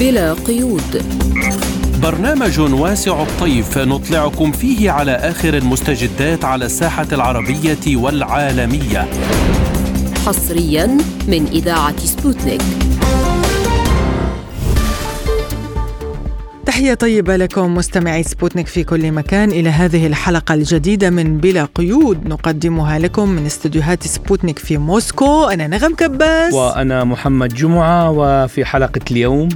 بلا 0.00 0.32
قيود. 0.32 1.02
برنامج 2.02 2.60
واسع 2.60 3.22
الطيف 3.22 3.78
نطلعكم 3.78 4.52
فيه 4.52 4.90
على 4.90 5.12
آخر 5.12 5.56
المستجدات 5.56 6.44
على 6.44 6.64
الساحة 6.64 7.06
العربية 7.12 7.96
والعالمية. 7.96 9.08
حصريا 10.26 10.86
من 11.28 11.46
إذاعة 11.46 11.98
سبوتنيك. 11.98 12.62
تحية 16.66 16.94
طيبة 16.94 17.36
لكم 17.36 17.74
مستمعي 17.74 18.22
سبوتنيك 18.22 18.66
في 18.66 18.84
كل 18.84 19.12
مكان 19.12 19.50
إلى 19.50 19.68
هذه 19.68 20.06
الحلقة 20.06 20.54
الجديدة 20.54 21.10
من 21.10 21.38
بلا 21.38 21.68
قيود. 21.74 22.26
نقدمها 22.26 22.98
لكم 22.98 23.28
من 23.28 23.46
استديوهات 23.46 24.06
سبوتنيك 24.06 24.58
في 24.58 24.78
موسكو. 24.78 25.44
أنا 25.44 25.66
نغم 25.66 25.94
كباس. 25.94 26.52
وأنا 26.52 27.04
محمد 27.04 27.54
جمعة 27.54 28.10
وفي 28.10 28.64
حلقة 28.64 29.00
اليوم 29.10 29.48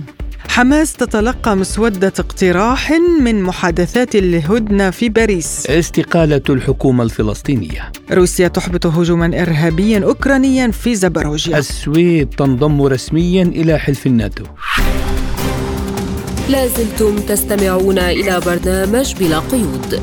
حماس 0.58 0.92
تتلقى 0.92 1.56
مسودة 1.56 2.12
اقتراح 2.18 2.92
من 3.20 3.42
محادثات 3.42 4.14
الهدنة 4.14 4.90
في 4.90 5.08
باريس. 5.08 5.66
استقالة 5.66 6.42
الحكومة 6.50 7.04
الفلسطينية. 7.04 7.92
روسيا 8.12 8.48
تحبط 8.48 8.86
هجوما 8.86 9.26
إرهابيا 9.42 10.04
أوكرانيا 10.04 10.70
في 10.70 10.94
زبروجيا 10.94 11.58
السويد 11.58 12.28
تنضم 12.28 12.82
رسميا 12.82 13.42
إلى 13.42 13.78
حلف 13.78 14.06
الناتو. 14.06 14.44
لازلتم 16.48 17.16
تستمعون 17.16 17.98
إلى 17.98 18.40
برنامج 18.46 19.14
بلا 19.14 19.38
قيود. 19.38 20.02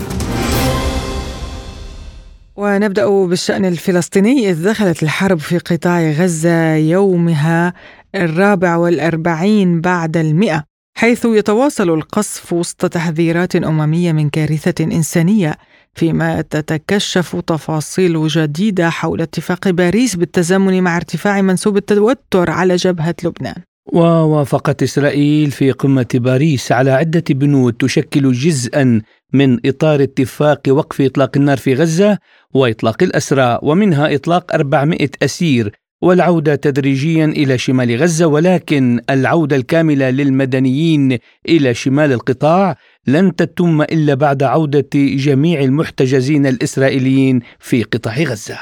ونبدأ 2.56 3.26
بالشأن 3.26 3.66
الفلسطيني. 3.66 4.50
إذ 4.50 4.64
دخلت 4.70 5.03
الحرب 5.03 5.40
في 5.40 5.58
قطاع 5.58 6.12
غزة 6.12 6.76
يومها 6.76 7.73
الرابع 8.16 8.76
والأربعين 8.76 9.82
بعد 9.82 10.18
المئة 10.18 10.64
حيث 10.98 11.26
يتواصل 11.26 11.90
القصف 11.90 12.54
وسط 12.54 12.86
تحذيرات 12.86 13.56
أممية 13.56 14.12
من 14.12 14.30
كارثة 14.30 14.84
إنسانية 14.84 15.56
فيما 15.94 16.42
تتكشف 16.42 17.36
تفاصيل 17.36 18.28
جديدة 18.28 18.89
حول 18.89 19.22
اتفاق 19.22 19.70
باريس 19.70 20.16
بالتزامن 20.16 20.84
مع 20.84 20.98
ارتفاع 20.98 21.42
منسوب 21.42 21.78
التوتر 21.78 22.50
على 22.50 22.76
جبهة 22.76 23.16
لبنان. 23.23 23.56
ووافقت 23.94 24.84
إسرائيل 24.84 25.52
في 25.52 25.72
قمة 25.72 26.08
باريس 26.14 26.72
على 26.72 26.92
عدة 26.92 27.23
بنود 27.30 27.73
تشكل 27.73 28.32
جزءا 28.32 29.02
من 29.34 29.59
إطار 29.66 30.04
اتفاق 30.04 30.61
وقف 30.70 31.02
إطلاق 31.02 31.32
النار 31.38 31.58
في 31.58 31.73
غزة 31.73 32.17
وإطلاق 32.54 33.04
الأسرى 33.04 33.59
ومنها 33.61 34.16
إطلاق 34.16 34.54
400 34.54 35.09
أسير 35.23 35.72
والعودة 36.02 36.56
تدريجيا 36.56 37.26
إلى 37.26 37.58
شمال 37.58 37.96
غزة 38.02 38.28
ولكن 38.28 39.02
العودة 39.10 39.56
الكاملة 39.56 40.10
للمدنيين 40.10 41.18
إلى 41.50 41.74
شمال 41.74 42.12
القطاع 42.12 42.76
لن 43.08 43.36
تتم 43.36 43.82
إلا 43.82 44.14
بعد 44.14 44.44
عودة 44.44 44.90
جميع 44.96 45.62
المحتجزين 45.62 46.46
الإسرائيليين 46.46 47.40
في 47.60 47.84
قطاع 47.84 48.18
غزة. 48.18 48.58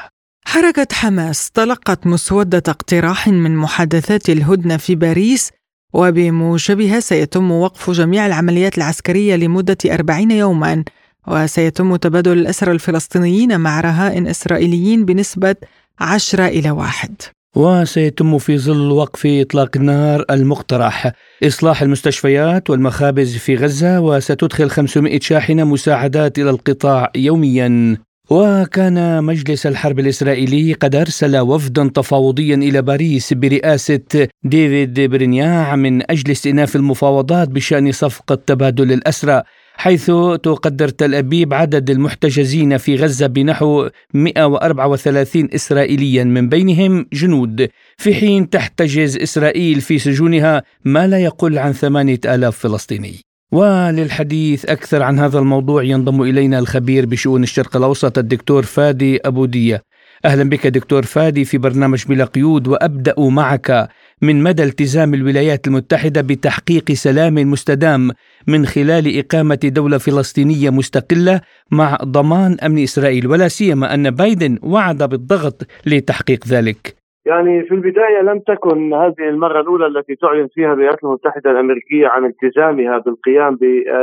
حركة 0.46 0.86
حماس 0.92 1.50
تلقت 1.50 2.06
مسودة 2.06 2.62
اقتراح 2.68 3.28
من 3.28 3.56
محادثات 3.56 4.28
الهدنة 4.28 4.76
في 4.76 4.94
باريس 4.94 5.50
وبموجبها 5.92 7.00
سيتم 7.00 7.50
وقف 7.52 7.90
جميع 7.90 8.26
العمليات 8.26 8.78
العسكرية 8.78 9.36
لمدة 9.36 9.76
أربعين 9.86 10.30
يوما 10.30 10.84
وسيتم 11.26 11.96
تبادل 11.96 12.32
الأسرى 12.32 12.72
الفلسطينيين 12.72 13.60
مع 13.60 13.80
رهائن 13.80 14.26
إسرائيليين 14.26 15.04
بنسبة 15.04 15.56
عشرة 16.00 16.46
إلى 16.46 16.70
واحد. 16.70 17.14
وسيتم 17.56 18.38
في 18.38 18.58
ظل 18.58 18.90
وقف 18.90 19.26
إطلاق 19.26 19.76
النار 19.76 20.24
المقترح. 20.30 21.12
إصلاح 21.44 21.82
المستشفيات 21.82 22.70
والمخابز 22.70 23.36
في 23.36 23.56
غزة 23.56 24.00
وستدخل 24.00 24.70
500 24.70 25.20
شاحنة 25.20 25.64
مساعدات 25.64 26.38
إلى 26.38 26.50
القطاع 26.50 27.12
يوميا. 27.16 27.96
وكان 28.30 29.24
مجلس 29.24 29.66
الحرب 29.66 29.98
الإسرائيلي 29.98 30.72
قد 30.72 30.96
أرسل 30.96 31.38
وفدا 31.38 31.90
تفاوضيا 31.94 32.54
إلى 32.54 32.82
باريس 32.82 33.32
برئاسة 33.32 34.28
ديفيد 34.44 35.00
برينياع 35.00 35.76
من 35.76 36.10
أجل 36.10 36.32
استئناف 36.32 36.76
المفاوضات 36.76 37.48
بشأن 37.48 37.92
صفقة 37.92 38.34
تبادل 38.34 38.92
الأسرى. 38.92 39.42
حيث 39.76 40.06
تقدر 40.42 40.88
تل 40.88 41.14
أبيب 41.14 41.54
عدد 41.54 41.90
المحتجزين 41.90 42.76
في 42.76 42.96
غزة 42.96 43.26
بنحو 43.26 43.88
134 44.14 45.48
إسرائيليا 45.54 46.24
من 46.24 46.48
بينهم 46.48 47.06
جنود. 47.12 47.68
في 47.96 48.14
حين 48.14 48.50
تحتجز 48.50 49.16
إسرائيل 49.16 49.80
في 49.80 49.98
سجونها 49.98 50.62
ما 50.84 51.06
لا 51.06 51.18
يقل 51.18 51.58
عن 51.58 51.72
8000 51.72 52.58
فلسطيني. 52.58 53.14
وللحديث 53.52 54.64
أكثر 54.64 55.02
عن 55.02 55.18
هذا 55.18 55.38
الموضوع 55.38 55.82
ينضم 55.82 56.22
إلينا 56.22 56.58
الخبير 56.58 57.06
بشؤون 57.06 57.42
الشرق 57.42 57.76
الأوسط 57.76 58.18
الدكتور 58.18 58.62
فادي 58.62 59.20
أبو 59.24 59.44
دية 59.44 59.82
أهلا 60.24 60.50
بك 60.50 60.66
دكتور 60.66 61.02
فادي 61.02 61.44
في 61.44 61.58
برنامج 61.58 62.08
بلا 62.08 62.24
قيود 62.24 62.68
وأبدأ 62.68 63.14
معك 63.18 63.88
من 64.22 64.42
مدى 64.42 64.62
التزام 64.62 65.14
الولايات 65.14 65.66
المتحدة 65.68 66.20
بتحقيق 66.30 66.86
سلام 67.06 67.34
مستدام 67.34 68.02
من 68.48 68.64
خلال 68.74 69.04
إقامة 69.20 69.62
دولة 69.78 69.98
فلسطينية 69.98 70.70
مستقلة 70.70 71.40
مع 71.72 71.88
ضمان 72.04 72.56
أمن 72.66 72.78
إسرائيل. 72.82 73.26
ولا 73.26 73.48
سيما 73.48 73.94
أن 73.94 74.10
بايدن 74.10 74.58
وعد 74.72 75.00
بالضغط 75.12 75.58
لتحقيق 75.86 76.40
ذلك. 76.54 76.82
يعني 77.26 77.62
في 77.66 77.74
البداية 77.74 78.20
لم 78.22 78.38
تكن 78.50 78.94
هذه 78.94 79.28
المرة 79.28 79.60
الأولى 79.60 79.86
التي 79.86 80.14
تعلن 80.14 80.48
فيها 80.54 80.72
الولايات 80.72 81.04
المتحدة 81.04 81.50
الأمريكية 81.50 82.06
عن 82.08 82.24
التزامها 82.24 82.98
بالقيام 82.98 83.58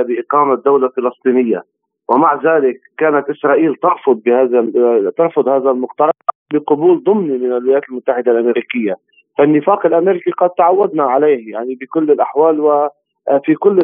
بإقامة 0.08 0.56
دولة 0.66 0.90
فلسطينية. 0.96 1.62
ومع 2.12 2.36
ذلك 2.36 2.80
كانت 2.98 3.30
إسرائيل 3.30 3.76
ترفض 3.76 4.22
بهذا 4.26 4.62
ترفض 5.18 5.48
هذا 5.48 5.72
المقترح 5.72 6.12
بقبول 6.54 7.04
ضمني 7.04 7.38
من 7.38 7.46
الولايات 7.46 7.84
المتحدة 7.90 8.32
الأمريكية. 8.32 8.96
فالنفاق 9.38 9.86
الأمريكي 9.86 10.32
قد 10.32 10.50
تعودنا 10.50 11.04
عليه 11.04 11.52
يعني 11.52 11.76
بكل 11.76 12.12
الأحوال 12.12 12.60
وفي 12.60 13.56
كل 13.56 13.80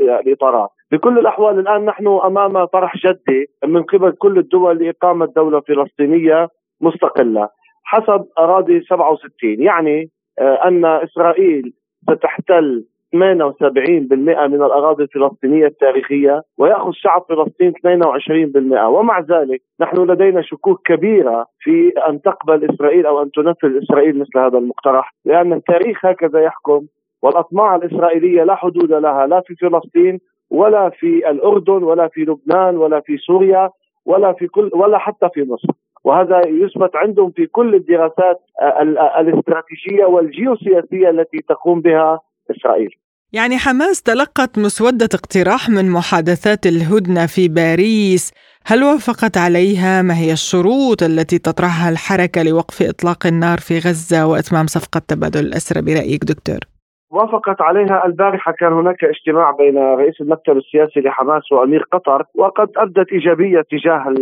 الإطارات. 0.00 0.70
بكل 0.92 1.18
الأحوال 1.18 1.58
الآن 1.58 1.84
نحن 1.84 2.06
أمام 2.24 2.64
طرح 2.64 2.96
جدي 2.96 3.46
من 3.64 3.82
قبل 3.82 4.10
كل 4.12 4.38
الدول 4.38 4.78
لإقامة 4.78 5.26
دولة 5.36 5.60
فلسطينية 5.60 6.48
مستقلة 6.80 7.48
حسب 7.84 8.24
أراضي 8.38 8.80
67 8.80 9.30
يعني 9.42 10.10
آه، 10.38 10.68
أن 10.68 10.84
إسرائيل 10.84 11.72
ستحتل 12.10 12.84
78% 13.14 13.18
من 14.46 14.62
الأراضي 14.62 15.02
الفلسطينية 15.02 15.66
التاريخية 15.66 16.42
ويأخذ 16.58 16.90
شعب 16.92 17.24
فلسطين 17.28 17.72
22% 17.72 18.78
ومع 18.84 19.20
ذلك 19.20 19.60
نحن 19.80 19.96
لدينا 20.10 20.42
شكوك 20.42 20.80
كبيرة 20.86 21.46
في 21.60 21.92
أن 22.08 22.22
تقبل 22.22 22.70
إسرائيل 22.70 23.06
أو 23.06 23.22
أن 23.22 23.30
تنفذ 23.30 23.82
إسرائيل 23.82 24.18
مثل 24.18 24.38
هذا 24.38 24.58
المقترح 24.58 25.14
لأن 25.24 25.52
التاريخ 25.52 26.06
هكذا 26.06 26.40
يحكم 26.40 26.86
والأطماع 27.22 27.76
الإسرائيلية 27.76 28.44
لا 28.44 28.54
حدود 28.54 28.92
لها 28.92 29.26
لا 29.26 29.40
في 29.46 29.54
فلسطين 29.54 30.18
ولا 30.50 30.90
في 30.90 31.30
الأردن 31.30 31.82
ولا 31.82 32.08
في 32.08 32.20
لبنان 32.20 32.76
ولا 32.76 33.00
في 33.00 33.16
سوريا 33.16 33.70
ولا 34.06 34.32
في 34.32 34.46
كل 34.46 34.70
ولا 34.74 34.98
حتى 34.98 35.28
في 35.34 35.42
مصر. 35.42 35.68
وهذا 36.04 36.40
يثبت 36.46 36.96
عندهم 36.96 37.30
في 37.30 37.46
كل 37.46 37.74
الدراسات 37.74 38.40
الاستراتيجية 39.20 40.04
والجيوسياسية 40.04 41.10
التي 41.10 41.38
تقوم 41.48 41.80
بها 41.80 42.20
إسرائيل. 42.50 42.90
يعني 43.32 43.58
حماس 43.58 44.02
تلقت 44.02 44.58
مسودة 44.58 45.08
اقتراح 45.14 45.68
من 45.68 45.90
محادثات 45.90 46.66
الهدنة 46.66 47.26
في 47.26 47.48
باريس، 47.48 48.32
هل 48.66 48.82
وافقت 48.82 49.36
عليها؟ 49.36 50.02
ما 50.02 50.14
هي 50.18 50.32
الشروط 50.32 51.02
التي 51.02 51.38
تطرحها 51.38 51.90
الحركة 51.90 52.42
لوقف 52.42 52.82
إطلاق 52.82 53.26
النار 53.26 53.58
في 53.58 53.74
غزة 53.78 54.26
وإتمام 54.26 54.66
صفقة 54.66 55.00
تبادل 55.08 55.40
الاسرى 55.40 55.82
برأيك 55.82 56.24
دكتور؟ 56.24 56.58
وافقت 57.10 57.60
عليها 57.60 58.06
البارحة 58.06 58.52
كان 58.52 58.72
هناك 58.72 59.04
اجتماع 59.04 59.50
بين 59.50 59.78
رئيس 59.78 60.20
المكتب 60.20 60.56
السياسي 60.56 61.00
لحماس 61.00 61.52
وأمير 61.52 61.82
قطر 61.92 62.24
وقد 62.34 62.68
أبدت 62.76 63.12
إيجابية 63.12 63.62
تجاه 63.70 64.14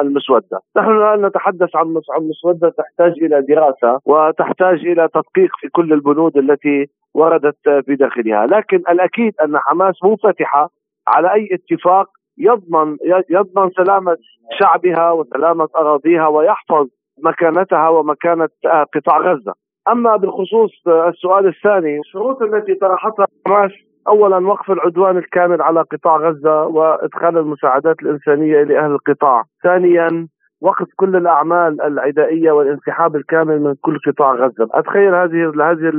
المسودة 0.00 0.60
نحن 0.76 0.90
الآن 0.90 1.26
نتحدث 1.26 1.76
عن 1.76 1.96
مسودة 2.28 2.68
تحتاج 2.78 3.12
إلى 3.22 3.42
دراسة 3.48 4.00
وتحتاج 4.04 4.78
إلى 4.78 5.08
تدقيق 5.14 5.50
في 5.60 5.68
كل 5.68 5.92
البنود 5.92 6.36
التي 6.36 6.86
وردت 7.14 7.68
بداخلها. 7.68 8.46
لكن 8.46 8.76
الأكيد 8.76 9.32
أن 9.44 9.58
حماس 9.58 9.94
منفتحة 10.04 10.70
على 11.08 11.32
أي 11.32 11.48
اتفاق 11.52 12.08
يضمن 12.38 12.96
يضمن 13.30 13.70
سلامة 13.70 14.16
شعبها 14.60 15.10
وسلامة 15.10 15.68
أراضيها 15.76 16.26
ويحفظ 16.26 16.86
مكانتها 17.24 17.88
ومكانة 17.88 18.48
قطاع 18.94 19.18
غزة. 19.18 19.54
أما 19.88 20.16
بالخصوص 20.16 20.70
السؤال 20.86 21.46
الثاني 21.46 21.98
الشروط 21.98 22.42
التي 22.42 22.74
طرحتها 22.74 23.26
حماس 23.46 23.72
اولا 24.08 24.46
وقف 24.46 24.70
العدوان 24.70 25.16
الكامل 25.16 25.62
على 25.62 25.80
قطاع 25.80 26.16
غزة 26.16 26.66
وإدخال 26.66 27.38
المساعدات 27.38 28.02
الإنسانية 28.02 28.62
إلى 28.62 28.78
أهل 28.78 28.90
القطاع. 28.90 29.42
ثانيا 29.62 30.28
وقف 30.62 30.86
كل 30.96 31.16
الأعمال 31.16 31.82
العدائية 31.82 32.50
والانسحاب 32.52 33.16
الكامل 33.16 33.60
من 33.60 33.74
كل 33.80 33.98
قطاع 34.06 34.34
غزة، 34.34 34.68
أتخيل 34.74 35.14
هذه 35.14 35.52
هذه 35.70 35.92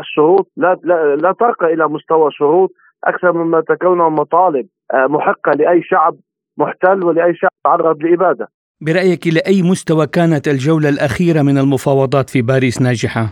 الشروط 0.00 0.50
لا 0.56 0.76
لا, 0.84 1.16
لا 1.16 1.32
ترقى 1.32 1.74
إلى 1.74 1.88
مستوى 1.88 2.30
شروط 2.32 2.70
أكثر 3.04 3.32
مما 3.32 3.60
تكون 3.60 3.98
مطالب 3.98 4.66
آه، 4.94 5.06
محقة 5.06 5.52
لأي 5.52 5.82
شعب 5.82 6.14
محتل 6.58 7.04
ولأي 7.04 7.34
شعب 7.34 7.50
تعرض 7.64 8.02
لإبادة. 8.02 8.48
برأيك 8.80 9.26
لأي 9.26 9.62
مستوى 9.62 10.06
كانت 10.06 10.48
الجولة 10.48 10.88
الأخيرة 10.88 11.42
من 11.42 11.58
المفاوضات 11.58 12.30
في 12.30 12.42
باريس 12.42 12.82
ناجحة؟ 12.82 13.26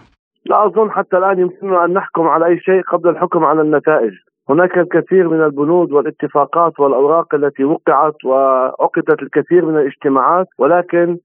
لا 0.46 0.66
أظن 0.66 0.90
حتى 0.90 1.16
الآن 1.16 1.38
يمكننا 1.38 1.84
أن 1.84 1.92
نحكم 1.92 2.22
على 2.22 2.46
أي 2.46 2.58
شيء 2.60 2.82
قبل 2.82 3.08
الحكم 3.08 3.44
على 3.44 3.60
النتائج. 3.60 4.12
هناك 4.50 4.78
الكثير 4.78 5.28
من 5.28 5.44
البنود 5.44 5.92
والاتفاقات 5.92 6.80
والأوراق 6.80 7.34
التي 7.34 7.64
وقعت 7.64 8.24
وعقدت 8.24 9.22
الكثير 9.22 9.64
من 9.64 9.78
الاجتماعات 9.78 10.46
ولكن 10.58 11.18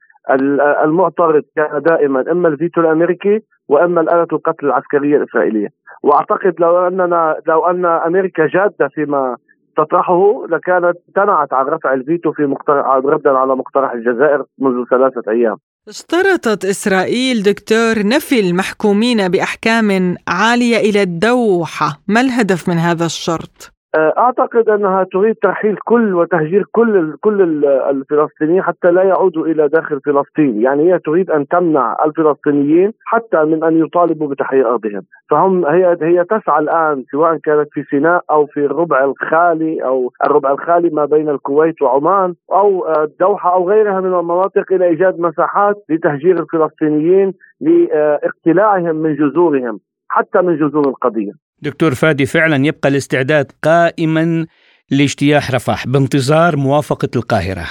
المعترض 0.84 1.44
كان 1.56 1.82
دائما 1.82 2.32
إما 2.32 2.48
الفيتو 2.48 2.82
الأمريكي 2.82 3.44
وإما 3.70 4.02
الآلة 4.02 4.28
القتل 4.34 4.66
العسكرية 4.66 5.18
الإسرائيلية. 5.18 5.68
وأعتقد 6.04 6.56
لو 6.60 6.88
اننا 6.88 7.38
لو 7.48 7.66
أن 7.66 7.86
أمريكا 7.86 8.48
جادة 8.48 8.88
فيما 8.88 9.36
تطرحه 9.78 10.46
لكانت 10.50 10.98
امتنعت 11.08 11.54
عن 11.54 11.66
رفع 11.66 11.94
الفيتو 11.94 12.32
في 12.32 12.46
مقترح 12.46 12.86
ردا 13.06 13.30
على 13.30 13.56
مقترح 13.56 13.92
الجزائر 13.92 14.44
منذ 14.58 14.86
ثلاثة 14.90 15.32
أيام 15.32 15.58
اشترطت 15.88 16.66
إسرائيل 16.66 17.44
دكتور 17.44 18.08
نفي 18.08 18.40
المحكومين 18.40 19.28
بأحكام 19.28 20.16
عالية 20.28 20.78
إلى 20.78 21.02
الدوحة 21.02 22.00
ما 22.08 22.22
الهدف 22.22 22.70
من 22.70 22.78
هذا 22.78 23.06
الشرط؟ 23.06 23.73
آه، 23.96 24.14
أعتقد 24.18 24.70
أنها 24.70 25.04
تريد 25.04 25.36
ترحيل 25.36 25.76
كل 25.86 26.16
وتهجير 26.16 26.66
كل 26.72 27.18
كل 27.22 27.66
الفلسطينيين 27.66 28.64
حتى 28.64 28.92
لا 28.92 29.04
يعودوا 29.04 29.46
إلى 29.46 29.68
داخل 29.68 30.00
فلسطين، 30.06 30.62
يعني 30.62 30.94
هي 30.94 31.00
تريد 31.00 31.32
أن 31.32 31.48
تمنع 31.48 31.98
الفلسطينيين 32.06 32.94
حتى 33.06 33.44
من 33.44 33.64
أن 33.64 33.86
يطالبوا 33.86 34.28
بتحرير 34.28 34.70
أرضهم، 34.70 35.02
فهم 35.30 35.66
هي 35.66 35.98
هي 36.02 36.24
تسعى 36.24 36.60
الآن 36.60 37.04
سواء 37.12 37.38
كانت 37.38 37.68
في 37.72 37.84
سيناء 37.84 38.24
أو 38.32 38.46
في 38.46 38.66
الربع 38.66 39.04
الخالي 39.04 39.86
أو 39.86 40.12
الربع 40.26 40.52
الخالي 40.52 40.90
ما 40.90 41.06
بين 41.06 41.30
الكويت 41.30 41.82
وعمان 41.82 42.34
أو 42.52 42.88
الدوحه 43.04 43.54
أو 43.54 43.70
غيرها 43.70 44.02
من 44.02 44.20
المناطق 44.20 44.74
إلى 44.74 44.86
إيجاد 44.86 45.20
مساحات 45.20 45.76
لتهجير 45.90 46.40
الفلسطينيين 46.40 47.34
لاقتلاعهم 47.62 48.96
من 48.96 49.16
جذورهم 49.16 49.80
حتى 50.10 50.42
من 50.42 50.56
جذور 50.56 50.88
القضية. 50.88 51.43
دكتور 51.64 51.96
فادي 51.96 52.26
فعلا 52.26 52.66
يبقى 52.66 52.90
الاستعداد 52.90 53.52
قائما 53.64 54.46
لاجتياح 54.92 55.52
رفح 55.52 55.88
بانتظار 55.88 56.56
موافقة 56.58 57.10
القاهرة 57.16 57.68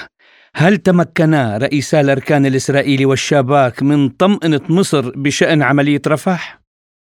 هل 0.54 0.76
تمكنا 0.76 1.58
رئيسا 1.58 2.00
الأركان 2.00 2.46
الإسرائيلي 2.46 3.04
والشاباك 3.04 3.82
من 3.82 4.08
طمأنة 4.08 4.60
مصر 4.68 5.10
بشأن 5.16 5.62
عملية 5.62 6.02
رفح؟ 6.06 6.61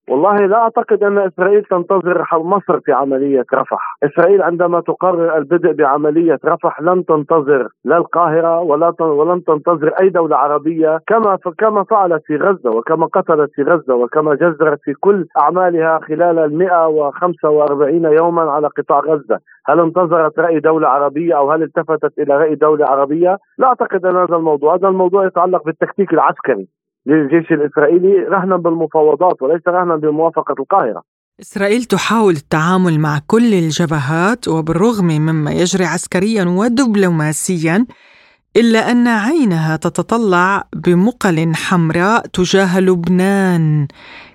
والله 0.09 0.37
لا 0.37 0.57
أعتقد 0.57 1.03
أن 1.03 1.19
إسرائيل 1.19 1.65
تنتظر 1.65 2.25
مصر 2.33 2.81
في 2.81 2.93
عملية 2.93 3.45
رفح، 3.55 3.97
إسرائيل 4.03 4.43
عندما 4.43 4.81
تقرر 4.81 5.37
البدء 5.37 5.73
بعملية 5.73 6.39
رفح 6.45 6.81
لن 6.81 7.05
تنتظر 7.05 7.69
لا 7.85 7.97
القاهرة 7.97 8.61
ولا 8.61 8.95
ولن 9.01 9.45
تنتظر 9.45 9.89
أي 10.01 10.09
دولة 10.09 10.37
عربية 10.37 11.01
كما 11.07 11.39
كما 11.59 11.85
فعلت 11.85 12.23
في 12.27 12.37
غزة 12.37 12.71
وكما 12.71 13.07
قتلت 13.07 13.51
في 13.55 13.63
غزة 13.63 13.95
وكما 13.95 14.35
جزرت 14.35 14.79
في 14.83 14.95
كل 14.95 15.27
أعمالها 15.39 16.01
خلال 16.09 16.39
ال 16.39 16.59
145 16.59 18.05
يوما 18.05 18.43
على 18.51 18.69
قطاع 18.69 19.01
غزة، 19.01 19.39
هل 19.67 19.81
انتظرت 19.81 20.39
رأي 20.39 20.61
دولة 20.61 20.89
عربية 20.89 21.39
أو 21.39 21.51
هل 21.51 21.63
التفتت 21.63 22.19
إلى 22.19 22.37
رأي 22.37 22.55
دولة 22.55 22.87
عربية؟ 22.87 23.39
لا 23.59 23.67
أعتقد 23.69 24.07
أن 24.07 24.17
هذا 24.17 24.37
الموضوع، 24.37 24.75
هذا 24.75 24.89
الموضوع 24.89 25.27
يتعلق 25.27 25.65
بالتكتيك 25.65 26.13
العسكري. 26.13 26.69
للجيش 27.07 27.53
الإسرائيلي 27.53 28.15
رهنا 28.19 28.57
بالمفاوضات 28.57 29.43
وليس 29.43 29.63
رهنا 29.69 29.97
بموافقة 29.97 30.55
القاهرة. 30.61 31.03
إسرائيل 31.41 31.83
تحاول 31.83 32.33
التعامل 32.33 33.01
مع 33.01 33.19
كل 33.27 33.55
الجبهات 33.55 34.49
وبالرغم 34.49 35.05
مما 35.05 35.51
يجري 35.51 35.85
عسكريا 35.85 36.45
ودبلوماسيا 36.59 37.87
إلا 38.57 38.79
أن 38.79 39.07
عينها 39.09 39.77
تتطلع 39.77 40.63
بمقل 40.87 41.53
حمراء 41.55 42.23
تجاه 42.27 42.81
لبنان. 42.81 43.87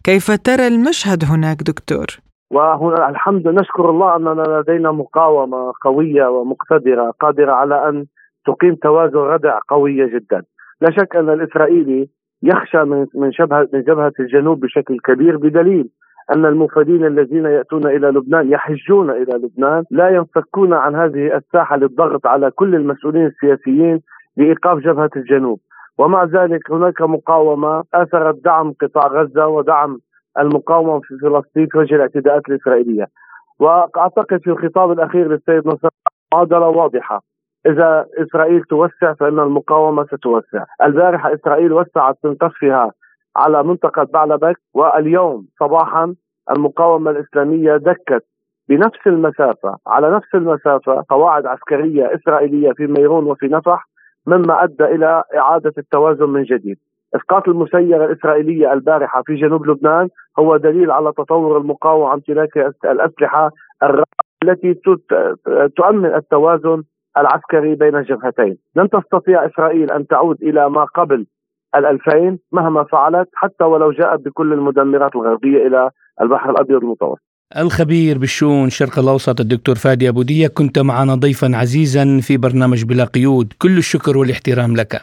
كيف 0.04 0.32
ترى 0.32 0.68
المشهد 0.68 1.24
هناك 1.26 1.58
دكتور؟ 1.64 2.06
وهنا 2.52 3.10
الحمد 3.10 3.48
نشكر 3.48 3.90
الله 3.90 4.16
أننا 4.16 4.44
لدينا 4.60 4.92
مقاومة 4.92 5.74
قوية 5.84 6.26
ومقتدرة 6.26 7.14
قادرة 7.20 7.52
على 7.52 7.90
أن 7.90 8.06
تقيم 8.46 8.76
توازن 8.76 9.18
ردع 9.18 9.60
قوية 9.70 10.06
جدا. 10.06 10.44
لا 10.82 10.92
شك 10.92 11.16
أن 11.16 11.30
الإسرائيلي 11.30 12.10
يخشى 12.44 12.84
من 12.84 13.06
من 13.16 13.32
شبهه 13.32 13.68
من 13.74 13.82
جبهة 13.82 14.14
الجنوب 14.20 14.60
بشكل 14.60 14.98
كبير 15.00 15.38
بدليل 15.38 15.90
أن 16.36 16.46
المفادين 16.46 17.06
الذين 17.06 17.46
يأتون 17.46 17.88
إلى 17.88 18.08
لبنان 18.08 18.52
يحجون 18.52 19.10
إلى 19.10 19.34
لبنان 19.34 19.84
لا 19.92 20.10
ينفكون 20.10 20.74
عن 20.74 20.96
هذه 20.96 21.36
الساحة 21.38 21.78
للضغط 21.78 22.28
على 22.28 22.52
كل 22.52 22.76
المسؤولين 22.76 23.26
السياسيين 23.26 24.02
لايقاف 24.38 24.78
جبهة 24.78 25.10
الجنوب. 25.16 25.60
ومع 25.98 26.24
ذلك 26.24 26.72
هناك 26.72 27.02
مقاومة 27.02 27.84
آثرت 27.94 28.44
دعم 28.46 28.74
قطاع 28.82 29.08
غزة 29.08 29.48
ودعم 29.48 29.98
المقاومة 30.40 31.00
في 31.00 31.18
فلسطين 31.22 31.68
في 31.72 31.78
وجه 31.78 31.96
الاعتداءات 31.96 32.50
الإسرائيلية. 32.50 33.06
وأعتقد 33.60 34.40
في 34.44 34.50
الخطاب 34.50 34.92
الأخير 34.92 35.28
للسيد 35.28 35.68
نصر 35.68 35.90
معادله 36.34 36.68
واضحة. 36.68 37.22
إذا 37.66 38.06
إسرائيل 38.18 38.64
توسع 38.64 39.14
فإن 39.14 39.40
المقاومة 39.40 40.06
ستوسع. 40.06 40.66
البارحة 40.84 41.34
إسرائيل 41.34 41.74
وسعت 41.74 42.18
من 42.24 42.36
قصفها 42.36 42.92
على 43.36 43.64
منطقة 43.64 44.04
بعلبك 44.04 44.58
واليوم 44.74 45.46
صباحا 45.60 46.16
المقاومة 46.52 47.12
الإسلامية 47.12 47.78
دكت 47.78 48.26
بنفس 48.70 49.08
المسافة 49.08 49.78
على 49.88 50.12
نفس 50.12 50.36
المسافة 50.36 51.04
قواعد 51.10 51.46
عسكرية 51.46 52.16
إسرائيلية 52.16 52.72
في 52.72 52.88
ميرون 52.88 53.26
وفي 53.26 53.48
نفح 53.48 53.88
مما 54.28 54.64
أدى 54.64 54.84
إلى 54.84 55.24
إعادة 55.38 55.74
التوازن 55.78 56.30
من 56.30 56.44
جديد. 56.44 56.78
إسقاط 57.16 57.48
المسيرة 57.48 58.06
الإسرائيلية 58.06 58.74
البارحة 58.74 59.22
في 59.26 59.36
جنوب 59.36 59.68
لبنان 59.68 60.10
هو 60.40 60.58
دليل 60.58 60.92
على 60.92 61.12
تطور 61.12 61.58
المقاومة 61.58 62.08
عن 62.08 62.14
امتلاك 62.14 62.58
الاسلحه 62.86 63.52
التي 64.44 64.74
تؤمن 65.76 66.16
التوازن 66.16 66.84
العسكري 67.18 67.76
بين 67.76 67.96
الجبهتين. 67.96 68.58
لن 68.76 68.90
تستطيع 68.90 69.46
إسرائيل 69.46 69.92
أن 69.92 70.08
تعود 70.08 70.38
إلى 70.42 70.70
ما 70.70 70.84
قبل 70.84 71.26
الألفين 71.76 72.40
مهما 72.52 72.84
فعلت 72.84 73.30
حتى 73.36 73.64
ولو 73.64 73.92
جاءت 73.92 74.20
بكل 74.20 74.54
المدمرات 74.54 75.16
الغربية 75.16 75.68
إلى 75.68 75.90
البحر 76.22 76.50
الأبيض 76.50 76.78
المتوسط. 76.84 77.22
الخبير 77.58 78.18
بالشؤون 78.18 78.68
الشرق 78.68 79.00
الأوسط 79.00 79.40
الدكتور 79.40 79.76
فادي 79.76 80.10
أبو 80.10 80.22
دية 80.22 80.48
كنت 80.48 80.80
معنا 80.80 81.16
ضيفا 81.16 81.52
عزيزا 81.56 82.20
في 82.22 82.38
برنامج 82.38 82.84
بلا 82.84 83.04
قيود. 83.04 83.54
كل 83.62 83.78
الشكر 83.78 84.18
والاحترام 84.18 84.76
لك. 84.76 85.02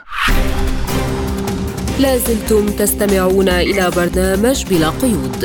لازلتم 2.02 2.66
تستمعون 2.66 3.48
إلى 3.48 3.90
برنامج 3.96 4.58
بلا 4.70 4.88
قيود. 5.02 5.40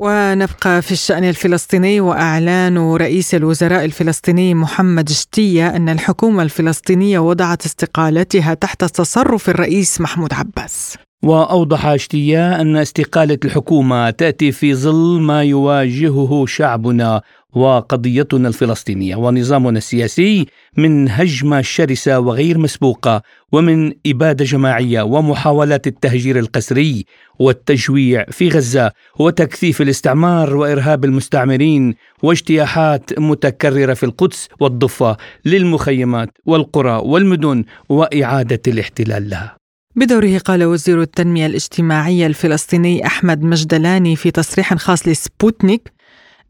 ونبقى 0.00 0.82
في 0.82 0.92
الشأن 0.92 1.24
الفلسطيني 1.24 2.00
وأعلان 2.00 2.78
رئيس 2.78 3.34
الوزراء 3.34 3.84
الفلسطيني 3.84 4.54
محمد 4.54 5.08
شتية 5.08 5.76
أن 5.76 5.88
الحكومة 5.88 6.42
الفلسطينية 6.42 7.18
وضعت 7.18 7.64
استقالتها 7.64 8.54
تحت 8.54 8.84
تصرف 8.84 9.48
الرئيس 9.48 10.00
محمود 10.00 10.34
عباس. 10.34 10.96
وأوضح 11.22 11.86
اشتيا 11.86 12.60
أن 12.60 12.76
استقالة 12.76 13.38
الحكومة 13.44 14.10
تأتي 14.10 14.52
في 14.52 14.74
ظل 14.74 15.20
ما 15.20 15.42
يواجهه 15.42 16.46
شعبنا 16.46 17.22
وقضيتنا 17.54 18.48
الفلسطينية 18.48 19.16
ونظامنا 19.16 19.78
السياسي 19.78 20.46
من 20.76 21.08
هجمة 21.10 21.60
شرسة 21.60 22.20
وغير 22.20 22.58
مسبوقة 22.58 23.22
ومن 23.52 23.92
إبادة 24.06 24.44
جماعية 24.44 25.02
ومحاولات 25.02 25.86
التهجير 25.86 26.38
القسري 26.38 27.04
والتجويع 27.38 28.24
في 28.30 28.48
غزة 28.48 28.92
وتكثيف 29.18 29.82
الاستعمار 29.82 30.56
وإرهاب 30.56 31.04
المستعمرين 31.04 31.94
واجتياحات 32.22 33.18
متكررة 33.18 33.94
في 33.94 34.06
القدس 34.06 34.48
والضفة 34.60 35.16
للمخيمات 35.44 36.28
والقرى 36.46 37.02
والمدن 37.04 37.64
وإعادة 37.88 38.62
الاحتلال 38.68 39.30
لها. 39.30 39.57
بدوره 39.98 40.38
قال 40.38 40.64
وزير 40.64 41.02
التنمية 41.02 41.46
الاجتماعية 41.46 42.26
الفلسطيني 42.26 43.06
أحمد 43.06 43.42
مجدلاني 43.42 44.16
في 44.16 44.30
تصريح 44.30 44.74
خاص 44.74 45.08
لسبوتنيك 45.08 45.92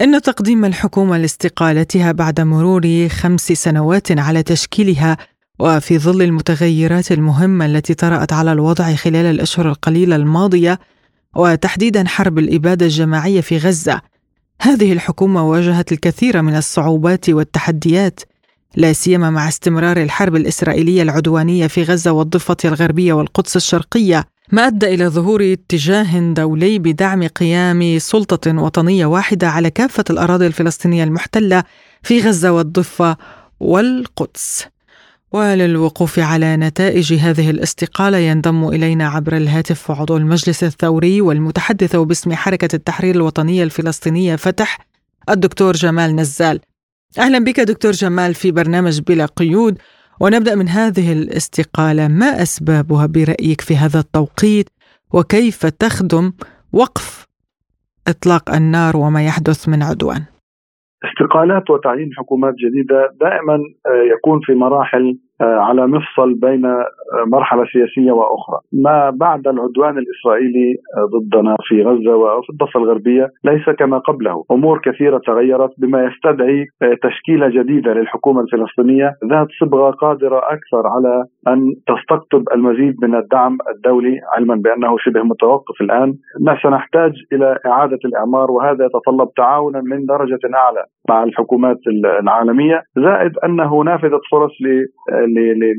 إن 0.00 0.22
تقديم 0.22 0.64
الحكومة 0.64 1.18
لاستقالتها 1.18 2.12
بعد 2.12 2.40
مرور 2.40 3.08
خمس 3.08 3.52
سنوات 3.52 4.18
على 4.18 4.42
تشكيلها 4.42 5.16
وفي 5.58 5.98
ظل 5.98 6.22
المتغيرات 6.22 7.12
المهمة 7.12 7.66
التي 7.66 7.94
طرأت 7.94 8.32
على 8.32 8.52
الوضع 8.52 8.94
خلال 8.94 9.26
الأشهر 9.26 9.68
القليلة 9.68 10.16
الماضية 10.16 10.78
وتحديدا 11.36 12.08
حرب 12.08 12.38
الإبادة 12.38 12.86
الجماعية 12.86 13.40
في 13.40 13.58
غزة. 13.58 14.00
هذه 14.62 14.92
الحكومة 14.92 15.48
واجهت 15.48 15.92
الكثير 15.92 16.42
من 16.42 16.56
الصعوبات 16.56 17.30
والتحديات 17.30 18.20
لا 18.76 18.92
سيما 18.92 19.30
مع 19.30 19.48
استمرار 19.48 20.02
الحرب 20.02 20.36
الإسرائيلية 20.36 21.02
العدوانية 21.02 21.66
في 21.66 21.82
غزة 21.82 22.12
والضفة 22.12 22.56
الغربية 22.64 23.12
والقدس 23.12 23.56
الشرقية 23.56 24.24
ما 24.52 24.66
أدى 24.66 24.94
إلى 24.94 25.08
ظهور 25.08 25.52
اتجاه 25.52 26.32
دولي 26.32 26.78
بدعم 26.78 27.26
قيام 27.26 27.98
سلطة 27.98 28.62
وطنية 28.62 29.06
واحدة 29.06 29.48
على 29.48 29.70
كافة 29.70 30.04
الأراضي 30.10 30.46
الفلسطينية 30.46 31.04
المحتلة 31.04 31.64
في 32.02 32.20
غزة 32.20 32.52
والضفة 32.52 33.16
والقدس. 33.60 34.66
وللوقوف 35.32 36.18
على 36.18 36.56
نتائج 36.56 37.14
هذه 37.14 37.50
الاستقالة 37.50 38.18
ينضم 38.18 38.68
إلينا 38.68 39.08
عبر 39.08 39.36
الهاتف 39.36 39.90
عضو 39.90 40.16
المجلس 40.16 40.64
الثوري 40.64 41.20
والمتحدث 41.20 41.96
باسم 41.96 42.34
حركة 42.34 42.76
التحرير 42.76 43.14
الوطنية 43.14 43.62
الفلسطينية 43.64 44.36
فتح 44.36 44.78
الدكتور 45.30 45.72
جمال 45.76 46.16
نزال. 46.16 46.60
أهلا 47.16 47.38
بك 47.38 47.60
دكتور 47.60 47.90
جمال 47.90 48.34
في 48.34 48.52
برنامج 48.52 49.00
بلا 49.08 49.26
قيود 49.26 49.78
ونبدأ 50.20 50.54
من 50.54 50.68
هذه 50.68 51.12
الاستقالة. 51.12 52.08
ما 52.08 52.26
أسبابها 52.26 53.06
برأيك 53.06 53.60
في 53.60 53.76
هذا 53.76 53.98
التوقيت؟ 54.00 54.68
وكيف 55.14 55.66
تخدم 55.66 56.32
وقف 56.72 57.26
إطلاق 58.08 58.54
النار 58.54 58.96
وما 58.96 59.26
يحدث 59.26 59.68
من 59.68 59.82
عدوان؟ 59.82 60.22
استقالات 61.04 61.70
وتعيين 61.70 62.10
حكومات 62.18 62.54
جديدة 62.54 63.10
دائما 63.20 63.54
آه، 63.86 64.04
يكون 64.16 64.40
في 64.42 64.52
مراحل 64.54 65.18
على 65.40 65.86
مفصل 65.86 66.34
بين 66.34 66.66
آه، 66.66 66.84
مرحلة 67.32 67.64
سياسية 67.64 68.12
وأخرى، 68.12 68.58
ما 68.72 69.10
بعد 69.10 69.48
العدوان 69.48 69.98
الإسرائيلي 69.98 70.76
آه، 70.96 71.18
ضدنا 71.18 71.56
في 71.68 71.82
غزة 71.82 72.16
وفي 72.16 72.50
الضفة 72.50 72.80
الغربية 72.80 73.28
ليس 73.44 73.70
كما 73.78 73.98
قبله، 73.98 74.44
أمور 74.50 74.80
كثيرة 74.84 75.18
تغيرت 75.18 75.70
بما 75.78 76.04
يستدعي 76.04 76.66
تشكيلة 77.02 77.48
جديدة 77.48 77.92
للحكومة 77.92 78.40
الفلسطينية 78.40 79.12
ذات 79.30 79.46
صبغة 79.60 79.90
قادرة 79.90 80.38
أكثر 80.38 80.86
على 80.86 81.24
أن 81.48 81.74
تستقطب 81.86 82.42
المزيد 82.54 82.94
من 83.02 83.14
الدعم 83.14 83.58
الدولي 83.74 84.20
علما 84.36 84.54
بأنه 84.54 84.96
شبه 84.98 85.22
متوقف 85.22 85.80
الآن، 85.80 86.14
سنحتاج 86.62 87.12
إلى 87.32 87.58
إعادة 87.66 87.98
الإعمار 88.04 88.50
وهذا 88.50 88.84
يتطلب 88.84 89.28
تعاونا 89.36 89.80
من 89.80 90.06
درجة 90.06 90.40
أعلى 90.54 90.84
مع 91.08 91.24
الحكومات 91.24 91.78
العالمية، 92.22 92.82
زائد 92.96 93.32
أنه 93.44 93.84
نافذه 93.84 94.20
فرص 94.30 94.52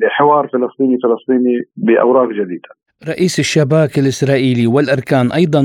لحوار 0.04 0.48
فلسطيني 0.48 0.98
فلسطيني 1.04 1.56
بأوراق 1.78 2.30
جديدة. 2.30 2.70
رئيس 3.08 3.40
الشباك 3.40 4.00
الإسرائيلي 4.00 4.68
والأركان 4.68 5.32
أيضا 5.32 5.62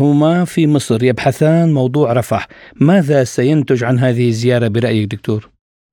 هما 0.00 0.44
في 0.44 0.66
مصر 0.66 1.04
يبحثان 1.04 1.72
موضوع 1.74 2.12
رفح، 2.12 2.46
ماذا 2.80 3.24
سينتج 3.24 3.84
عن 3.84 3.96
هذه 3.98 4.26
الزيارة 4.28 4.68
برأيك 4.68 5.14
دكتور؟ 5.14 5.40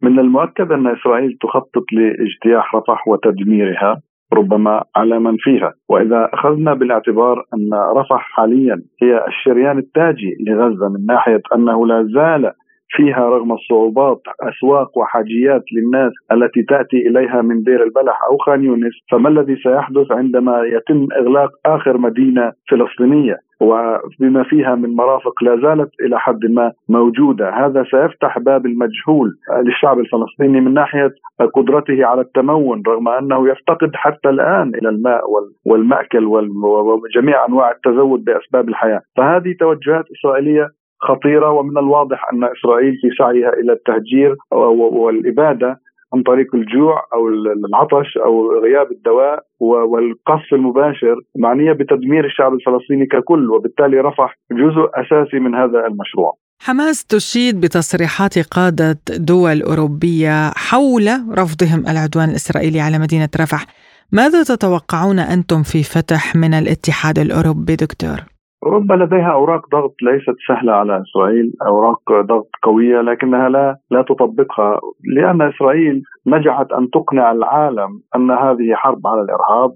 من 0.01 0.19
المؤكد 0.19 0.71
أن 0.71 0.87
إسرائيل 0.87 1.37
تخطط 1.41 1.85
لاجتياح 1.91 2.75
رفح 2.75 3.07
وتدميرها 3.07 4.01
ربما 4.33 4.83
على 4.95 5.19
من 5.19 5.37
فيها 5.39 5.73
وإذا 5.89 6.29
أخذنا 6.33 6.73
بالاعتبار 6.73 7.45
أن 7.53 7.69
رفح 7.97 8.21
حاليا 8.35 8.81
هي 9.03 9.27
الشريان 9.27 9.77
التاجي 9.77 10.31
لغزة 10.47 10.89
من 10.89 11.05
ناحية 11.05 11.41
أنه 11.55 11.87
لا 11.87 12.03
زال 12.03 12.51
فيها 12.89 13.29
رغم 13.29 13.51
الصعوبات 13.51 14.21
أسواق 14.41 14.97
وحاجيات 14.97 15.63
للناس 15.75 16.11
التي 16.31 16.63
تأتي 16.63 16.97
إليها 17.07 17.41
من 17.41 17.63
دير 17.63 17.83
البلح 17.83 18.19
أو 18.29 18.37
خان 18.37 18.63
يونس 18.63 18.93
فما 19.11 19.29
الذي 19.29 19.55
سيحدث 19.55 20.11
عندما 20.11 20.63
يتم 20.63 21.07
إغلاق 21.19 21.49
آخر 21.65 21.97
مدينة 21.97 22.51
فلسطينية؟ 22.69 23.37
وبما 23.61 24.43
فيها 24.43 24.75
من 24.75 24.95
مرافق 24.95 25.43
لا 25.43 25.55
زالت 25.55 25.89
إلى 26.01 26.19
حد 26.19 26.45
ما 26.49 26.71
موجودة، 26.89 27.49
هذا 27.49 27.83
سيفتح 27.83 28.39
باب 28.39 28.65
المجهول 28.65 29.31
للشعب 29.65 29.99
الفلسطيني 29.99 30.61
من 30.61 30.73
ناحية 30.73 31.11
قدرته 31.53 32.05
على 32.05 32.21
التمون 32.21 32.83
رغم 32.87 33.07
أنه 33.07 33.49
يفتقد 33.49 33.91
حتى 33.93 34.29
الآن 34.29 34.71
إلى 34.75 34.89
الماء 34.89 35.21
والمأكل 35.65 36.25
وجميع 36.25 37.45
أنواع 37.45 37.71
التزود 37.71 38.23
بأسباب 38.23 38.69
الحياة، 38.69 39.01
فهذه 39.17 39.55
توجهات 39.59 40.05
إسرائيلية 40.19 40.67
خطيرة 40.99 41.51
ومن 41.51 41.77
الواضح 41.77 42.29
أن 42.33 42.43
إسرائيل 42.43 42.93
في 43.01 43.09
سعيها 43.17 43.53
إلى 43.53 43.73
التهجير 43.73 44.35
والإبادة 44.51 45.79
عن 46.13 46.23
طريق 46.23 46.55
الجوع 46.55 47.03
أو 47.13 47.27
العطش 47.27 48.17
أو 48.17 48.59
غياب 48.63 48.91
الدواء 48.91 49.39
والقصف 49.59 50.53
المباشر 50.53 51.15
معنية 51.37 51.71
بتدمير 51.71 52.25
الشعب 52.25 52.53
الفلسطيني 52.53 53.05
ككل 53.05 53.51
وبالتالي 53.51 53.99
رفح 53.99 54.37
جزء 54.51 54.89
أساسي 54.93 55.39
من 55.39 55.55
هذا 55.55 55.87
المشروع. 55.87 56.37
حماس 56.61 57.05
تشيد 57.05 57.61
بتصريحات 57.61 58.39
قادة 58.39 58.97
دول 59.19 59.61
أوروبية 59.61 60.51
حول 60.55 61.07
رفضهم 61.39 61.79
العدوان 61.89 62.29
الإسرائيلي 62.29 62.79
على 62.79 62.99
مدينة 62.99 63.29
رفح 63.41 63.65
ماذا 64.11 64.43
تتوقعون 64.43 65.19
أنتم 65.19 65.63
في 65.63 65.83
فتح 65.83 66.35
من 66.35 66.53
الاتحاد 66.53 67.19
الأوروبي 67.19 67.75
دكتور؟ 67.75 68.34
اوروبا 68.65 68.93
لديها 68.93 69.31
أوراق 69.31 69.69
ضغط 69.69 69.95
ليست 70.01 70.35
سهلة 70.47 70.73
على 70.73 71.01
إسرائيل، 71.01 71.51
أوراق 71.67 71.99
ضغط 72.11 72.49
قوية 72.63 73.01
لكنها 73.01 73.49
لا 73.49 73.77
لا 73.91 74.01
تطبقها 74.01 74.79
لأن 75.15 75.41
إسرائيل 75.41 76.01
نجحت 76.27 76.71
أن 76.71 76.89
تقنع 76.89 77.31
العالم 77.31 77.89
أن 78.15 78.31
هذه 78.31 78.73
حرب 78.73 79.07
على 79.07 79.21
الإرهاب 79.21 79.71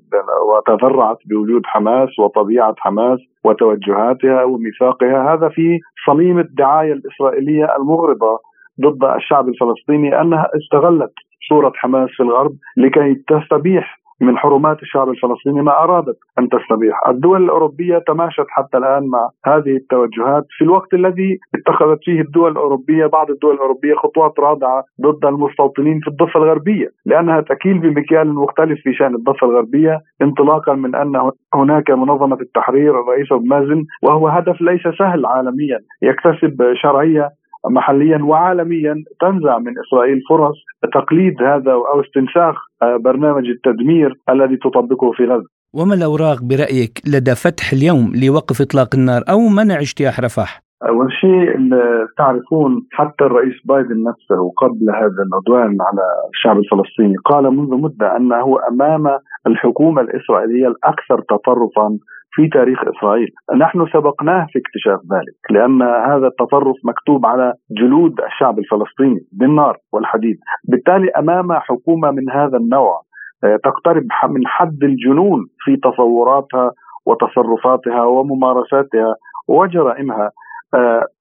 وتذرعت 0.49 1.17
بوجود 1.29 1.61
حماس 1.65 2.19
وطبيعة 2.19 2.75
حماس 2.77 3.19
وتوجهاتها 3.45 4.43
وميثاقها، 4.43 5.33
هذا 5.33 5.49
في 5.49 5.79
صميم 6.07 6.39
الدعاية 6.39 6.93
الإسرائيلية 6.93 7.75
المغرضه 7.79 8.39
ضد 8.81 9.03
الشعب 9.03 9.47
الفلسطيني 9.47 10.21
أنها 10.21 10.47
استغلت 10.55 11.13
صورة 11.49 11.71
حماس 11.75 12.09
في 12.09 12.23
الغرب 12.23 12.51
لكي 12.77 13.15
تستبيح 13.27 13.98
من 14.21 14.37
حرمات 14.37 14.81
الشعب 14.81 15.09
الفلسطيني 15.09 15.61
ما 15.61 15.83
أرادت 15.83 16.17
أن 16.39 16.49
تستبيح، 16.49 17.07
الدول 17.07 17.43
الأوروبية 17.43 17.97
تماشت 18.07 18.45
حتى 18.49 18.77
الآن 18.77 19.07
مع 19.07 19.29
هذه 19.45 19.75
التوجهات. 19.75 20.45
في 20.57 20.63
الوقت 20.63 20.93
الذي 20.93 21.39
اتخذت 21.55 21.99
فيه 22.03 22.21
الدول 22.21 22.51
الأوروبية 22.51 23.05
بعض 23.05 23.31
الدول 23.31 23.53
الأوروبية 23.55 23.95
خطوات 23.95 24.39
رادعة 24.39 24.83
ضد 25.01 25.25
المستوطنين 25.25 25.99
في 25.99 26.07
الضفة 26.07 26.39
الغربية، 26.39 26.87
لأنها 27.05 27.41
تكيل 27.41 27.79
بمكيال 27.79 28.33
مختلف 28.33 28.79
في 28.83 28.93
شأن 28.93 29.15
الضفة 29.15 29.47
الغربية 29.47 30.01
انطلاقا 30.21 30.73
من 30.73 30.95
أن 30.95 31.31
هناك 31.53 31.91
منظمة 31.91 32.37
التحرير 32.41 32.99
الرئيس 32.99 33.31
ابو 33.31 33.45
مازن 33.45 33.83
وهو 34.03 34.27
هدف 34.27 34.61
ليس 34.61 34.81
سهل 34.99 35.25
عالميا 35.25 35.79
يكتسب 36.01 36.73
شرعية 36.73 37.29
محليا 37.65 38.17
وعالميا 38.23 38.95
تنزع 39.21 39.59
من 39.59 39.73
إسرائيل 39.87 40.21
فرص 40.29 40.55
تقليد 40.93 41.41
هذا 41.41 41.71
أو 41.71 42.01
استنساخ 42.01 42.55
آه، 42.81 42.97
برنامج 42.97 43.45
التدمير 43.47 44.13
الذي 44.29 44.57
تطبقه 44.57 45.11
في 45.11 45.23
غزة. 45.23 45.47
وما 45.73 45.93
الأوراق 45.93 46.43
برأيك 46.43 47.01
لدى 47.07 47.35
فتح 47.35 47.73
اليوم 47.73 48.11
لوقف 48.15 48.61
إطلاق 48.61 48.95
النار 48.95 49.23
أو 49.29 49.39
منع 49.39 49.79
اجتياح 49.79 50.19
رفح؟ 50.19 50.68
أول 50.87 51.11
شيء 51.11 51.69
تعرفون 52.17 52.87
حتى 52.91 53.23
الرئيس 53.23 53.53
بايدن 53.65 54.03
نفسه 54.03 54.51
قبل 54.57 54.89
هذا 54.95 55.23
العدوان 55.27 55.77
على 55.81 56.05
الشعب 56.33 56.57
الفلسطيني 56.57 57.15
قال 57.25 57.43
منذ 57.43 57.81
مدة 57.81 58.17
أنه 58.17 58.57
أمام 58.71 59.19
الحكومة 59.47 60.01
الإسرائيلية 60.01 60.67
الأكثر 60.67 61.21
تطرفا 61.29 61.97
في 62.31 62.47
تاريخ 62.47 62.79
إسرائيل، 62.87 63.27
نحن 63.57 63.85
سبقناه 63.93 64.47
في 64.49 64.59
اكتشاف 64.59 64.99
ذلك، 65.13 65.51
لأن 65.51 65.81
هذا 65.81 66.27
التطرف 66.27 66.75
مكتوب 66.83 67.25
على 67.25 67.53
جلود 67.71 68.21
الشعب 68.21 68.59
الفلسطيني 68.59 69.19
بالنار 69.31 69.77
والحديد، 69.93 70.37
بالتالي 70.69 71.09
أمام 71.09 71.53
حكومة 71.53 72.11
من 72.11 72.29
هذا 72.29 72.57
النوع 72.57 73.01
آه، 73.43 73.57
تقترب 73.63 74.03
من 74.29 74.47
حد 74.47 74.83
الجنون 74.83 75.39
في 75.59 75.77
تصوراتها 75.77 76.71
وتصرفاتها 77.05 78.03
وممارساتها 78.03 79.15
وجرائمها. 79.47 80.31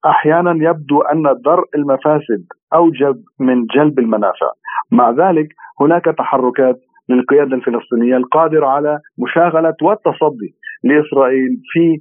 أحيانا 0.05 0.69
يبدو 0.69 1.01
أن 1.01 1.23
درء 1.45 1.65
المفاسد 1.75 2.45
أوجب 2.73 3.15
من 3.39 3.65
جلب 3.65 3.99
المنافع 3.99 4.51
مع 4.91 5.11
ذلك 5.11 5.47
هناك 5.81 6.05
تحركات 6.05 6.79
للقيادة 7.09 7.55
الفلسطينية 7.55 8.17
القادرة 8.17 8.67
على 8.67 8.99
مشاغلة 9.17 9.75
والتصدي 9.81 10.55
لإسرائيل 10.83 11.49
في 11.71 11.97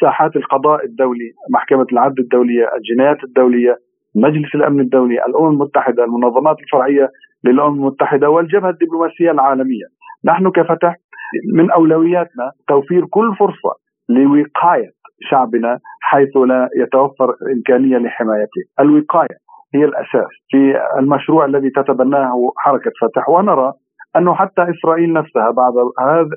ساحات 0.00 0.36
القضاء 0.36 0.84
الدولي، 0.84 1.32
محكمة 1.50 1.86
العدل 1.92 2.22
الدولية، 2.22 2.66
الجنايات 2.76 3.24
الدولية، 3.24 3.76
مجلس 4.14 4.54
الأمن 4.54 4.80
الدولي، 4.80 5.24
الأمم 5.26 5.52
المتحدة، 5.52 6.04
المنظمات 6.04 6.56
الفرعية 6.60 7.10
للأمم 7.44 7.74
المتحدة 7.74 8.30
والجبهة 8.30 8.70
الدبلوماسية 8.70 9.30
العالمية. 9.30 9.86
نحن 10.24 10.50
كفتح 10.50 10.96
من 11.54 11.70
أولوياتنا 11.70 12.52
توفير 12.68 13.06
كل 13.06 13.34
فرصة 13.38 13.72
لوقاية 14.08 14.90
شعبنا 15.30 15.78
حيث 16.00 16.36
لا 16.36 16.68
يتوفر 16.76 17.34
إمكانية 17.56 17.98
لحمايته، 17.98 18.62
الوقاية 18.80 19.36
هي 19.74 19.84
الأساس 19.84 20.30
في 20.50 20.74
المشروع 20.98 21.44
الذي 21.44 21.70
تتبناه 21.70 22.52
حركة 22.56 22.90
فتح. 23.00 23.28
ونرى 23.28 23.72
انه 24.16 24.34
حتى 24.34 24.62
إسرائيل 24.62 25.12
نفسها 25.12 25.50
بعد 25.50 25.72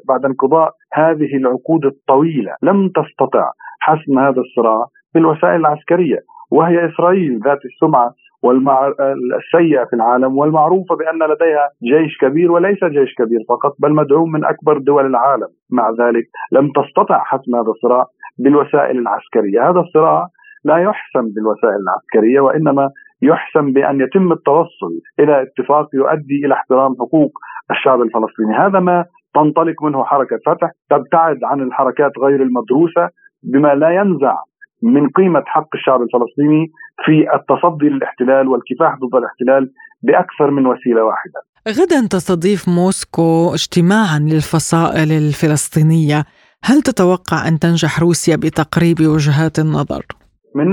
بعد 0.08 0.26
انقضاء 0.26 0.72
هذه 0.94 1.38
العقود 1.38 1.86
الطويلة 1.86 2.56
لم 2.64 2.90
تستطع 2.90 3.52
حسم 3.80 4.20
هذا 4.20 4.42
الصراع 4.42 4.86
بالوسائل 5.14 5.56
العسكرية. 5.56 6.20
وهي 6.52 6.86
إسرائيل 6.86 7.40
ذات 7.46 7.66
السمعة 7.66 8.12
والسيئة 8.44 9.86
في 9.86 9.94
العالم 9.94 10.38
والمعروفة 10.38 10.96
بأن 10.96 11.20
لديها 11.32 11.70
جيش 11.84 12.18
كبير 12.18 12.52
وليس 12.52 12.84
جيش 12.84 13.14
كبير 13.18 13.40
فقط 13.50 13.76
بل 13.80 13.94
مدعوم 13.94 14.32
من 14.32 14.46
أكبر 14.46 14.78
دول 14.78 15.06
العالم. 15.06 15.48
مع 15.72 15.90
ذلك 15.90 16.26
لم 16.52 16.72
تستطع 16.72 17.24
حسم 17.24 17.56
هذا 17.56 17.72
الصراع 17.72 18.06
بالوسائل 18.38 18.98
العسكرية. 18.98 19.70
هذا 19.70 19.80
الصراع 19.80 20.28
لا 20.66 20.78
يحسم 20.78 21.26
بالوسائل 21.34 21.80
العسكرية 21.86 22.40
وإنما 22.40 22.90
يحسم 23.22 23.74
بأن 23.74 24.02
يتم 24.02 24.32
التوصل 24.32 24.94
إلى 25.20 25.42
اتفاق 25.42 25.88
يؤدي 25.94 26.46
إلى 26.46 26.54
احترام 26.54 26.96
حقوق 27.00 27.32
الشعب 27.72 28.02
الفلسطيني. 28.02 28.56
هذا 28.58 28.80
ما 28.80 29.06
تنطلق 29.36 29.84
منه 29.84 30.04
حركة 30.04 30.40
فتح 30.46 30.72
تبتعد 30.90 31.40
عن 31.44 31.62
الحركات 31.62 32.12
غير 32.26 32.42
المدروسة 32.42 33.10
بما 33.44 33.76
لا 33.76 33.90
ينزع 33.90 34.36
من 34.84 35.10
قيمة 35.10 35.44
حق 35.46 35.76
الشعب 35.76 36.02
الفلسطيني 36.02 36.72
في 37.06 37.36
التصدي 37.36 37.90
للاحتلال 37.90 38.48
والكفاح 38.48 38.96
ضد 38.96 39.16
الاحتلال 39.16 39.72
بأكثر 40.04 40.52
من 40.52 40.68
وسيلة 40.68 41.04
واحدة. 41.04 41.40
غدا 41.68 42.08
تستضيف 42.08 42.70
موسكو 42.70 43.54
اجتماعا 43.54 44.20
للفصائل 44.20 45.12
الفلسطينية. 45.12 46.24
هل 46.70 46.82
تتوقع 46.82 47.48
أن 47.48 47.60
تنجح 47.64 47.94
روسيا 48.06 48.36
بتقريب 48.44 48.98
وجهات 49.14 49.56
النظر؟ 49.66 50.04
من 50.56 50.70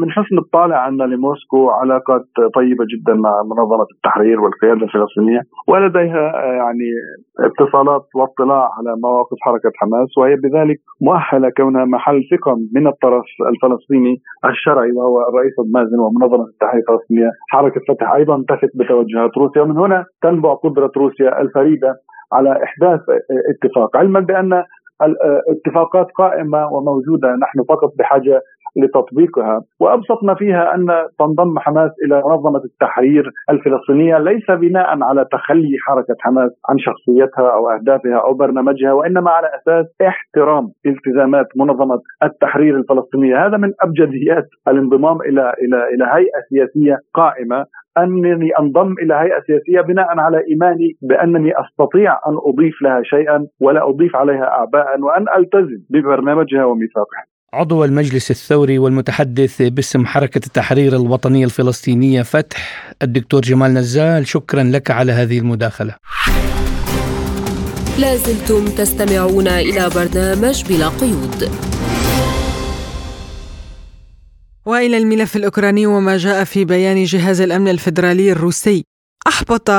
من 0.00 0.10
حسن 0.10 0.38
الطالع 0.38 0.88
أن 0.88 0.96
لموسكو 0.96 1.70
علاقات 1.70 2.24
طيبة 2.54 2.84
جدا 2.92 3.14
مع 3.14 3.42
منظمة 3.42 3.86
التحرير 3.94 4.40
والقيادة 4.40 4.82
الفلسطينية 4.86 5.40
ولديها 5.68 6.24
يعني 6.60 6.88
اتصالات 7.40 8.04
واطلاع 8.14 8.70
على 8.76 8.90
مواقف 9.02 9.36
حركة 9.40 9.70
حماس 9.80 10.18
وهي 10.18 10.36
بذلك 10.36 10.78
مؤهلة 11.00 11.48
كونها 11.56 11.84
محل 11.84 12.20
ثقة 12.30 12.56
من 12.74 12.86
الطرف 12.86 13.24
الفلسطيني 13.52 14.14
الشرعي 14.44 14.92
وهو 14.92 15.28
الرئيس 15.28 15.54
مازن 15.74 15.98
ومنظمة 15.98 16.44
التحرير 16.44 16.82
الفلسطينية 16.82 17.30
حركة 17.50 17.80
فتح 17.88 18.12
أيضا 18.12 18.44
تثق 18.48 18.70
بتوجهات 18.74 19.30
روسيا 19.38 19.62
ومن 19.62 19.78
هنا 19.78 20.04
تنبع 20.22 20.54
قدرة 20.54 20.92
روسيا 20.96 21.40
الفريدة 21.42 21.94
على 22.32 22.52
إحداث 22.64 23.00
اتفاق 23.52 23.96
علما 23.96 24.20
بأن 24.20 24.62
الاتفاقات 25.02 26.06
قائمة 26.10 26.72
وموجودة. 26.72 27.28
نحن 27.28 27.62
فقط 27.68 27.92
بحاجة 27.98 28.42
لتطبيقها. 28.76 29.60
وابسط 29.80 30.24
ما 30.24 30.34
فيها 30.34 30.74
أن 30.74 30.86
تنضم 31.18 31.58
حماس 31.58 31.90
إلى 32.06 32.22
منظمة 32.26 32.60
التحرير 32.64 33.30
الفلسطينية 33.50 34.18
ليس 34.18 34.50
بناء 34.50 35.02
على 35.02 35.24
تخلي 35.32 35.76
حركة 35.86 36.16
حماس 36.20 36.50
عن 36.68 36.78
شخصيتها 36.78 37.50
أو 37.54 37.70
أهدافها 37.70 38.16
أو 38.16 38.34
برنامجها 38.34 38.92
وإنما 38.92 39.30
على 39.30 39.46
أساس 39.46 39.86
احترام 40.08 40.68
التزامات 40.86 41.46
منظمة 41.56 42.00
التحرير 42.22 42.76
الفلسطينية. 42.76 43.46
هذا 43.46 43.56
من 43.56 43.72
ابجديات 43.80 44.46
الانضمام 44.68 45.20
إلى 45.20 45.52
إلى 45.62 45.88
إلى 45.94 46.04
هيئة 46.14 46.40
سياسية 46.48 46.96
قائمة. 47.14 47.64
أنني 47.98 48.50
أنضم 48.60 48.92
إلى 49.02 49.14
هيئة 49.14 49.40
سياسية 49.46 49.80
بناء 49.80 50.18
على 50.18 50.42
إيماني 50.50 50.92
بأنني 51.02 51.52
أستطيع 51.60 52.12
أن 52.12 52.36
أضيف 52.46 52.82
لها 52.82 53.02
شيئا 53.02 53.46
ولا 53.60 53.88
أضيف 53.88 54.16
عليها 54.16 54.44
اعباء 54.44 55.00
وأن 55.00 55.24
ألتزم 55.36 55.80
ببرنامجها 55.90 56.64
وميثاقها. 56.64 57.35
عضو 57.56 57.84
المجلس 57.84 58.30
الثوري 58.30 58.78
والمتحدث 58.78 59.62
باسم 59.62 60.06
حركة 60.06 60.40
التحرير 60.46 60.96
الوطنية 60.96 61.44
الفلسطينية 61.44 62.22
فتح 62.22 62.92
الدكتور 63.02 63.40
جمال 63.40 63.74
نزال 63.74 64.28
شكرا 64.28 64.62
لك 64.62 64.90
على 64.90 65.12
هذه 65.12 65.38
المداخلة. 65.38 65.94
لازلتم 67.98 68.64
تستمعون 68.64 69.48
إلى 69.48 69.90
برنامج 69.94 70.64
بلا 70.64 70.88
قيود. 70.88 71.50
وإلى 74.66 74.98
الملف 74.98 75.36
الأوكراني 75.36 75.86
وما 75.86 76.16
جاء 76.16 76.44
في 76.44 76.64
بيان 76.64 77.04
جهاز 77.04 77.40
الأمن 77.40 77.68
الفيدرالي 77.68 78.32
الروسي. 78.32 78.84
أحبط 79.26 79.70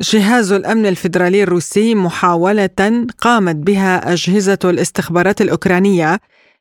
جهاز 0.00 0.52
الأمن 0.52 0.86
الفيدرالي 0.86 1.42
الروسي 1.42 1.94
محاولة 1.94 3.06
قامت 3.18 3.56
بها 3.56 4.12
أجهزة 4.12 4.58
الاستخبارات 4.64 5.40
الأوكرانية 5.40 6.18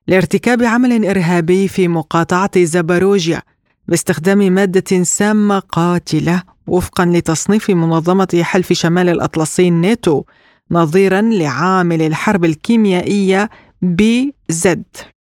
لارتكاب 0.08 0.64
عمل 0.64 1.06
إرهابي 1.06 1.68
في 1.68 1.88
مقاطعة 1.88 2.64
زاباروجيا 2.64 3.42
باستخدام 3.88 4.38
مادة 4.38 5.04
سامة 5.04 5.60
قاتلة 5.60 6.44
وفقا 6.68 7.06
لتصنيف 7.06 7.70
منظمة 7.70 8.42
حلف 8.44 8.74
شمال 8.74 9.10
الأطلسي 9.10 9.70
ناتو 9.70 10.24
نظيرا 10.72 11.22
لعامل 11.22 12.02
الحرب 12.02 12.46
الكيميائية 12.46 13.50
بي 13.82 14.34
زد. 14.50 14.84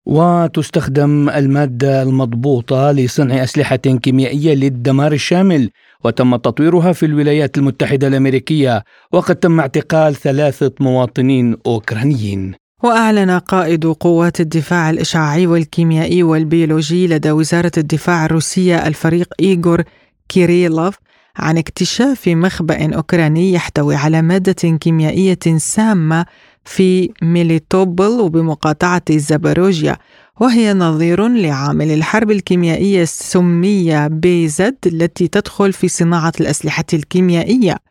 وتستخدم 0.06 1.30
المادة 1.30 2.04
المضبوطة 2.04 2.92
لصنع 2.92 3.44
أسلحة 3.44 3.76
كيميائية 3.76 4.54
للدمار 4.54 5.12
الشامل 5.12 5.70
وتم 6.04 6.36
تطويرها 6.36 6.94
في 6.94 7.06
الولايات 7.06 7.58
المتحدة 7.58 8.08
الأمريكية 8.08 8.84
وقد 9.14 9.36
تم 9.36 9.60
اعتقال 9.60 10.16
ثلاثة 10.16 10.72
مواطنين 10.80 11.58
أوكرانيين. 11.66 12.56
وأعلن 12.84 13.32
قائد 13.32 13.86
قوات 13.86 14.40
الدفاع 14.42 14.90
الإشعاعي 14.90 15.48
والكيميائي 15.48 16.24
والبيولوجي 16.24 17.08
لدى 17.08 17.32
وزارة 17.32 17.72
الدفاع 17.78 18.26
الروسية 18.26 18.88
الفريق 18.88 19.28
إيغور 19.40 19.84
كيريلوف 20.30 20.96
عن 21.38 21.58
اكتشاف 21.58 22.28
مخبأ 22.28 22.96
أوكراني 22.96 23.54
يحتوي 23.54 23.96
على 23.96 24.22
مادة 24.22 24.78
كيميائية 24.78 25.40
سامة 25.58 26.26
في 26.66 27.10
ميليتوبل 27.22 28.20
وبمقاطعة 28.20 29.02
زاباروجيا 29.12 29.98
وهي 30.40 30.74
نظير 30.74 31.28
لعامل 31.28 31.92
الحرب 31.92 32.32
الكيميائية 32.32 33.04
السمية 33.04 34.08
بيزد 34.08 34.78
التي 34.86 35.28
تدخل 35.28 35.74
في 35.74 35.88
صناعة 35.88 36.34
الأسلحة 36.42 36.86
الكيميائية. 36.94 37.89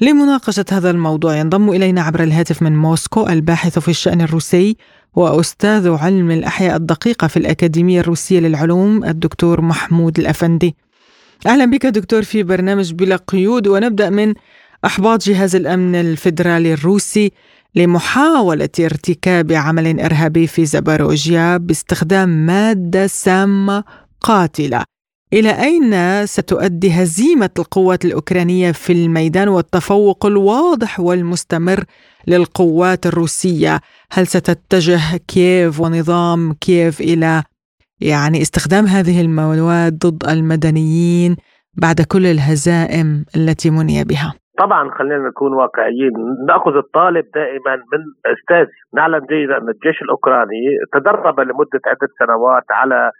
لمناقشة 0.00 0.64
هذا 0.72 0.90
الموضوع 0.90 1.36
ينضم 1.36 1.70
إلينا 1.70 2.02
عبر 2.02 2.22
الهاتف 2.22 2.62
من 2.62 2.76
موسكو 2.76 3.26
الباحث 3.26 3.78
في 3.78 3.88
الشأن 3.88 4.20
الروسي 4.20 4.76
وأستاذ 5.14 5.88
علم 5.90 6.30
الأحياء 6.30 6.76
الدقيقة 6.76 7.26
في 7.26 7.36
الأكاديمية 7.36 8.00
الروسية 8.00 8.40
للعلوم 8.40 9.04
الدكتور 9.04 9.60
محمود 9.60 10.18
الأفندي. 10.18 10.76
أهلا 11.46 11.64
بك 11.64 11.86
دكتور 11.86 12.22
في 12.22 12.42
برنامج 12.42 12.92
بلا 12.92 13.16
قيود 13.16 13.66
ونبدأ 13.68 14.10
من 14.10 14.34
أحباط 14.84 15.22
جهاز 15.22 15.56
الأمن 15.56 15.94
الفيدرالي 15.94 16.74
الروسي 16.74 17.32
لمحاولة 17.74 18.68
ارتكاب 18.80 19.52
عمل 19.52 20.00
إرهابي 20.00 20.46
في 20.46 20.66
زباروجيا 20.66 21.56
باستخدام 21.56 22.28
مادة 22.28 23.06
سامة 23.06 23.84
قاتلة. 24.20 24.89
إلى 25.32 25.50
أين 25.50 25.92
ستؤدي 26.26 26.90
هزيمة 26.90 27.50
القوات 27.58 28.04
الأوكرانية 28.04 28.72
في 28.72 28.92
الميدان 28.92 29.48
والتفوق 29.48 30.26
الواضح 30.26 31.00
والمستمر 31.00 31.80
للقوات 32.28 33.06
الروسية؟ 33.06 33.78
هل 34.12 34.26
ستتجه 34.26 35.16
كييف 35.28 35.80
ونظام 35.80 36.52
كييف 36.60 37.00
إلى 37.00 37.42
يعني 38.00 38.42
استخدام 38.42 38.84
هذه 38.84 39.20
المواد 39.20 39.98
ضد 40.06 40.24
المدنيين 40.30 41.36
بعد 41.82 42.00
كل 42.12 42.26
الهزائم 42.26 43.24
التي 43.36 43.70
مني 43.70 44.04
بها؟ 44.04 44.34
طبعا 44.58 44.90
خلينا 44.98 45.28
نكون 45.28 45.52
واقعيين. 45.52 46.12
نأخذ 46.48 46.76
الطالب 46.76 47.24
دائما 47.34 47.74
من 47.92 48.00
أستاذ 48.32 48.66
نعلم 48.94 49.26
جيدا 49.32 49.56
ان 49.58 49.68
الجيش 49.68 50.02
الأوكراني 50.02 50.62
تدرب 50.94 51.40
لمدة 51.40 51.80
عدة 51.86 52.08
سنوات 52.18 52.64
على 52.70 53.10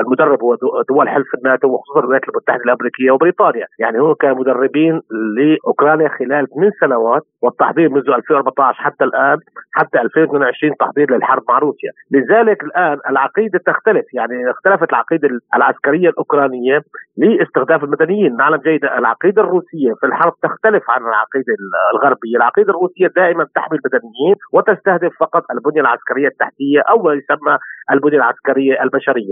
المدرب 0.00 0.42
هو 0.42 0.56
دول 0.88 1.08
حلف 1.08 1.26
الناتو 1.38 1.68
وخصوصا 1.68 2.00
الولايات 2.00 2.28
المتحدة 2.28 2.62
الأمريكية 2.64 3.10
وبريطانيا، 3.10 3.66
يعني 3.78 4.00
هو 4.00 4.14
كان 4.14 4.36
مدربين 4.36 5.00
لأوكرانيا 5.36 6.08
خلال 6.08 6.46
ثمان 6.54 6.70
سنوات 6.80 7.22
والتحضير 7.42 7.88
منذ 7.88 8.10
2014 8.10 8.82
حتى 8.82 9.04
الآن 9.04 9.38
حتى 9.72 10.00
2022 10.00 10.76
تحضير 10.76 11.14
للحرب 11.14 11.42
مع 11.48 11.58
روسيا، 11.58 11.90
لذلك 12.10 12.64
الآن 12.64 12.98
العقيدة 13.10 13.58
تختلف. 13.66 14.14
يعني 14.14 14.50
اختلفت 14.50 14.90
العقيدة 14.90 15.28
العسكرية 15.56 16.08
الأوكرانية 16.08 16.82
لاستهداف 17.16 17.84
المدنيين، 17.84 18.36
نعلم 18.36 18.56
جيدا 18.56 18.98
العقيدة 18.98 19.42
الروسية 19.42 19.92
في 20.00 20.06
الحرب 20.06 20.32
تختلف 20.42 20.90
عن 20.90 21.02
العقيدة 21.02 21.54
الغربية، 21.94 22.36
العقيدة 22.36 22.70
الروسية 22.70 23.06
دائما 23.16 23.46
تحمي 23.54 23.78
المدنيين 23.78 24.34
وتستهدف 24.52 25.12
فقط 25.20 25.42
البنية 25.50 25.80
العسكرية 25.80 26.28
التحتية 26.28 26.80
أو 26.90 27.02
ما 27.02 27.12
يسمى 27.12 27.58
البنية 27.90 28.16
العسكرية 28.16 28.82
البشرية، 28.82 29.31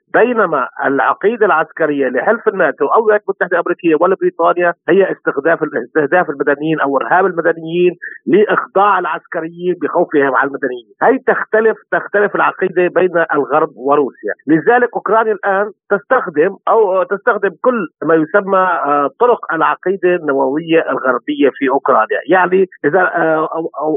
بينما 0.13 0.67
العقيدة 0.85 1.45
العسكرية 1.45 2.07
لحلف 2.07 2.47
الناتو 2.47 2.85
أو 2.85 2.99
الولايات 2.99 3.23
المتحدة 3.23 3.57
الأمريكية 3.57 3.95
ولا 4.01 4.15
بريطانيا 4.21 4.73
هي 4.89 5.11
استخداف 5.11 5.59
استهداف 5.63 6.29
المدنيين 6.29 6.79
أو 6.79 6.97
إرهاب 6.97 7.25
المدنيين 7.25 7.93
لإخضاع 8.27 8.99
العسكريين 8.99 9.75
بخوفهم 9.81 10.35
على 10.35 10.47
المدنيين، 10.47 10.93
هي 11.03 11.17
تختلف 11.17 11.77
تختلف 11.91 12.35
العقيدة 12.35 12.87
بين 12.95 13.25
الغرب 13.33 13.69
وروسيا، 13.75 14.33
لذلك 14.47 14.89
أوكرانيا 14.95 15.31
الآن 15.31 15.71
تستخدم 15.89 16.51
أو 16.67 17.03
تستخدم 17.03 17.49
كل 17.61 17.87
ما 18.07 18.15
يسمى 18.15 18.57
آه، 18.59 19.09
طرق 19.19 19.53
العقيدة 19.53 20.15
النووية 20.15 20.81
الغربية 20.89 21.49
في 21.53 21.69
أوكرانيا، 21.69 22.21
يعني 22.29 22.65
إذا 22.85 23.01
آه، 23.01 23.47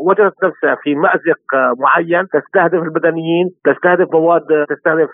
وجدت 0.06 0.44
نفسها 0.44 0.74
في 0.82 0.94
مأزق 0.94 1.40
آه، 1.54 1.74
معين 1.78 2.26
تستهدف 2.28 2.82
المدنيين، 2.82 3.46
تستهدف 3.64 4.08
مواد 4.12 4.66
تستهدف 4.68 5.10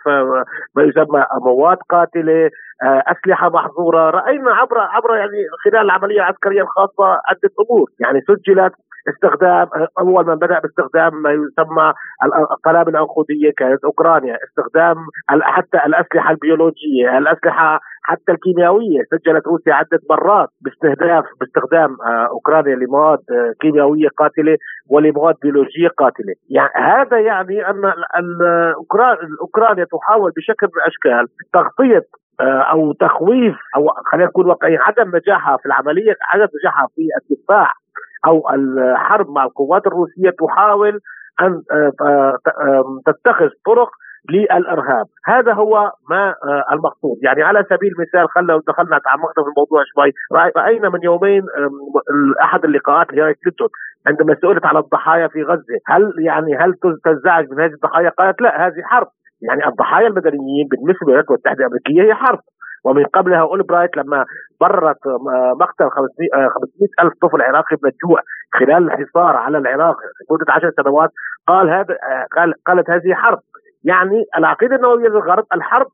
ما 0.77 0.83
يسمى 0.91 1.27
مواد 1.45 1.79
قاتلة 1.91 2.51
آه، 2.83 3.03
أسلحة 3.07 3.49
محظورة. 3.49 4.11
رأينا 4.11 4.51
عبر 4.55 4.79
عبر 4.79 5.17
يعني 5.17 5.39
خلال 5.65 5.85
العملية 5.85 6.17
العسكرية 6.17 6.63
الخاصة 6.63 7.05
عدة 7.29 7.51
أمور 7.61 7.91
يعني 8.01 8.21
سجلت 8.21 8.73
استخدام 9.09 9.69
أول 9.99 10.27
من 10.27 10.35
بدأ 10.35 10.59
باستخدام 10.59 11.23
ما 11.23 11.31
يسمى 11.31 11.93
القنابل 12.53 12.91
العنقوديه 12.91 13.51
كانت 13.57 13.85
أوكرانيا، 13.85 14.39
استخدام 14.45 14.97
حتى 15.29 15.79
الأسلحة 15.87 16.31
البيولوجية، 16.31 17.19
الأسلحة 17.19 17.81
حتى 18.03 18.33
الكيميائية. 18.33 19.03
سجلت 19.11 19.47
روسيا 19.47 19.75
عدة 19.75 20.01
مرات 20.11 20.49
باستهداف 20.61 21.25
باستخدام 21.41 21.97
آه، 22.07 22.27
أوكرانيا 22.31 22.77
لمواد 22.77 23.19
آه، 23.31 23.53
كيميائية 23.61 24.09
قاتلة 24.19 24.57
ولمواد 24.91 25.35
بيولوجية 25.43 25.89
قاتلة، 25.89 26.35
يعني 26.51 26.71
هذا 26.75 27.19
يعني 27.19 27.71
أن 27.71 27.93
أوكرانيا 29.41 29.85
تحاول 29.85 30.33
بشكل 30.37 30.67
من 30.67 30.83
الأشكال 30.83 31.27
تغطية 31.53 32.03
آه، 32.41 32.63
أو 32.73 32.93
تخويف 32.93 33.57
أو 33.77 33.89
خلينا 34.11 34.27
نكون 34.27 34.47
واقعيين 34.47 34.79
عدم 34.81 35.17
نجاحها 35.17 35.57
في 35.57 35.67
العملية 35.67 36.17
عدم 36.33 36.49
نجاحها 36.61 36.87
في 36.95 37.03
الدفاع 37.23 37.73
أو 38.27 38.51
الحرب 38.55 39.31
مع 39.31 39.45
القوات 39.45 39.87
الروسية 39.87 40.31
تحاول 40.31 40.99
أن 41.41 41.63
تتخذ 43.07 43.49
طرق 43.67 43.91
للإرهاب، 44.31 45.07
هذا 45.27 45.53
هو 45.53 45.93
ما 46.11 46.29
آه، 46.29 46.65
المقصود، 46.73 47.17
يعني 47.23 47.43
على 47.43 47.65
سبيل 47.71 47.93
المثال 47.93 48.29
خلينا 48.29 48.61
دخلنا 48.69 48.99
تعمقنا 48.99 49.45
في 49.45 49.51
الموضوع 49.51 49.83
شوي، 49.95 50.13
رأينا 50.57 50.89
من 50.89 51.03
يومين 51.03 51.43
أحد 52.43 52.65
اللقاءات 52.65 53.13
لهيلاري 53.13 53.35
كلينتون 53.35 53.69
عندما 54.07 54.35
سئلت 54.35 54.67
على 54.67 54.79
الضحايا 54.79 55.29
في 55.29 55.43
غزة، 55.43 55.79
هل 55.87 56.15
يعني 56.19 56.57
هل 56.57 56.75
تنزعج 57.05 57.51
من 57.51 57.61
هذه 57.61 57.73
الضحايا؟ 57.73 58.09
قالت 58.09 58.43
لا 58.43 58.67
هذه 58.67 58.83
حرب، 58.85 59.09
يعني 59.43 59.67
الضحايا 59.67 60.07
المدنيين 60.07 60.69
بالنسبة 60.71 61.03
للولايات 61.03 61.31
المتحده 61.31 61.59
الأمريكية 61.65 62.03
هي 62.03 62.15
حرب، 62.15 62.39
ومن 62.85 63.05
قبلها 63.05 63.41
أولبرايت 63.41 63.97
لما 63.97 64.25
بررت 64.61 65.07
آه، 65.07 65.55
مقتل 65.61 65.91
500 65.91 66.09
آه، 66.35 67.05
ألف 67.05 67.13
طفل 67.23 67.43
عراقي 67.43 67.77
من 67.83 67.91
الجوع 67.91 68.21
خلال 68.53 68.93
الحصار 68.93 69.37
على 69.37 69.59
العراق 69.59 69.97
لمدة 70.31 70.53
عشر 70.53 70.71
سنوات 70.77 71.11
قال 71.47 71.71
هذا 71.71 71.97
قال 72.37 72.55
قالت 72.67 72.91
هذه 72.91 73.15
حرب. 73.15 73.39
يعني 73.85 74.25
العقيدة 74.39 74.77
النووية 74.77 75.09
للغرب 75.09 75.45
الحرب 75.55 75.87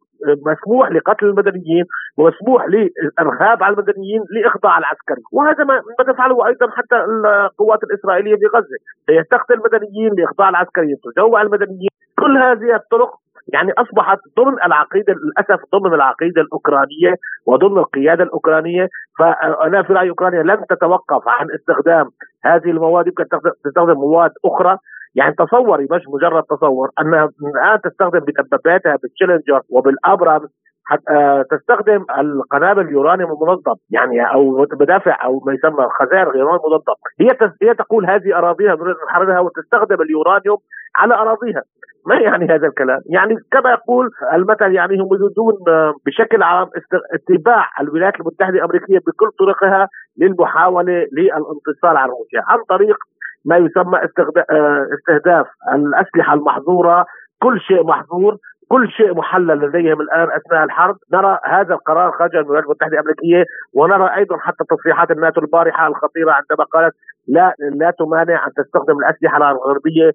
مسموح 0.47 0.91
لقتل 0.91 1.27
المدنيين 1.27 1.85
ومسموح 2.19 2.67
للإرهاب 2.69 3.63
على 3.63 3.73
المدنيين 3.75 4.21
لاخضاع 4.31 4.79
العسكري. 4.79 5.23
وهذا 5.33 5.65
ما 5.65 5.83
تفعله 6.13 6.47
أيضا 6.47 6.71
حتى 6.71 6.97
القوات 6.97 7.85
الإسرائيلية 7.85 8.37
في 8.37 8.47
غزة. 8.47 8.77
هي 9.09 9.23
تقتل 9.23 9.55
المدنيين 9.55 10.13
لاخضاع 10.19 10.49
العسكريين 10.49 10.97
تجوع 11.17 11.43
المدنيين. 11.43 11.91
كل 12.19 12.37
هذه 12.37 12.75
الطرق 12.75 13.15
يعني 13.53 13.73
أصبحت 13.73 14.19
ضمن 14.39 14.63
العقيدة 14.67 15.13
للأسف 15.13 15.63
ضمن 15.75 15.95
العقيدة 15.95 16.41
الأوكرانية 16.43 17.15
وضمن 17.47 17.79
القيادة 17.79 18.25
الأوكرانية 18.25 18.89
فأنا 19.19 19.83
في 19.83 19.93
رايي 19.93 20.11
أوكرانيا 20.11 20.43
لن 20.43 20.65
تتوقف 20.71 21.29
عن 21.29 21.47
استخدام 21.55 22.07
هذه 22.45 22.71
المواد 22.71 23.07
يمكن 23.07 23.25
تستخدم 23.65 23.95
مواد 23.95 24.31
أخرى. 24.45 24.79
يعني 25.15 25.35
تصوري 25.35 25.87
مش 25.91 26.03
مجرد 26.15 26.43
تصور 26.43 26.91
أنها 27.01 27.29
الان 27.55 27.81
تستخدم 27.81 28.21
بدباباتها 28.21 28.97
بالتشالنجر 28.97 29.61
وبالابرامز 29.71 30.45
آه، 30.45 30.66
تستخدم 31.51 32.05
القنابل 32.19 32.83
اليورانيوم 32.83 33.31
المنظم 33.33 33.75
يعني 33.91 34.33
أو 34.33 34.67
مدافع 34.81 35.25
أو 35.25 35.43
ما 35.47 35.53
يسمى 35.53 35.89
خزائر 36.01 36.31
اليورانيوم 36.31 36.61
المنظم. 36.67 36.95
هي 37.21 37.51
هي 37.63 37.75
تقول 37.75 38.07
هذه 38.07 38.39
أراضيها 38.39 38.75
نريد 38.75 38.97
نحررها 39.09 39.41
وتستخدم 39.41 40.03
اليورانيوم 40.03 40.59
على 40.97 41.15
أراضيها. 41.15 41.63
ما 42.07 42.15
يعني 42.15 42.45
هذا 42.45 42.67
الكلام؟ 42.67 43.01
يعني 43.07 43.37
كما 43.53 43.71
يقول 43.71 44.11
المثل 44.33 44.75
يعني 44.75 44.95
هم 44.95 45.09
يريدون 45.15 45.55
آه، 45.69 45.95
بشكل 46.07 46.43
عام 46.43 46.69
اتباع 47.15 47.69
الولايات 47.81 48.21
المتحدة 48.21 48.57
الأمريكية 48.59 48.99
بكل 48.99 49.31
طرقها 49.39 49.89
للمحاولة 50.19 51.07
للانتصار 51.13 51.97
على 51.97 52.11
روسيا 52.11 52.43
عن 52.47 52.59
طريق 52.69 52.97
ما 53.45 53.57
يسمى 53.57 53.99
آه، 54.51 54.87
استهداف 54.95 55.47
الأسلحة 55.75 56.35
المحظورة. 56.35 57.07
كل 57.43 57.61
شيء 57.61 57.87
محظور 57.87 58.37
كل 58.69 58.91
شيء 58.91 59.15
محلل 59.15 59.59
لديهم 59.61 60.01
الآن 60.01 60.29
أثناء 60.31 60.65
الحرب، 60.65 60.97
نرى 61.13 61.39
هذا 61.45 61.75
القرار 61.75 62.13
خرج 62.13 62.37
من 62.37 62.41
الولايات 62.41 62.65
المتحدة 62.65 62.93
الأمريكية 62.93 63.45
ونرى 63.75 64.17
أيضا 64.17 64.37
حتى 64.37 64.65
تصريحات 64.71 65.11
الناتو 65.11 65.41
البارحة 65.41 65.87
الخطيرة 65.87 66.33
عندما 66.33 66.65
قالت 66.65 66.95
لا 67.29 67.55
لا 67.59 67.93
تمانع 67.99 68.47
أن 68.47 68.53
تستخدم 68.53 68.99
الأسلحة 68.99 69.51
الغربية 69.51 70.13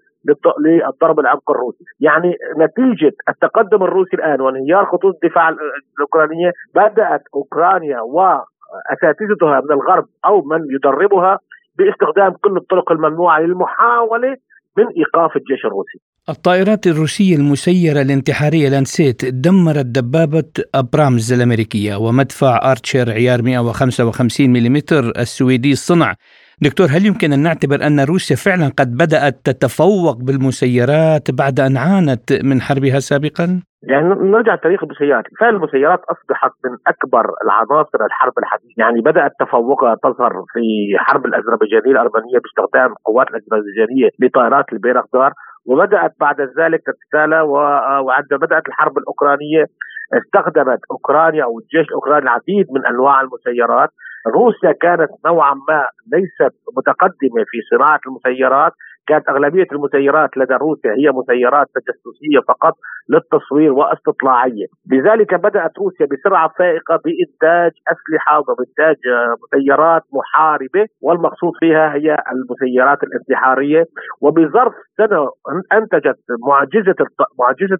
للضرب 0.66 1.20
العمق 1.20 1.52
الروسي، 1.52 1.84
يعني 2.00 2.36
نتيجة 2.58 3.14
التقدم 3.30 3.84
الروسي 3.84 4.16
الآن 4.16 4.42
وانهيار 4.42 4.86
خطوط 4.86 5.14
الدفاع 5.24 5.50
الأوكرانية 5.50 6.52
بدأت 6.76 7.22
أوكرانيا 7.36 8.00
وأساتذتها 8.02 9.62
من 9.62 9.72
الغرب 9.72 10.06
أو 10.26 10.42
من 10.42 10.60
يدربها 10.76 11.40
باستخدام 11.78 12.32
كل 12.32 12.58
الطرق 12.58 12.92
الممنوعة 12.92 13.40
للمحاولة 13.40 14.36
من 14.78 14.88
إيقاف 14.98 15.36
الجيش 15.36 15.66
الروسي. 15.66 16.00
الطائرات 16.30 16.88
الروسية 16.88 17.36
المسيرة 17.36 18.02
الانتحاريه 18.02 18.70
لانسيت 18.70 19.26
دمرت 19.26 19.86
دبابة 19.86 20.52
أبرامز 20.76 21.34
الأمريكية 21.34 21.96
ومدفع 21.96 22.72
ارتشر 22.72 23.12
عيار 23.12 23.42
155 23.42 24.50
ملم 24.50 24.76
السويدي 25.18 25.72
الصنع. 25.72 26.14
دكتور 26.62 26.88
هل 26.90 27.06
يمكن 27.06 27.34
أن 27.34 27.40
نعتبر 27.40 27.88
أن 27.88 28.00
روسيا 28.00 28.36
فعلا 28.36 28.68
قد 28.80 28.94
بدأت 28.94 29.36
تتفوق 29.44 30.18
بالمسيرات 30.18 31.32
بعد 31.32 31.60
أن 31.60 31.78
عانت 31.78 32.34
من 32.44 32.62
حربها 32.62 33.00
سابقا؟ 33.00 33.62
يعني 33.84 34.08
نرجع 34.08 34.54
لتاريخ 34.56 34.84
المسيرات، 34.84 35.24
فعلا 35.40 35.58
المسيرات 35.58 36.02
أصبحت 36.14 36.52
من 36.66 36.78
أكبر 36.88 37.26
العناصر 37.44 38.00
الحرب 38.06 38.34
الحديثة، 38.40 38.74
يعني 38.78 39.02
بدأت 39.02 39.32
تفوقها 39.40 39.96
تظهر 40.04 40.34
في 40.54 40.64
حرب 40.98 41.26
الأذربيجانية 41.26 41.92
الأرمنية 41.92 42.38
باستخدام 42.44 42.90
القوات 42.98 43.28
الأذربيجانية 43.32 44.10
لطائرات 44.20 44.66
البيرقدار، 44.74 45.32
وبدأت 45.66 46.14
بعد 46.20 46.42
ذلك 46.42 46.82
تتسالى 46.86 47.42
وعندما 47.42 48.40
بدأت 48.40 48.68
الحرب 48.68 48.98
الأوكرانية 48.98 49.66
استخدمت 50.14 50.80
أوكرانيا 50.92 51.44
أو 51.44 51.60
الجيش 51.60 51.88
الأوكراني 51.88 52.24
العديد 52.24 52.68
من 52.72 52.86
أنواع 52.86 53.22
المسيرات، 53.22 53.90
روسيا 54.28 54.72
كانت 54.72 55.10
نوعا 55.26 55.54
ما 55.54 55.88
ليست 56.14 56.56
متقدمة 56.78 57.44
في 57.52 57.58
صناعة 57.72 58.00
المسيرات. 58.08 58.72
كانت 59.08 59.30
أغلبية 59.30 59.68
المسيرات 59.72 60.38
لدى 60.38 60.54
روسيا 60.54 60.92
هي 60.92 61.12
مسيرات 61.12 61.68
تجسسية 61.76 62.40
فقط 62.48 62.74
للتصوير 63.10 63.72
واستطلاعية. 63.74 64.66
لذلك 64.92 65.36
بدأت 65.36 65.72
روسيا 65.80 66.06
بسرعة 66.12 66.52
فائقة 66.60 67.00
بإنتاج 67.06 67.72
أسلحة 67.94 68.40
وبإنتاج 68.40 68.98
مسيرات 69.44 70.02
محاربة 70.14 70.86
والمقصود 71.02 71.54
فيها 71.60 71.94
هي 71.94 72.18
المسيرات 72.32 73.00
الانتحارية. 73.04 73.84
وبظرف 74.22 74.74
سنة 74.98 75.30
أنتجت 75.74 76.20
معجزة 76.48 76.96
معجزة 77.40 77.80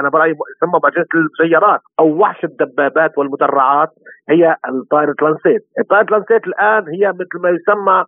أنا 0.00 0.08
برأيي 0.08 0.30
يسمى 0.30 0.80
معجزة 0.84 1.06
المسيرات 1.14 1.80
أو 1.98 2.06
وحش 2.20 2.44
الدبابات 2.44 3.18
والمدرعات 3.18 3.88
هي 4.28 4.56
الطائرة 4.68 5.14
لانسيت. 5.22 5.62
الطائرة 5.78 6.10
لانسيت 6.10 6.46
الآن 6.46 6.88
هي 6.88 7.08
مثل 7.12 7.42
ما 7.42 7.50
يسمى 7.50 7.98
آه، 8.00 8.04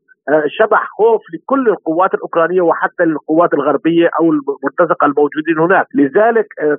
شبح 0.58 0.88
خوف 0.98 1.20
لكل 1.34 1.68
القوات 1.68 2.14
الأوكرانية 2.14 2.60
وحتى 2.60 3.02
القوات 3.02 3.54
الغربية 3.54 4.10
أو 4.20 4.24
المرتزقة 4.32 5.04
الموجودين 5.04 5.58
هناك، 5.58 5.86
لذلك 5.94 6.46
آه، 6.60 6.78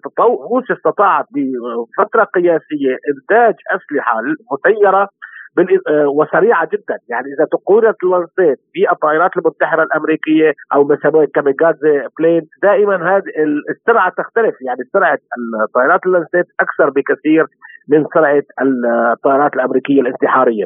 روسيا 0.52 0.76
استطاعت 0.76 1.26
بفترة 1.36 2.24
قياسية 2.24 2.94
إنتاج 3.12 3.56
أسلحة 3.76 4.22
مسيرة 4.52 5.10
آه، 5.88 6.08
وسريعة 6.08 6.66
جدا. 6.74 6.98
يعني 7.10 7.28
إذا 7.34 7.46
تقارن 7.52 7.94
لانسيت 8.04 8.60
بالطائرات 8.76 9.32
المنتحره 9.38 9.84
الأمريكية 9.84 10.54
أو 10.74 10.84
ما 10.84 10.96
يسموها 10.96 11.26
كاميجازي 11.36 12.08
بلين 12.20 12.42
دائما 12.64 12.96
هذه 12.96 13.24
السرعة 13.70 14.12
تختلف. 14.18 14.56
يعني 14.62 14.84
سرعة 14.94 15.18
الطائرات 15.68 16.06
اللانسيت 16.06 16.46
أكثر 16.60 16.90
بكثير. 16.90 17.46
من 17.90 18.06
سرعه 18.14 18.44
الطائرات 18.62 19.54
الأمريكية 19.56 20.02
الانتحارية. 20.02 20.66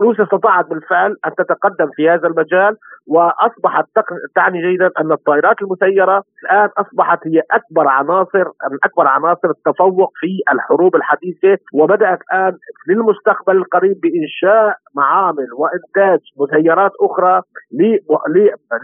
روسيا 0.00 0.24
استطاعت 0.24 0.66
بالفعل 0.68 1.16
أن 1.26 1.34
تتقدم 1.34 1.90
في 1.96 2.10
هذا 2.10 2.28
المجال 2.28 2.76
وأصبحت 3.06 3.84
تعني 4.34 4.62
جيدا 4.62 4.90
أن 5.00 5.12
الطائرات 5.12 5.62
المسيرة 5.62 6.22
الآن 6.44 6.68
أصبحت 6.78 7.18
هي 7.26 7.42
أكبر 7.50 7.88
عناصر 7.88 8.44
من 8.44 8.78
أكبر 8.84 9.06
عناصر 9.06 9.50
التفوق 9.50 10.12
في 10.20 10.42
الحروب 10.52 10.96
الحديثة 10.96 11.58
وبدأت 11.74 12.18
الآن 12.22 12.52
للمستقبل 12.88 13.56
القريب 13.56 14.00
بإنشاء 14.02 14.76
معامل 14.96 15.48
وإنتاج 15.58 16.20
مسيرات 16.40 16.92
أخرى 17.00 17.42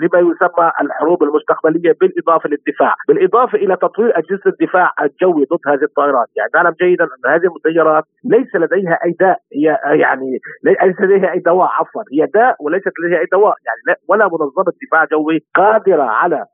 لما 0.01 0.19
يسمى 0.19 0.73
الحروب 0.83 1.23
المستقبلية 1.23 1.97
بالإضافة 2.01 2.49
للدفاع، 2.49 2.95
بالإضافة 3.09 3.59
إلى 3.59 3.77
تطوير 3.77 4.19
أجهزة 4.19 4.43
الدفاع 4.47 4.93
الجوي 5.03 5.45
ضد 5.45 5.59
هذه 5.67 5.83
الطائرات، 5.83 6.27
يعني 6.37 6.51
نعلم 6.55 6.75
جيدا 6.81 7.05
أن 7.05 7.31
هذه 7.41 7.51
المسيرات 7.51 8.05
ليس 8.25 8.55
لديها 8.55 8.99
أي 9.05 9.17
داء 9.21 9.39
هي 9.53 9.79
يعني 10.01 10.39
ليس 10.65 11.01
لديها 11.01 11.33
أي 11.33 11.39
دواء 11.39 11.69
عفوا 11.79 12.03
هي 12.13 12.27
داء 12.35 12.57
وليست 12.61 12.93
لديها 13.05 13.19
أي 13.19 13.27
دواء 13.33 13.55
يعني 13.67 13.99
ولا 14.09 14.25
منظمة 14.25 14.73
دفاع 14.87 15.05
جوي 15.05 15.39
قادرة 15.55 16.03
على 16.03 16.45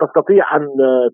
تستطيع 0.00 0.56
أن 0.56 0.66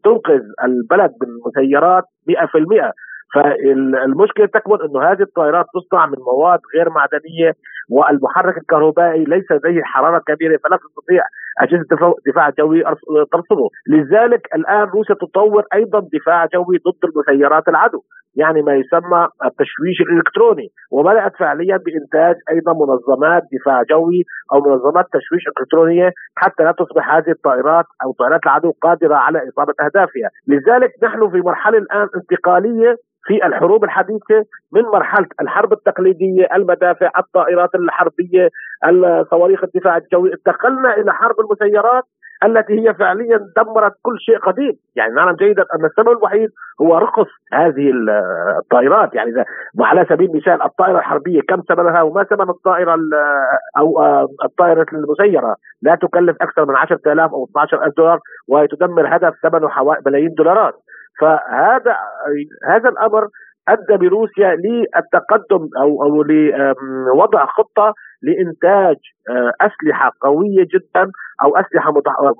تنقذ 0.05 0.42
البلد 0.64 1.12
من 1.23 1.29
مسيرات 1.47 2.05
100% 2.31 2.92
فالمشكلة 3.35 4.47
تكمن 4.47 4.79
إنه 4.83 5.12
هذه 5.12 5.23
الطائرات 5.23 5.66
تصنع 5.75 6.07
من 6.07 6.18
مواد 6.18 6.61
غير 6.75 6.90
معدنية 6.90 7.53
والمحرك 7.90 8.59
الكهربائي 8.59 9.25
ليس 9.25 9.53
لديه 9.53 9.83
حرارة 9.83 10.23
كبيرة 10.27 10.59
فلا 10.64 10.77
تستطيع 10.77 11.23
أجهزة 11.61 12.14
الدفاع 12.18 12.49
الجوي 12.49 12.83
ترصده، 13.33 13.68
لذلك 13.88 14.49
الآن 14.55 14.88
روسيا 14.88 15.14
تطور 15.14 15.64
أيضا 15.75 16.01
دفاع 16.12 16.47
جوي 16.47 16.77
ضد 16.77 17.11
المسيرات 17.11 17.68
العدو، 17.68 18.01
يعني 18.37 18.62
ما 18.62 18.75
يسمى 18.75 19.29
التشويش 19.44 20.01
الإلكتروني. 20.01 20.68
وبدأت 20.92 21.37
فعليا 21.37 21.77
بإنتاج 21.77 22.37
أيضا 22.51 22.73
منظمات 22.73 23.42
دفاع 23.61 23.83
جوي 23.83 24.23
أو 24.53 24.61
منظمات 24.61 25.05
تشويش 25.05 25.42
إلكترونية 25.49 26.12
حتى 26.37 26.62
لا 26.62 26.73
تصبح 26.73 27.14
هذه 27.14 27.31
الطائرات 27.31 27.85
أو 28.05 28.12
طائرات 28.18 28.40
العدو 28.47 28.73
قادرة 28.83 29.14
على 29.14 29.38
إصابة 29.49 29.75
أهدافها، 29.85 30.29
لذلك 30.49 30.90
نحن 31.03 31.31
في 31.31 31.40
مرحلة 31.40 31.79
الآن 31.79 32.09
انتقالية 32.16 32.97
في 33.27 33.47
الحروب 33.47 33.85
الحديثة 33.85 34.44
من 34.73 34.83
مرحلة 34.83 35.27
الحرب 35.40 35.73
التقليدية 35.73 36.49
المدافع 36.55 37.11
الطائرات 37.18 37.75
الحربية 37.75 38.49
صواريخ 39.31 39.64
الدفاع 39.64 39.97
الجوي. 39.97 40.33
انتقلنا 40.33 40.97
إلى 40.97 41.12
حرب 41.12 41.35
المسيرات 41.49 42.05
التي 42.45 42.81
هي 42.81 42.95
فعليا 42.95 43.41
دمرت 43.57 43.93
كل 44.03 44.17
شيء 44.19 44.39
قديم. 44.39 44.73
يعني 44.97 45.15
نعلم 45.15 45.37
جيدا 45.37 45.63
أن 45.63 45.85
السبب 45.85 46.09
الوحيد 46.09 46.51
هو 46.83 46.99
رخص 46.99 47.27
هذه 47.53 47.93
الطائرات. 48.59 49.15
يعني 49.15 49.31
اذا 49.31 49.45
على 49.81 50.07
سبيل 50.09 50.31
المثال 50.31 50.63
الطائرة 50.63 50.99
الحربية 50.99 51.41
كم 51.49 51.63
ثمنها 51.69 52.03
وما 52.03 52.25
ثمن 52.25 52.51
الطائرة 52.51 52.97
أو 53.79 54.01
الطائرة 54.45 54.87
المسيرة؟ 54.93 55.57
لا 55.83 55.95
تكلف 55.95 56.37
أكثر 56.41 56.65
من 56.67 56.77
10000 56.77 57.33
أو 57.33 57.45
12000 57.45 57.97
دولار 57.97 58.19
وهي 58.49 58.67
تدمر 58.67 59.17
هدف 59.17 59.35
ثمنه 59.43 59.69
ملايين 60.07 60.35
دولارات. 60.35 60.75
فهذا 61.21 61.97
هذا 62.69 62.89
الأمر 62.89 63.29
أدى 63.69 64.09
بروسيا 64.09 64.57
للتقدم 64.57 65.69
أو 65.81 66.03
أو 66.03 66.23
لوضع 67.15 67.47
خطة 67.47 67.95
لإنتاج 68.23 68.97
آه، 69.31 69.53
أسلحة 69.61 70.13
قوية 70.21 70.67
جدا 70.75 71.11
أو 71.45 71.57
أسلحة 71.57 71.93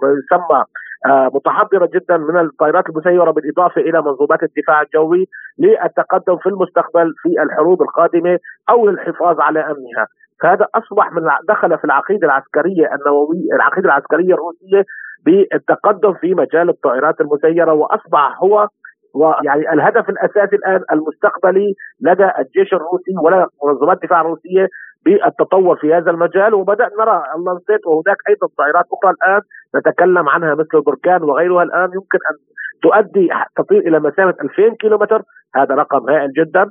يسمى 0.03 0.64
آه، 1.07 1.31
متحضرة 1.35 1.91
جدا 1.95 2.17
من 2.17 2.38
الطائرات 2.41 2.88
المسيرة 2.88 3.31
بالإضافة 3.31 3.81
إلى 3.81 4.03
منظومات 4.03 4.43
الدفاع 4.43 4.83
الجوي 4.83 5.27
للتقدم 5.59 6.37
في 6.37 6.49
المستقبل 6.49 7.14
في 7.23 7.43
الحروب 7.43 7.83
القادمة 7.83 8.38
أو 8.71 8.88
للحفاظ 8.88 9.41
على 9.41 9.61
أمنها. 9.61 10.07
فهذا 10.43 10.67
أصبح 10.75 11.12
من 11.12 11.23
دخل 11.49 11.79
في 11.79 11.85
العقيدة 11.85 12.27
العسكرية 12.27 12.95
النووية 12.95 13.55
العقيدة 13.55 13.87
العسكرية 13.88 14.35
الروسية 14.35 14.85
بالتقدم 15.27 16.14
في 16.14 16.35
مجال 16.35 16.69
الطائرات 16.69 17.21
المسيرة 17.21 17.73
وأصبح 17.73 18.38
هو 18.43 18.69
ويعني 19.14 19.73
الهدف 19.73 20.09
الأساسي 20.09 20.57
الآن 20.57 20.81
المستقبلي 20.92 21.75
لدى 22.01 22.31
الجيش 22.38 22.75
الروسي 22.75 23.14
ولا 23.23 23.47
منظمات 23.64 23.97
الدفاع 23.97 24.21
الروسية 24.21 24.68
بالتطور 25.05 25.77
في 25.77 25.94
هذا 25.94 26.11
المجال. 26.11 26.55
وبدأ 26.55 26.88
نرى 26.99 27.23
اللانسيت 27.37 27.87
وهناك 27.87 28.16
أيضا 28.29 28.47
طائرات 28.59 28.85
أخرى 28.92 29.11
الآن 29.11 29.40
نتكلم 29.77 30.29
عنها 30.29 30.55
مثل 30.55 30.75
البركان 30.75 31.23
وغيرها. 31.23 31.62
الآن 31.62 31.90
يمكن 31.94 32.18
أن 32.31 32.37
تؤدي 32.83 33.29
تطير 33.57 33.79
إلى 33.79 34.01
مسافة 34.01 34.35
2000 34.42 34.75
كيلومتر. 34.77 35.23
هذا 35.55 35.75
رقم 35.75 36.11
هائل 36.11 36.33
جدا. 36.33 36.71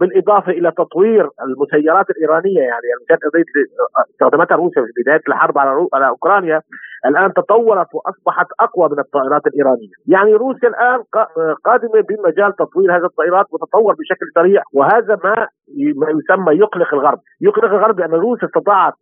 بالإضافة 0.00 0.52
إلى 0.52 0.70
تطوير 0.70 1.28
المسيرات 1.42 2.10
الإيرانية 2.10 2.60
يعني 2.60 2.86
كانت 3.08 3.20
استخدمتها 4.10 4.56
روسيا 4.56 4.82
في 4.82 5.02
بداية 5.02 5.20
الحرب 5.28 5.58
على 5.58 5.88
على 5.94 6.08
أوكرانيا 6.08 6.60
الآن 7.06 7.32
تطورت 7.32 7.86
وأصبحت 7.94 8.46
أقوى 8.60 8.88
من 8.92 8.98
الطائرات 8.98 9.46
الإيرانية، 9.46 9.88
يعني 10.06 10.34
روسيا 10.34 10.68
الآن 10.68 11.02
قادمة 11.64 12.00
بمجال 12.08 12.56
تطوير 12.56 12.96
هذه 12.96 13.04
الطائرات 13.04 13.46
وتطور 13.52 13.94
بشكل 13.94 14.26
سريع 14.34 14.62
وهذا 14.74 15.18
ما 15.24 15.48
ما 15.96 16.06
يسمى 16.10 16.52
يقلق 16.54 16.94
الغرب، 16.94 17.18
يقلق 17.40 17.72
الغرب 17.72 18.00
لأن 18.00 18.10
روسيا 18.10 18.48
استطاعت 18.48 18.92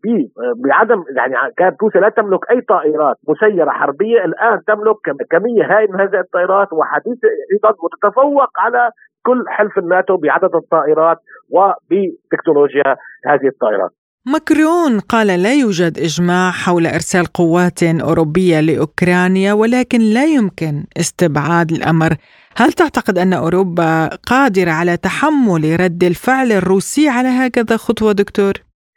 بعدم 0.64 1.04
يعني 1.16 1.34
كانت 1.56 1.82
روسيا 1.82 2.00
لا 2.00 2.08
تملك 2.08 2.50
أي 2.50 2.60
طائرات 2.60 3.16
مسيرة 3.28 3.70
حربية 3.70 4.24
الآن 4.24 4.60
تملك 4.66 4.96
كمية 5.30 5.64
هائلة 5.64 5.92
من 5.92 6.00
هذه 6.00 6.20
الطائرات 6.20 6.72
وحديثة 6.72 7.28
أيضا 7.52 7.74
وتتفوق 7.82 8.50
على 8.58 8.90
كل 9.22 9.44
حلف 9.48 9.78
الناتو 9.78 10.16
بعدد 10.16 10.54
الطائرات 10.54 11.18
وبتكنولوجيا 11.50 12.96
هذه 13.26 13.48
الطائرات. 13.54 13.90
ماكرون 14.26 15.00
قال 15.00 15.26
لا 15.26 15.54
يوجد 15.54 15.98
إجماع 15.98 16.50
حول 16.50 16.86
إرسال 16.86 17.26
قوات 17.26 17.82
أوروبية 17.82 18.60
لأوكرانيا 18.60 19.52
ولكن 19.52 19.98
لا 20.00 20.24
يمكن 20.24 20.84
استبعاد 20.96 21.70
الأمر. 21.70 22.16
هل 22.56 22.72
تعتقد 22.72 23.18
أن 23.18 23.32
أوروبا 23.32 24.06
قادرة 24.06 24.70
على 24.70 24.96
تحمل 24.96 25.80
رد 25.80 26.04
الفعل 26.04 26.52
الروسي 26.52 27.08
على 27.08 27.28
هكذا 27.28 27.76
خطوة 27.76 28.12
دكتور؟ 28.12 28.52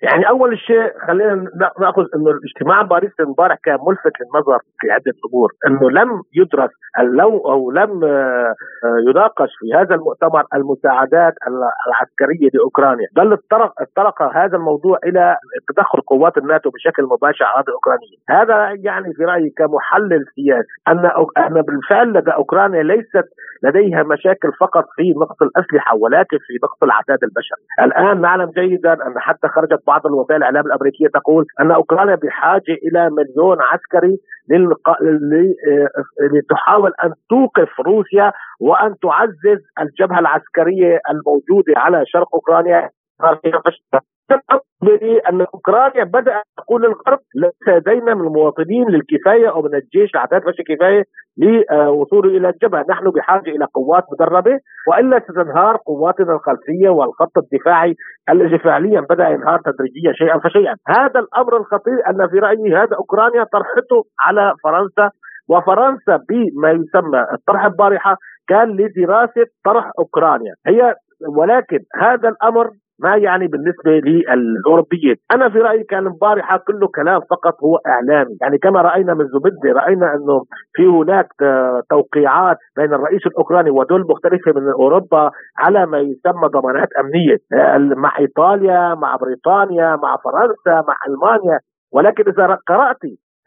يعني 0.05 0.29
أول 0.29 0.59
شيء 0.59 0.85
خلينا 1.07 1.33
نأخذ 1.79 2.05
إنه 2.15 2.31
الاجتماع 2.31 2.81
باريس 2.81 3.11
امبارح 3.19 3.57
كان 3.63 3.77
ملفت 3.87 4.13
للنظر 4.21 4.59
في 4.79 4.91
عدة 4.91 5.17
أمور. 5.27 5.49
إنه 5.67 5.91
لم 5.91 6.21
يدرس 6.33 6.71
لو 6.99 7.37
أو 7.51 7.71
لم 7.71 8.03
آه، 8.03 8.53
يناقش 9.09 9.49
في 9.59 9.73
هذا 9.73 9.95
المؤتمر 9.95 10.43
المساعدات 10.53 11.33
العسكرية 11.87 12.49
لأوكرانيا. 12.53 13.07
بل 13.15 13.33
اطرق 13.33 13.73
اطرق 13.81 14.21
هذا 14.37 14.57
الموضوع 14.57 14.97
إلى 15.03 15.37
تدخل 15.69 16.01
قوات 16.01 16.37
الناتو 16.37 16.69
بشكل 16.69 17.03
مباشر 17.03 17.45
على 17.45 17.63
الاوكرانيه 17.67 18.17
هذا 18.29 18.55
يعني 18.83 19.13
في 19.13 19.23
رأيي 19.23 19.49
كمحلل 19.57 20.25
سياسي 20.35 20.67
أن 20.87 21.11
أن 21.37 21.61
بالفعل 21.61 22.13
لدى 22.13 22.31
أوكرانيا 22.31 22.83
ليست 22.83 23.27
لديها 23.63 24.03
مشاكل 24.03 24.51
فقط 24.59 24.85
في 24.95 25.13
نقص 25.21 25.41
الأسلحة 25.41 25.95
ولكن 25.95 26.37
في 26.37 26.53
نقص 26.63 26.83
العتاد 26.83 27.19
البشري 27.23 27.63
الآن 27.85 28.21
نعلم 28.21 28.49
جيدا 28.49 28.93
أن 28.93 29.19
حتى 29.19 29.47
خرجت 29.47 29.79
بعض 29.95 30.07
الوسائل 30.07 30.37
الأعلام 30.37 30.65
الأمريكية 30.65 31.07
تقول 31.07 31.45
أن 31.61 31.71
أوكرانيا 31.71 32.15
بحاجة 32.15 32.73
إلى 32.85 33.09
مليون 33.09 33.57
عسكري 33.61 34.17
لتحاول 36.33 36.91
أن 37.03 37.13
توقف 37.29 37.79
روسيا 37.79 38.31
وأن 38.59 38.95
تعزز 39.01 39.61
الجبهة 39.81 40.19
العسكرية 40.19 40.99
الموجودة 41.09 41.73
على 41.77 42.03
شرق 42.05 42.35
أوكرانيا. 42.35 42.89
أن 45.29 45.41
اوكرانيا 45.53 46.03
بدأت 46.03 46.43
تقول 46.57 46.81
للغرب 46.81 47.19
ليس 47.35 47.67
لدينا 47.67 48.13
من 48.13 48.27
المواطنين 48.27 48.89
للكفاية 48.89 49.49
أو 49.49 49.61
من 49.61 49.75
الجيش 49.75 50.15
العتاد 50.15 50.41
مش 50.47 50.55
كفاية 50.67 51.03
لوصوله 51.37 52.37
إلى 52.37 52.49
الجبهة، 52.49 52.85
نحن 52.89 53.09
بحاجة 53.09 53.49
إلى 53.49 53.65
قوات 53.73 54.03
مدربة 54.11 54.59
وإلا 54.87 55.19
ستنهار 55.19 55.77
قواتنا 55.85 56.33
الخلفية 56.33 56.89
والخط 56.89 57.37
الدفاعي 57.37 57.95
الذي 58.29 58.59
فعليا 58.59 59.01
بدأ 59.09 59.29
ينهار 59.29 59.59
تدريجيا 59.59 60.13
شيئا 60.13 60.39
فشيئا، 60.39 60.75
هذا 60.87 61.19
الأمر 61.19 61.57
الخطير 61.57 62.09
أن 62.09 62.27
في 62.27 62.39
رأيي 62.39 62.75
هذا 62.75 62.95
أوكرانيا 62.95 63.43
طرحته 63.43 64.03
على 64.19 64.53
فرنسا 64.63 65.09
وفرنسا 65.49 66.19
بما 66.29 66.71
يسمى 66.71 67.25
الطرح 67.33 67.65
البارحة 67.65 68.17
كان 68.47 68.67
لدراسة 68.77 69.45
طرح 69.65 69.91
أوكرانيا، 69.99 70.53
هي 70.67 70.95
ولكن 71.37 71.79
هذا 71.95 72.29
الأمر 72.29 72.69
ما 72.99 73.15
يعني 73.15 73.47
بالنسبة 73.47 73.91
للاوروبيين، 73.91 75.15
أنا 75.33 75.49
في 75.49 75.57
رأيي 75.57 75.83
كان 75.83 76.07
البارحه 76.07 76.57
كله 76.57 76.87
كلام 76.95 77.21
فقط 77.29 77.63
هو 77.63 77.75
إعلامي، 77.87 78.37
يعني 78.41 78.57
كما 78.57 78.81
رأينا 78.81 79.13
من 79.13 79.25
زبدة 79.27 79.79
رأينا 79.81 80.13
إنه 80.13 80.43
في 80.73 80.85
هناك 80.85 81.27
توقيعات 81.89 82.57
بين 82.77 82.93
الرئيس 82.93 83.27
الأوكراني 83.27 83.69
ودول 83.69 84.05
مختلفة 84.09 84.51
من 84.55 84.71
أوروبا 84.71 85.31
على 85.57 85.85
ما 85.85 85.99
يسمى 85.99 86.47
ضمانات 86.47 86.89
أمنية. 86.99 87.37
مع 87.95 88.19
إيطاليا، 88.19 88.95
مع 88.95 89.15
بريطانيا، 89.15 89.95
مع 89.95 90.17
فرنسا، 90.23 90.85
مع 90.87 90.95
ألمانيا، 91.07 91.59
ولكن 91.93 92.23
إذا 92.27 92.57
قرأت 92.67 92.97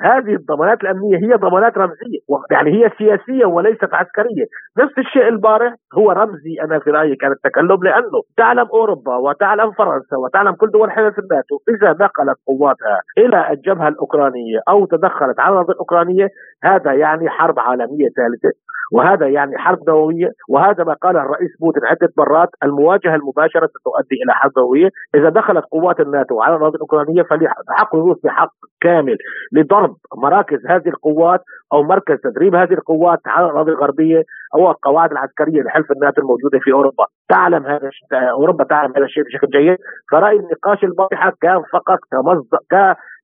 هذه 0.02 0.34
الضمانات 0.34 0.80
الأمنية 0.82 1.16
هي 1.16 1.34
ضمانات 1.34 1.78
رمزية 1.78 2.18
يعني 2.50 2.70
هي 2.70 2.90
سياسية 2.98 3.44
وليست 3.44 3.94
عسكرية. 3.94 4.46
نفس 4.78 4.98
الشيء 4.98 5.28
البارح 5.28 5.74
هو 5.94 6.10
رمزي 6.10 6.54
أنا 6.62 6.78
في 6.78 6.90
رأيي 6.90 7.16
كان 7.16 7.32
التكلم 7.32 7.84
لأنه 7.84 8.22
تعلم 8.36 8.66
أوروبا 8.72 9.16
وتعلم 9.16 9.72
فرنسا 9.72 10.16
وتعلم 10.16 10.52
كل 10.52 10.70
دول 10.70 10.90
حلف 10.90 11.18
الناتو 11.18 11.58
اذا 11.68 11.90
نقلت 12.04 12.38
قواتها 12.46 13.00
إلى 13.18 13.50
الجبهة 13.52 13.88
الأوكرانية 13.88 14.60
أو 14.68 14.86
تدخلت 14.86 15.40
على 15.40 15.52
الأرض 15.52 15.70
الأوكرانية 15.70 16.28
هذا 16.64 16.92
يعني 16.92 17.28
حرب 17.28 17.58
عالمية 17.58 18.08
ثالثة. 18.16 18.52
وهذا 18.92 19.28
يعني 19.28 19.58
حرب 19.58 19.78
نوويه 19.88 20.30
وهذا 20.48 20.84
ما 20.84 20.94
قاله 20.94 21.22
الرئيس 21.22 21.50
بوتين 21.60 21.84
عدة 21.84 22.12
مرات 22.18 22.48
المواجهة 22.62 23.14
المباشرة 23.14 23.66
ستؤدي 23.66 24.16
إلى 24.24 24.32
حرب 24.32 24.52
نوويه 24.58 24.90
إذا 25.14 25.28
دخلت 25.28 25.64
قوات 25.64 26.00
الناتو 26.00 26.40
على 26.40 26.56
الأرض 26.56 26.74
الاوكرانيه 26.74 27.22
فلحق 27.22 27.94
الروس 27.94 28.26
حق 28.26 28.52
كامل 28.80 29.16
لضرب 29.52 29.96
مراكز 30.16 30.58
هذه 30.66 30.88
القوات 30.88 31.40
أو 31.72 31.82
مركز 31.82 32.16
تدريب 32.24 32.54
هذه 32.54 32.72
القوات 32.72 33.18
على 33.26 33.46
الأراضي 33.46 33.70
الغربية 33.72 34.22
أو 34.54 34.70
القواعد 34.70 35.10
العسكرية 35.10 35.62
لحلف 35.62 35.92
الناتو 35.92 36.22
الموجودة 36.22 36.58
في 36.62 36.72
أوروبا. 36.72 37.04
تعلم 37.28 37.66
هذا 37.66 37.90
أوروبا 38.12 38.64
تعلم 38.64 38.92
هذا 38.96 39.04
الشيء 39.04 39.24
بشكل 39.24 39.46
جيد. 39.46 39.78
فرايي 40.10 40.38
النقاش 40.38 40.84
البارحة 40.84 41.32
كان 41.40 41.62
فقط 41.72 41.98
كمصدر 42.12 42.58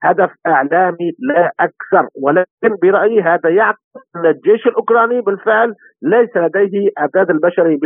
هدف 0.04 0.30
إعلامي 0.46 1.08
لا 1.18 1.52
أكثر 1.60 2.08
ولكن 2.22 2.76
برأيي 2.82 3.20
هذا 3.22 3.50
يعكس 3.50 3.80
أن 4.16 4.26
الجيش 4.26 4.66
الأوكراني 4.66 5.20
بالفعل 5.20 5.74
ليس 6.02 6.36
لديه 6.36 6.88
أعداد 6.98 7.30
البشري 7.30 7.78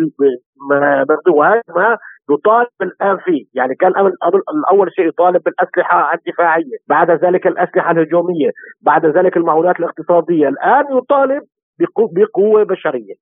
وهذا 1.34 1.62
ما 1.76 1.96
يطالب 2.30 2.68
الآن 2.82 3.16
فيه، 3.24 3.44
يعني 3.54 3.74
كان 3.74 3.92
اول 4.72 4.88
شيء 4.96 5.08
يطالب 5.08 5.42
بالأسلحة 5.42 6.14
الدفاعية، 6.14 6.78
بعد 6.88 7.10
ذلك 7.10 7.46
الأسلحة 7.46 7.90
الهجومية، 7.90 8.50
بعد 8.82 9.06
ذلك 9.06 9.36
المعونات 9.36 9.80
الاقتصادية، 9.80 10.48
الآن 10.48 10.84
يطالب 10.98 11.42
بقوة 12.12 12.64
بشرية. 12.64 13.14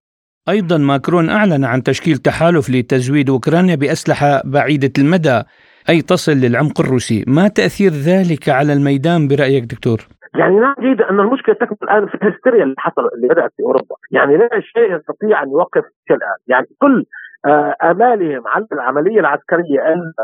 أيضا 0.49 0.79
ماكرون 0.79 1.29
أعلن 1.31 1.65
عن 1.65 1.83
تشكيل 1.83 2.17
تحالف 2.17 2.71
لتزويد 2.71 3.31
أوكرانيا 3.31 3.75
بأسلحة 3.75 4.43
بعيدة 4.45 4.93
المدى. 4.99 5.43
أي 5.91 6.03
تصل 6.03 6.33
للعمق 6.33 6.81
الروسي، 6.81 7.25
ما 7.29 7.49
تأثير 7.49 7.91
ذلك 7.91 8.49
على 8.49 8.73
الميدان 8.73 9.29
برأيك 9.29 9.65
دكتور؟ 9.65 9.99
يعني 10.41 10.57
نعم 10.61 10.75
جيد 10.81 11.01
أن 11.03 11.21
المشكلة 11.21 11.55
تكمن 11.55 11.77
الآن 11.83 12.07
في 12.07 12.15
الهستيريا 12.15 12.65
اللي 12.65 12.75
حصل 12.79 13.03
اللي 13.15 13.29
بدأت 13.29 13.53
في 13.57 13.63
أوروبا، 13.63 13.97
يعني 14.11 14.37
لا 14.37 14.49
شيء 14.61 14.97
يستطيع 14.97 15.43
أن 15.43 15.49
يوقف 15.49 15.85
الآن، 16.11 16.39
يعني 16.47 16.67
كل 16.79 17.05
آه، 17.47 17.75
آمالهم 17.83 18.43
على 18.47 18.67
العملية 18.73 19.21
العسكرية 19.21 19.81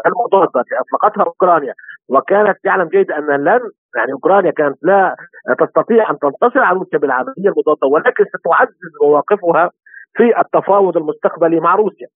المضادة 0.06 0.60
التي 0.60 0.74
أطلقتها 0.80 1.24
أوكرانيا 1.24 1.74
وكانت 2.08 2.58
تعلم 2.64 2.88
جيدا 2.88 3.18
أن 3.18 3.44
لن 3.44 3.60
يعني 3.96 4.12
أوكرانيا 4.12 4.50
كانت 4.50 4.78
لا 4.82 5.16
تستطيع 5.60 6.10
أن 6.10 6.18
تنتصر 6.18 6.60
على 6.60 6.78
روسيا 6.78 6.98
بالعملية 6.98 7.48
المضادة 7.52 7.86
ولكن 7.92 8.24
ستعزز 8.24 8.92
مواقفها 9.02 9.70
في 10.16 10.40
التفاوض 10.40 10.96
المستقبلي 10.96 11.60
مع 11.60 11.74
روسيا. 11.74 12.06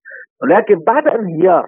ولكن 0.41 0.75
بعد 0.87 1.07
انهيار 1.07 1.67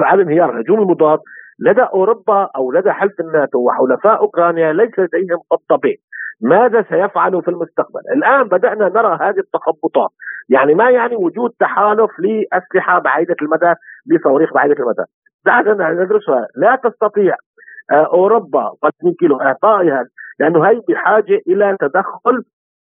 بعد 0.00 0.20
انهيار 0.20 0.50
الهجوم 0.50 0.80
المضاد 0.82 1.18
لدى 1.60 1.82
أوروبا 1.82 2.48
أو 2.56 2.72
لدى 2.72 2.92
حلف 2.92 3.20
الناتو 3.20 3.58
وحلفاء 3.58 4.18
أوكرانيا 4.18 4.72
ليس 4.72 4.98
لديهم 4.98 5.38
خطه 5.50 5.76
ب 5.76 5.94
ماذا 6.42 6.82
سيفعلوا 6.82 7.40
في 7.40 7.48
المستقبل؟ 7.48 8.00
الآن 8.16 8.48
بدأنا 8.48 8.88
نرى 8.88 9.18
هذه 9.20 9.38
التخبطات. 9.38 10.10
يعني 10.48 10.74
ما 10.74 10.90
يعني 10.90 11.16
وجود 11.16 11.50
تحالف 11.60 12.10
لأسلحة 12.18 12.98
بعيدة 12.98 13.36
المدى 13.42 13.74
لصواريخ 14.06 14.54
بعيدة 14.54 14.74
المدى؟ 14.74 15.02
دعنا 15.46 15.92
ندرسها 15.92 16.46
لا 16.56 16.80
تستطيع 16.84 17.36
آه، 17.92 18.06
أوروبا 18.12 18.70
قد 18.82 18.92
كيلو 19.18 19.40
إعطائها 19.40 20.04
لأنه 20.40 20.64
هي 20.68 20.80
بحاجة 20.88 21.40
إلى 21.46 21.76
تدخل 21.80 22.44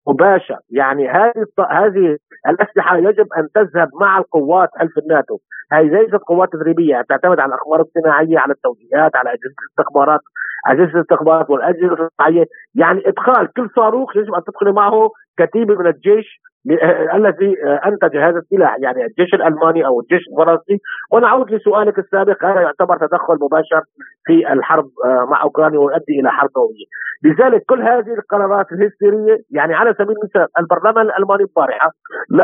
مباشر. 0.09 0.59
يعني 0.71 1.09
هذه 1.09 1.47
هذه 1.71 2.17
الأسلحة 2.49 2.97
يجب 2.97 3.27
أن 3.39 3.49
تذهب 3.55 3.89
مع 4.01 4.19
القوات 4.19 4.69
حلف 4.77 4.99
الناتو. 4.99 5.39
هذه 5.73 5.87
ليست 5.87 6.15
قوات 6.15 6.49
تدريبية 6.53 7.03
تعتمد 7.09 7.41
على 7.41 7.55
الأخبار 7.55 7.81
الصناعية 7.81 8.39
على 8.39 8.53
التوجيهات 8.53 9.17
على 9.17 9.31
أجهزة 9.31 9.55
الاستخبارات 9.63 10.21
أجهزة 10.67 10.95
الاستخبارات 10.95 11.51
والأجهزة 11.51 11.93
الصناعية. 11.93 12.45
يعني 12.75 13.03
إدخال 13.07 13.53
كل 13.57 13.69
صاروخ 13.77 14.17
يجب 14.17 14.35
أن 14.35 14.43
تدخل 14.45 14.73
معه 14.73 15.11
كتيبه 15.39 15.75
من 15.75 15.87
الجيش 15.87 16.41
آه، 16.71 17.17
الذي 17.17 17.65
آه، 17.65 17.81
أنتج 17.87 18.17
هذا 18.17 18.39
السلاح 18.39 18.77
يعني 18.79 19.05
الجيش 19.05 19.35
الألماني 19.35 19.87
أو 19.87 20.01
الجيش 20.01 20.23
الفرنسي. 20.29 20.81
ونعود 21.13 21.51
لسؤالك 21.51 21.99
السابق 21.99 22.45
هذا 22.45 22.61
يعتبر 22.61 22.97
تدخل 22.97 23.35
مباشر 23.41 23.83
في 24.27 24.53
الحرب 24.53 24.89
آه، 25.05 25.27
مع 25.31 25.43
أوكرانيا 25.43 25.79
ويؤدي 25.79 26.21
إلى 26.21 26.31
حرب 26.31 26.51
نوويه 26.57 26.87
لذلك 27.25 27.63
كل 27.69 27.83
هذه 27.83 28.15
القرارات 28.15 28.67
الهستيرية 28.73 29.39
يعني 29.51 29.75
على 29.75 29.95
سبيل 29.95 30.17
المثال 30.17 30.49
البرلمان 30.59 31.07
الألماني 31.07 31.43
البارحه 31.43 31.91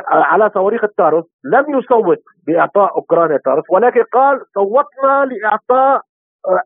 على 0.06 0.50
صواريخ 0.54 0.84
التارس 0.84 1.24
لم 1.44 1.78
يصوت 1.78 2.18
بإعطاء 2.46 2.96
أوكرانيا 2.96 3.36
التارس 3.36 3.64
ولكن 3.70 4.02
قال 4.12 4.40
صوتنا 4.54 5.24
لإعطاء 5.24 6.00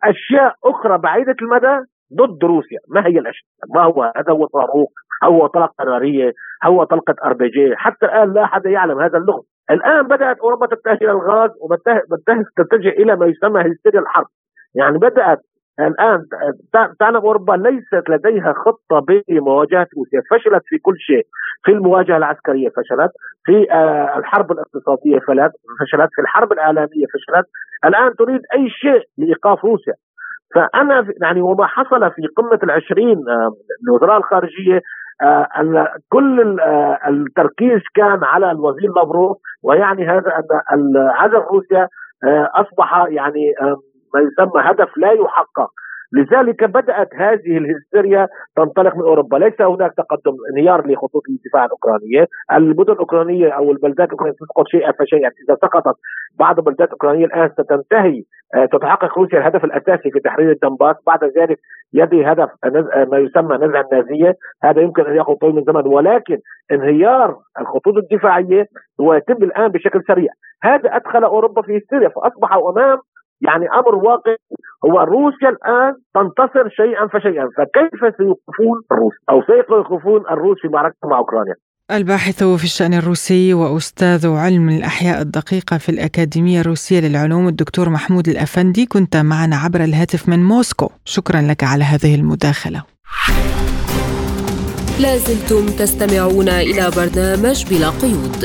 أشياء 0.04 0.54
أخرى 0.64 0.98
بعيدة 0.98 1.36
المدى. 1.42 1.78
ضد 2.14 2.44
روسيا. 2.44 2.78
ما 2.88 3.06
هي 3.06 3.18
الأشياء؟ 3.18 3.48
ما 3.74 3.82
هو؟ 3.82 4.12
هذا 4.16 4.32
هو 4.32 4.46
صاروخ 4.46 4.88
هو 5.24 5.46
طلقة 5.46 5.84
ناريه 5.84 6.32
هو 6.64 6.84
طلقة 6.84 7.14
ار 7.24 7.32
بي 7.32 7.48
جي 7.48 7.76
حتى 7.76 8.06
الآن 8.06 8.32
لا 8.32 8.44
أحد 8.44 8.66
يعلم 8.66 9.00
هذا 9.00 9.18
اللغز. 9.18 9.44
الآن 9.70 10.02
بدأت 10.02 10.38
أوروبا 10.38 10.66
تتجه 10.66 11.04
إلى 11.04 11.10
الغاز 11.10 11.50
وتتجه 11.60 12.44
تتجه 12.56 12.88
إلى 12.88 13.16
ما 13.16 13.26
يسمى 13.26 13.60
هستيريا 13.60 14.00
الحرب. 14.00 14.26
يعني 14.74 14.98
بدأت 14.98 15.38
الآن 15.80 16.18
تعلم 17.00 17.16
أوروبا 17.16 17.52
ليست 17.52 18.10
لديها 18.10 18.52
خطة 18.52 19.06
بمواجهة 19.28 19.86
روسيا، 19.96 20.22
فشلت 20.30 20.62
في 20.66 20.78
كل 20.78 20.98
شيء، 20.98 21.26
في 21.64 21.72
المواجهة 21.72 22.16
العسكرية 22.16 22.68
فشلت، 22.68 23.10
في 23.44 23.72
آه، 23.72 24.18
الحرب 24.18 24.52
الاقتصادية 24.52 25.18
فشلت، 25.18 26.10
في 26.14 26.20
الحرب 26.22 26.52
الإعلامية 26.52 27.06
فشلت، 27.12 27.46
الآن 27.84 28.14
تريد 28.16 28.40
أي 28.54 28.70
شيء 28.70 29.02
لإيقاف 29.18 29.64
روسيا، 29.64 29.94
فأنا 30.54 31.06
يعني 31.22 31.42
وما 31.42 31.66
حصل 31.66 32.10
في 32.10 32.26
قمة 32.36 32.58
العشرين 32.62 33.24
الوزراء 33.88 34.14
آه، 34.14 34.18
الخارجية 34.18 34.82
آه، 35.22 35.48
أن 35.60 35.86
كل 36.08 36.60
آه، 36.60 36.98
التركيز 37.08 37.80
كان 37.94 38.24
على 38.24 38.50
الوزير 38.50 38.92
لافروف 38.96 39.36
ويعني 39.62 40.06
هذا 40.06 40.32
أن 40.72 40.96
عزل 40.96 41.42
روسيا 41.52 41.88
أصبح 42.54 43.06
يعني 43.08 43.54
ما 44.14 44.20
يسمى 44.20 44.62
هدف 44.62 44.88
لا 44.96 45.12
يحقق. 45.12 45.70
لذلك 46.12 46.64
بدأت 46.64 47.08
هذه 47.14 47.58
الهستيريا 47.58 48.28
تنطلق 48.56 48.96
من 48.96 49.02
أوروبا، 49.02 49.36
ليس 49.36 49.60
هناك 49.60 49.92
تقدم 49.96 50.36
انهيار 50.50 50.86
لخطوط 50.86 51.22
الدفاع 51.28 51.64
الأوكرانية، 51.64 52.26
المدن 52.52 52.92
الأوكرانية 52.92 53.48
أو 53.48 53.72
البلدات 53.72 54.06
الأوكرانية 54.06 54.34
تسقط 54.40 54.68
شيئا 54.68 54.92
فشيئا، 54.92 55.28
إذا 55.28 55.56
سقطت 55.62 55.96
بعض 56.38 56.58
البلدات 56.58 56.88
الأوكرانية 56.88 57.24
الآن 57.24 57.48
ستنتهي 57.48 58.22
آه، 58.54 58.66
تتحقق 58.66 59.18
روسيا 59.18 59.38
الهدف 59.38 59.64
الأساسي 59.64 60.10
في 60.10 60.20
تحرير 60.20 60.50
الدنباس، 60.50 60.96
بعد 61.06 61.24
ذلك 61.24 61.58
يدي 61.94 62.24
هدف 62.24 62.48
آه، 62.64 63.04
ما 63.10 63.18
يسمى 63.18 63.56
نزع 63.56 63.80
النازية، 63.80 64.36
هذا 64.62 64.80
يمكن 64.82 65.02
أن 65.06 65.16
ياخذ 65.16 65.34
طويل 65.34 65.54
من 65.54 65.64
زمن 65.64 65.86
ولكن 65.86 66.38
انهيار 66.72 67.36
الخطوط 67.60 67.96
الدفاعية 67.96 68.66
هو 69.00 69.14
يتم 69.14 69.42
الآن 69.42 69.68
بشكل 69.68 70.02
سريع، 70.08 70.32
هذا 70.62 70.96
أدخل 70.96 71.24
أوروبا 71.24 71.62
في 71.62 71.78
هستيريا 71.78 72.08
فاصبحوا 72.08 72.70
أمام 72.70 72.98
يعني 73.48 73.66
أمر 73.80 73.94
واقع. 73.94 74.34
هو 74.86 75.00
روسيا 75.14 75.48
الآن 75.48 75.92
تنتصر 76.14 76.68
شيئا 76.80 77.04
فشيئا. 77.12 77.46
فكيف 77.56 78.00
سيوقفون 78.16 78.76
الروس 78.92 79.14
أو 79.30 79.42
سيوقفون 79.42 80.20
الروس 80.30 80.56
في 80.62 80.68
معركة 80.68 81.08
مع 81.10 81.18
أوكرانيا؟ 81.18 81.54
الباحث 81.90 82.44
في 82.44 82.64
الشأن 82.64 82.94
الروسي 82.94 83.54
وأستاذ 83.54 84.26
علم 84.26 84.68
الأحياء 84.68 85.22
الدقيقة 85.22 85.78
في 85.78 85.88
الأكاديمية 85.88 86.60
الروسية 86.60 87.00
للعلوم 87.00 87.48
الدكتور 87.48 87.88
محمود 87.88 88.28
الأفندي 88.28 88.86
كنت 88.86 89.16
معنا 89.16 89.56
عبر 89.56 89.80
الهاتف 89.84 90.28
من 90.28 90.44
موسكو. 90.44 90.90
شكرا 91.04 91.40
لك 91.40 91.64
على 91.64 91.84
هذه 91.84 92.14
المداخلة. 92.14 92.82
لازلتم 95.00 95.66
تستمعون 95.66 96.48
إلى 96.48 96.90
برنامج 96.96 97.58
بلا 97.70 97.90
قيود. 98.02 98.40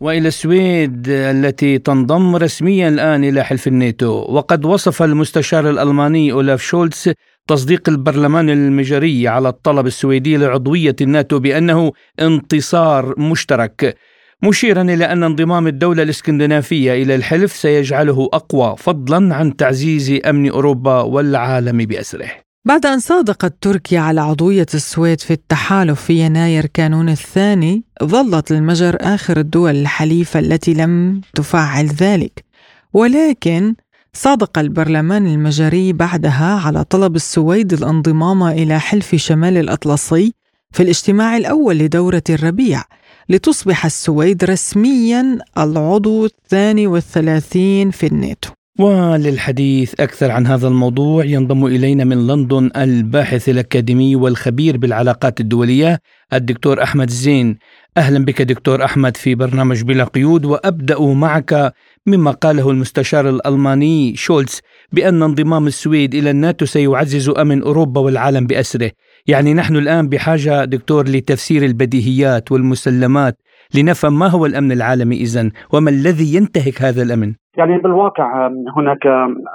وإلى 0.00 0.28
السويد 0.28 1.08
التي 1.08 1.78
تنضم 1.78 2.36
رسميا 2.36 2.88
الآن 2.88 3.24
إلى 3.24 3.44
حلف 3.44 3.66
الناتو. 3.66 4.08
وقد 4.08 4.64
وصف 4.64 5.02
المستشار 5.02 5.70
الألماني 5.70 6.32
أولاف 6.32 6.62
شولتز 6.62 7.12
تصديق 7.48 7.88
البرلمان 7.88 8.50
المجري 8.50 9.28
على 9.28 9.48
الطلب 9.48 9.86
السويدي 9.86 10.36
لعضوية 10.36 10.96
الناتو 11.00 11.38
بأنه 11.38 11.92
انتصار 12.20 13.20
مشترك 13.20 13.96
مشيرا 14.42 14.82
إلى 14.82 15.04
أن 15.04 15.22
انضمام 15.22 15.66
الدولة 15.66 16.02
الإسكندنافية 16.02 17.02
إلى 17.02 17.14
الحلف 17.14 17.52
سيجعله 17.52 18.28
أقوى 18.32 18.76
فضلا 18.78 19.34
عن 19.34 19.56
تعزيز 19.56 20.20
أمن 20.26 20.50
أوروبا 20.50 21.00
والعالم 21.00 21.78
بأسره. 21.78 22.45
بعد 22.66 22.86
أن 22.86 22.98
صادقت 22.98 23.54
تركيا 23.60 24.00
على 24.00 24.20
عضوية 24.20 24.66
السويد 24.74 25.20
في 25.20 25.32
التحالف 25.32 26.02
في 26.02 26.20
يناير 26.20 26.66
كانون 26.66 27.08
الثاني 27.08 27.84
ظلت 28.04 28.52
المجر 28.52 28.96
آخر 29.00 29.40
الدول 29.40 29.76
الحليفة 29.76 30.40
التي 30.40 30.74
لم 30.74 31.20
تفعل 31.34 31.86
ذلك. 31.86 32.44
ولكن 32.92 33.74
صادق 34.12 34.58
البرلمان 34.58 35.26
المجري 35.26 35.92
بعدها 35.92 36.60
على 36.66 36.84
طلب 36.84 37.16
السويد 37.16 37.72
الانضمام 37.72 38.42
إلى 38.42 38.80
حلف 38.80 39.14
شمال 39.14 39.56
الأطلسي 39.56 40.34
في 40.72 40.82
الاجتماع 40.82 41.36
الأول 41.36 41.78
لدورة 41.78 42.24
الربيع 42.30 42.82
لتصبح 43.28 43.84
السويد 43.84 44.44
رسميا 44.44 45.38
العضو 45.58 46.24
الثاني 46.24 46.86
والثلاثين 46.86 47.90
في 47.90 48.06
الناتو. 48.06 48.50
وللحديث 48.78 50.00
أكثر 50.00 50.30
عن 50.30 50.46
هذا 50.46 50.68
الموضوع 50.68 51.24
ينضم 51.24 51.66
إلينا 51.66 52.04
من 52.04 52.26
لندن 52.26 52.70
الباحث 52.76 53.48
الأكاديمي 53.48 54.16
والخبير 54.16 54.76
بالعلاقات 54.76 55.40
الدولية 55.40 56.00
الدكتور 56.32 56.82
أحمد 56.82 57.10
زين 57.10 57.58
أهلا 57.96 58.24
بك 58.24 58.42
دكتور 58.42 58.84
أحمد 58.84 59.16
في 59.16 59.34
برنامج 59.34 59.82
بلا 59.82 60.04
قيود 60.04 60.44
وأبدأ 60.44 61.00
معك 61.00 61.72
مما 62.06 62.30
قاله 62.30 62.70
المستشار 62.70 63.28
الألماني 63.28 64.16
شولتز 64.16 64.60
بأن 64.92 65.22
انضمام 65.22 65.66
السويد 65.66 66.14
إلى 66.14 66.30
الناتو 66.30 66.66
سيعزز 66.66 67.28
أمن 67.28 67.62
أوروبا 67.62 68.00
والعالم 68.00 68.46
بأسره. 68.46 68.90
يعني 69.26 69.54
نحن 69.54 69.76
الآن 69.76 70.08
بحاجة 70.08 70.64
دكتور 70.64 71.08
لتفسير 71.08 71.64
البديهيات 71.64 72.52
والمسلمات 72.52 73.38
لنفهم 73.74 74.18
ما 74.18 74.26
هو 74.26 74.46
الأمن 74.46 74.72
العالمي 74.72 75.16
إذن 75.16 75.50
وما 75.74 75.90
الذي 75.90 76.36
ينتهك 76.36 76.82
هذا 76.82 77.02
الأمن؟ 77.02 77.34
يعني 77.56 77.78
بالواقع 77.78 78.50
هناك 78.76 79.06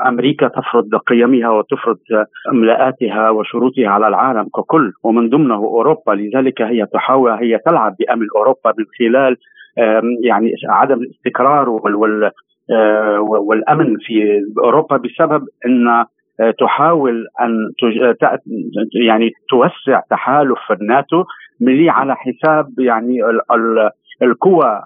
أمريكا 0.07 0.47
تفرض 0.47 0.95
قيمها 0.95 1.49
وتفرض 1.49 1.97
املاءاتها 2.51 3.29
وشروطها 3.29 3.87
على 3.87 4.07
العالم 4.07 4.47
ككل 4.55 4.91
ومن 5.03 5.29
ضمنه 5.29 5.55
أوروبا. 5.55 6.11
لذلك 6.11 6.61
هي 6.61 6.85
تحاول 6.93 7.31
هي 7.31 7.59
تلعب 7.65 7.95
بأمن 7.99 8.27
أوروبا 8.35 8.73
من 8.77 8.85
خلال 8.99 9.37
يعني 10.23 10.51
عدم 10.69 10.99
الاستقرار 11.01 11.69
وال 11.69 12.31
آه، 12.71 13.19
والأمن 13.19 13.97
في 13.97 14.41
أوروبا 14.63 14.97
بسبب 14.97 15.47
إن 15.65 16.05
تحاول 16.59 17.25
أن 17.41 17.71
يعني 19.07 19.31
توسع 19.49 20.01
تحالف 20.09 20.71
الناتو 20.71 21.23
ملي 21.59 21.89
على 21.89 22.15
حساب 22.15 22.79
يعني 22.79 23.19
القوى 24.21 24.81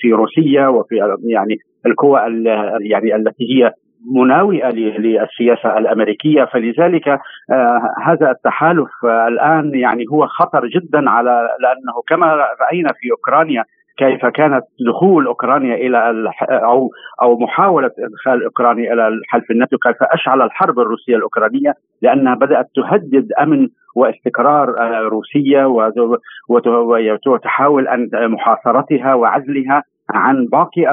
في 0.00 0.12
روسيا 0.12 0.68
وفي 0.68 0.96
يعني 1.24 1.56
القوى 1.86 2.20
يعني 2.80 3.16
التي 3.16 3.44
هي 3.54 3.72
مناوئة 4.14 4.68
للسياسة 4.68 5.78
الأمريكية. 5.78 6.44
فلذلك 6.44 7.08
آه 7.08 7.94
هذا 8.04 8.30
التحالف 8.30 8.90
الآن 9.28 9.74
يعني 9.74 10.04
هو 10.12 10.26
خطر 10.26 10.66
جدا 10.66 11.10
على 11.10 11.48
لأنه 11.60 12.02
كما 12.08 12.26
رأينا 12.60 12.88
في 13.00 13.10
أوكرانيا 13.10 13.64
كيف 13.96 14.26
كانت 14.26 14.64
دخول 14.86 15.26
أوكرانيا 15.26 15.74
إلى 15.74 16.28
أو 16.50 16.90
أو 17.22 17.38
محاولة 17.38 17.90
إدخال 17.98 18.44
أوكرانيا 18.44 18.92
إلى 18.92 19.08
الحلف 19.08 19.50
الناتو. 19.50 19.76
كيف 19.78 19.96
اشعل 20.02 20.42
الحرب 20.42 20.78
الروسية 20.78 21.16
الأوكرانية 21.16 21.74
لأنها 22.02 22.34
بدأت 22.34 22.66
تهدد 22.74 23.32
أمن 23.40 23.68
واستقرار 23.96 24.78
آه، 24.78 25.00
روسيا 25.00 25.64
وتحاول 27.26 27.88
أن 27.88 28.10
محاصرتها 28.30 29.14
وعزلها 29.14 29.82
عن 30.10 30.46
باقي 30.52 30.92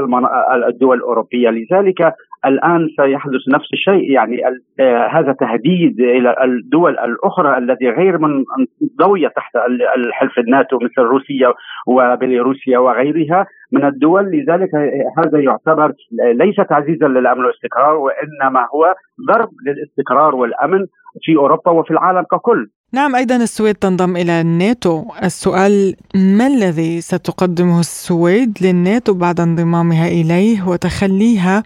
الدول 0.70 0.98
الأوروبية. 0.98 1.50
لذلك 1.50 2.14
الآن 2.46 2.88
سيحدث 2.98 3.44
نفس 3.56 3.70
الشيء. 3.74 4.12
يعني 4.12 4.38
آه، 4.80 5.08
هذا 5.12 5.34
تهديد 5.34 6.00
إلى 6.00 6.36
الدول 6.44 6.92
الأخرى 7.00 7.58
التي 7.58 7.90
غير 7.90 8.18
منضويه 8.18 9.28
تحت 9.28 9.56
الحلف 9.98 10.40
الناتو 10.40 10.76
مثل 10.78 11.02
روسيا 11.02 11.54
وبيلاروسيا 11.88 12.78
وغيرها 12.78 13.46
من 13.72 13.86
الدول. 13.86 14.24
لذلك 14.24 14.70
هذا 15.18 15.40
يعتبر 15.40 15.94
ليس 16.34 16.56
تعزيزا 16.70 17.08
للأمن 17.08 17.44
والاستقرار 17.46 17.96
وإنما 17.96 18.68
هو 18.76 18.94
ضرب 19.28 19.50
للاستقرار 19.66 20.36
والأمن 20.36 20.86
في 21.22 21.36
أوروبا 21.36 21.72
وفي 21.72 21.92
العالم 21.92 22.24
ككل. 22.32 22.68
نعم 22.94 23.16
أيضا 23.16 23.36
السويد 23.36 23.76
تنضم 23.76 24.16
إلى 24.16 24.42
الناتو. 24.42 25.04
السؤال 25.24 25.96
ما 26.38 26.48
الذي 26.48 27.02
ستقدمه 27.02 27.80
السويد 27.80 28.58
للناتو 28.62 29.14
بعد 29.14 29.40
انضمامها 29.40 30.08
إليه 30.08 30.68
وتخليها 30.70 31.64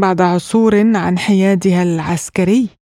بعد 0.00 0.20
عصور 0.20 0.74
عن 0.74 1.18
حيادها 1.18 1.82
العسكري؟ 1.82 2.80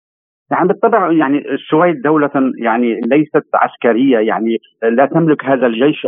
يعني 0.51 0.69
بالطبع 0.69 1.13
يعني 1.13 1.39
السويد 1.39 2.03
دولة 2.03 2.31
يعني 2.59 3.01
ليست 3.01 3.47
عسكرية 3.55 4.19
يعني 4.19 4.57
لا 4.83 5.07
تملك 5.07 5.45
هذا 5.45 5.67
الجيش 5.67 6.05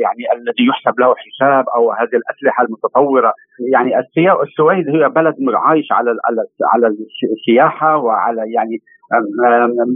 يعني 0.00 0.22
الذي 0.36 0.66
يحسب 0.68 1.00
له 1.00 1.14
حساب 1.14 1.64
أو 1.76 1.92
هذه 1.92 2.16
الأسلحة 2.20 2.64
المتطورة. 2.64 3.32
يعني 3.72 3.98
السويد 4.42 4.88
هي 4.88 5.08
بلد 5.08 5.34
عايش 5.54 5.92
على 5.92 6.10
على 6.74 6.96
السياحة 7.36 7.96
وعلى 7.96 8.42
يعني 8.52 8.78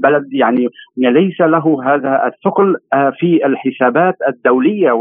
بلد 0.02 0.24
يعني 0.32 0.68
ليس 0.96 1.40
له 1.40 1.94
هذا 1.94 2.26
الثقل 2.26 2.76
آه، 2.92 3.12
في 3.18 3.46
الحسابات 3.46 4.14
الدولية 4.28 4.92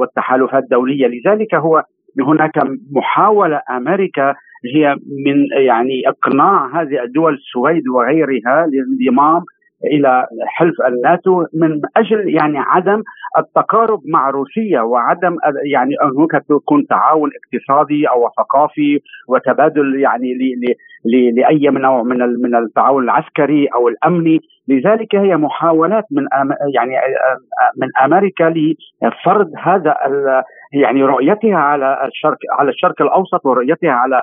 والتحالفات 0.00 0.62
الدولية. 0.62 1.06
لذلك 1.06 1.54
هو 1.54 1.82
هناك 2.20 2.52
محاولة 2.92 3.60
أمريكا 3.70 4.34
هي 4.74 4.96
من 5.26 5.36
يعني 5.66 6.02
إقناع 6.08 6.80
هذه 6.80 7.02
الدول 7.04 7.34
السويد 7.34 7.88
وغيرها 7.88 8.66
للانضمام 8.66 9.42
إلى 9.84 10.26
حلف 10.46 10.74
الناتو 10.88 11.44
من 11.54 11.80
أجل 11.96 12.34
يعني 12.34 12.58
عدم 12.58 13.02
التقارب 13.38 14.00
مع 14.12 14.30
روسيا 14.30 14.80
وعدم 14.80 15.36
يعني 15.72 15.94
هناك 16.02 16.44
تكون 16.48 16.86
تعاون 16.86 17.30
اقتصادي 17.38 18.08
أو 18.08 18.28
ثقافي 18.38 19.00
وتبادل 19.28 20.00
يعني 20.00 20.34
لأي 21.36 21.70
نوع 21.70 22.02
من 22.02 22.18
من 22.18 22.56
التعاون 22.56 23.04
العسكري 23.04 23.66
أو 23.66 23.88
الأمني. 23.88 24.40
لذلك 24.68 25.14
هي 25.14 25.36
محاولات 25.36 26.04
من 26.10 26.26
يعني 26.74 26.92
من 27.76 27.88
أمريكا 28.04 28.54
لفرض 29.02 29.50
هذا 29.62 29.96
يعني 30.72 31.02
رؤيتها 31.02 31.56
على 31.56 31.98
الشرق 32.06 32.38
على 32.58 32.70
الشرق 32.70 33.02
الأوسط 33.02 33.46
ورؤيتها 33.46 33.90
على 33.90 34.22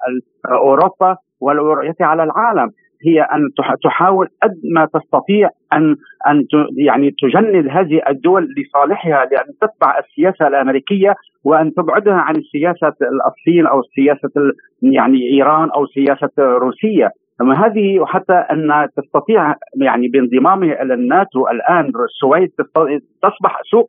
أوروبا 0.51 1.17
ورؤيتها 1.41 2.07
على 2.07 2.23
العالم. 2.23 2.69
هي 3.05 3.21
أن 3.21 3.49
تحاول 3.83 4.27
قد 4.43 4.55
ما 4.75 4.85
تستطيع 4.85 5.49
أن 5.73 5.95
أن 6.27 6.45
يعني 6.77 7.11
تجند 7.21 7.67
هذه 7.67 8.01
الدول 8.09 8.47
لصالحها 8.57 9.25
لأن 9.25 9.45
تتبع 9.61 9.99
السياسة 9.99 10.47
الأمريكية 10.47 11.15
وأن 11.43 11.73
تبعدها 11.73 12.13
عن 12.13 12.35
سياسه 12.51 12.93
الصين 13.27 13.67
أو 13.67 13.81
سياسه 13.95 14.31
يعني 14.81 15.17
إيران 15.33 15.69
أو 15.69 15.85
سياسة 15.85 16.31
روسيا 16.37 17.11
أما 17.41 17.65
هذه 17.65 17.99
وحتى 17.99 18.33
أن 18.33 18.87
تستطيع 18.97 19.55
يعني 19.81 20.07
بانضمامها 20.07 20.81
إلى 20.81 20.93
الناتو 20.93 21.47
الآن 21.47 21.91
السويد 22.05 22.49
تصبح 23.23 23.61
سوق 23.71 23.87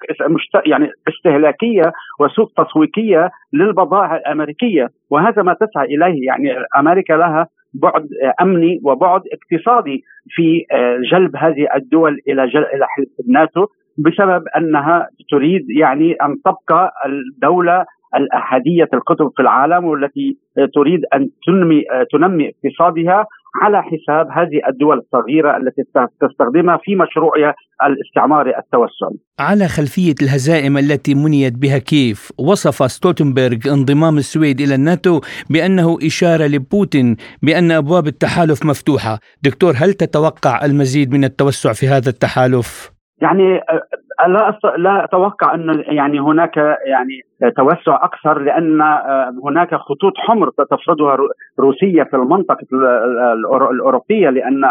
يعني 0.67 0.89
استهلاكية 1.09 1.93
وسوق 2.21 2.53
تسويقية 2.57 3.31
للبضائع 3.53 4.17
الأمريكية. 4.17 4.89
وهذا 5.11 5.43
ما 5.43 5.55
تسعى 5.55 5.85
إليه 5.85 6.27
يعني 6.27 6.49
أمريكا 6.77 7.13
لها 7.13 7.47
بعد 7.75 8.09
أمني 8.41 8.81
وبعد 8.85 9.23
اقتصادي 9.33 10.05
في 10.29 10.65
آه، 10.73 10.99
جلب 11.13 11.37
هذه 11.37 11.67
الدول 11.77 12.19
إلى. 12.29 12.45
إلى 12.45 12.87
حلف 12.89 13.09
الناتو 13.29 13.67
بسبب 13.99 14.45
أنها 14.57 15.09
تريد 15.31 15.67
يعني 15.71 16.13
أن 16.13 16.37
تبقى 16.45 16.93
الدولة 17.07 17.85
الأحادية 18.17 18.89
القطب 18.95 19.31
في 19.37 19.43
العالم 19.43 19.85
والتي 19.85 20.37
تريد 20.75 21.01
أن 21.15 21.29
تنمي 21.47 21.85
آه، 21.91 22.07
تنمي 22.13 22.51
اقتصادها 22.51 23.27
على 23.63 23.83
حساب 23.83 24.27
هذه 24.31 24.61
الدول 24.69 24.99
الصغيرة 24.99 25.57
التي 25.57 25.83
تستخدمها 26.21 26.79
في 26.83 26.97
مشروعها 26.97 27.55
الاستعماري 27.87 28.51
التوسعي. 28.59 29.19
على 29.41 29.69
خلفية 29.69 30.15
الهزائم 30.23 30.79
التي 30.79 31.15
منيت 31.15 31.59
بها 31.59 31.79
كيف، 31.79 32.33
وصف 32.39 32.91
ستولتنبرغ 32.91 33.59
انضمام 33.73 34.17
السويد 34.17 34.61
إلى 34.61 34.75
الناتو 34.75 35.21
بأنه 35.51 35.99
إشارة 36.03 36.47
لبوتين 36.47 37.17
بأن 37.43 37.71
أبواب 37.71 38.07
التحالف 38.07 38.67
مفتوحة، 38.67 39.19
دكتور 39.43 39.73
هل 39.77 39.93
تتوقع 39.93 40.65
المزيد 40.65 41.13
من 41.13 41.25
التوسع 41.25 41.73
في 41.73 41.89
هذا 41.89 42.09
التحالف؟ 42.09 42.95
يعني 43.23 43.57
آه، 43.57 43.83
لا 44.29 44.59
لا 44.77 45.05
أتوقع 45.05 45.55
ان 45.55 45.85
يعني 45.87 46.21
هناك 46.21 46.57
يعني 46.87 47.21
توسع 47.57 48.05
أكثر 48.05 48.39
لأن 48.39 48.81
آه، 48.81 49.35
هناك 49.45 49.75
خطوط 49.75 50.13
حمر 50.17 50.51
تفرضها 50.51 51.17
روسيا 51.59 52.05
في 52.05 52.17
المنطقة 52.17 52.67
الأوروبية 53.71 54.31
لأن 54.31 54.65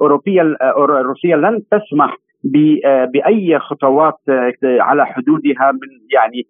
اوروبيه 0.00 0.56
روسيا 0.78 1.36
لن 1.36 1.62
تسمح 1.70 2.16
آه، 2.84 3.04
بأي 3.04 3.58
خطوات 3.58 4.18
على 4.62 5.06
حدودها 5.06 5.72
من 5.72 5.88
يعني 6.14 6.46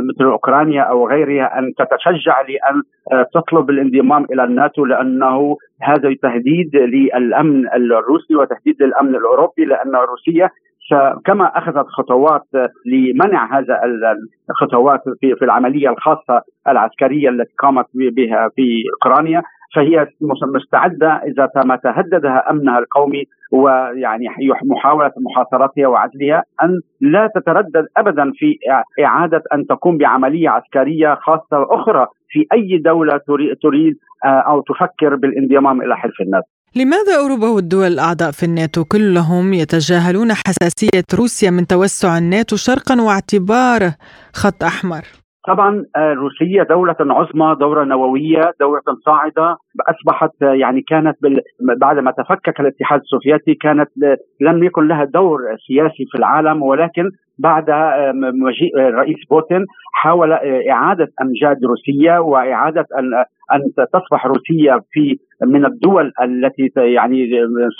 مثل 0.00 0.24
أوكرانيا 0.24 0.82
أو 0.82 1.08
غيرها 1.08 1.58
أن 1.58 1.72
تتشجع 1.78 2.40
لأن 2.40 2.82
تطلب 3.34 3.70
الانضمام 3.70 4.26
إلى 4.32 4.44
الناتو 4.44 4.84
لأنه 4.84 5.56
هذا 5.82 6.14
تهديد 6.22 6.76
للأمن 6.76 7.68
الروسي 7.68 8.34
وتهديد 8.34 8.82
للأمن 8.82 9.14
الأوروبي 9.14 9.64
لأن 9.64 9.94
روسيا 9.94 10.50
كما 11.24 11.44
أخذت 11.44 11.86
خطوات 11.86 12.42
لمنع 12.86 13.58
هذا 13.58 13.80
الخطوات 14.50 15.00
في, 15.20 15.34
في 15.34 15.44
العملية 15.44 15.88
الخاصة 15.90 16.42
العسكرية 16.68 17.28
التي 17.28 17.54
قامت 17.58 17.86
بها 17.94 18.48
في 18.56 18.82
أوكرانيا 18.94 19.42
فهي 19.74 20.06
مستعدة 20.54 21.08
إذا 21.08 21.50
ما 21.64 21.76
تهددها 21.76 22.50
أمنها 22.50 22.78
القومي 22.78 23.24
ويعني 23.52 24.26
محاولة 24.64 25.12
محاصرتها 25.16 25.86
وعزلها 25.86 26.42
أن 26.62 26.80
لا 27.00 27.30
تتردد 27.34 27.86
ابدا 27.96 28.32
في 28.34 28.58
إعادة 29.04 29.42
أن 29.54 29.66
تقوم 29.66 29.98
بعملية 29.98 30.48
عسكرية 30.48 31.14
خاصة 31.14 31.66
أخرى 31.70 32.06
في 32.28 32.46
أي 32.52 32.78
دولة 32.78 33.20
تريد 33.62 33.96
آه، 34.24 34.28
أو 34.28 34.60
تفكر 34.60 35.16
بالانضمام 35.16 35.82
إلى 35.82 35.96
حلف 35.96 36.20
الناتو. 36.20 36.46
لماذا 36.76 37.14
أوروبا 37.22 37.48
والدول 37.48 37.86
الأعضاء 37.86 38.30
في 38.30 38.42
الناتو 38.46 38.84
كلهم 38.84 39.52
يتجاهلون 39.52 40.32
حساسية 40.32 41.08
روسيا 41.18 41.50
من 41.50 41.66
توسع 41.66 42.18
الناتو 42.18 42.56
شرقا 42.56 43.02
واعتباره 43.02 43.94
خط 44.32 44.62
أحمر؟ 44.62 45.02
طبعا 45.46 45.84
آه، 45.96 46.12
روسيا 46.12 46.62
دولة 46.62 46.96
عظمى 47.00 47.56
دولة 47.60 47.84
نووية 47.84 48.52
دولة 48.60 48.82
صاعدة 49.04 49.56
أصبحت 49.88 50.42
آه، 50.42 50.46
يعني 50.46 50.80
كانت 50.80 51.16
بال... 51.22 51.40
بعد 51.80 51.98
ما 51.98 52.10
تفكك 52.10 52.60
الاتحاد 52.60 53.00
السوفيتي 53.00 53.54
كانت 53.54 53.90
لم 54.40 54.64
يكن 54.64 54.88
لها 54.88 55.04
دور 55.04 55.40
سياسي 55.66 56.04
في 56.12 56.18
العالم 56.18 56.62
ولكن 56.62 57.10
بعد 57.38 57.64
مجيء 58.14 58.78
الرئيس 58.78 59.16
بوتين 59.30 59.66
حاول 59.92 60.32
إعادة 60.70 61.08
أمجاد 61.22 61.64
روسيا 61.64 62.18
وإعادة 62.18 62.86
أن 63.54 63.86
تصبح 63.92 64.26
روسيا 64.26 64.80
في 64.90 65.18
من 65.46 65.66
الدول 65.66 66.12
التي 66.22 66.72
يعني 66.76 67.30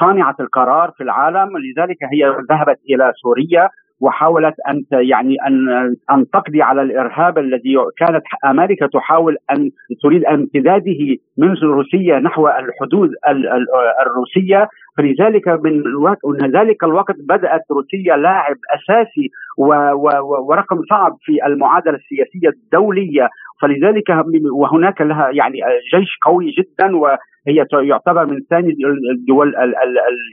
صانعة 0.01 0.37
القرار 0.41 0.91
في 0.97 1.03
العالم. 1.03 1.49
لذلك 1.59 1.97
هي 2.13 2.29
ذهبت 2.51 2.79
إلى 2.91 3.13
سوريا 3.23 3.69
وحاولت 4.01 4.55
أن 4.69 4.85
يعني 4.93 5.37
ان 5.47 5.69
أن 6.11 6.31
تقضي 6.33 6.63
على 6.63 6.83
الإرهاب 6.83 7.39
الذي 7.39 7.75
كانت 7.99 8.23
أمريكا 8.45 8.87
تحاول 8.87 9.37
أن 9.51 9.71
تريد 10.03 10.25
أمتداده 10.25 11.17
من 11.39 11.55
روسيا 11.63 12.19
نحو 12.19 12.49
الحدود 12.49 13.11
الروسية. 14.07 14.69
فلذلك 14.97 15.49
من 15.49 15.71
الوقت 15.71 16.19
ذلك 16.57 16.85
الوقت 16.85 17.17
بدأت 17.29 17.63
روسيا 17.71 18.17
لاعب 18.17 18.57
أساسي 18.75 19.31
ورقم 20.49 20.83
صعب 20.91 21.17
في 21.21 21.47
المعادلة 21.47 21.95
السياسية 21.95 22.49
الدولية. 22.49 23.29
فلذلك 23.63 24.11
وهناك 24.53 25.01
لها 25.01 25.31
يعني 25.33 25.59
جيش 25.95 26.19
قوي 26.25 26.51
جدا 26.51 26.97
وهي 26.97 27.67
يعتبر 27.73 28.27
من 28.27 28.41
ثاني 28.51 28.77
الدول 29.13 29.55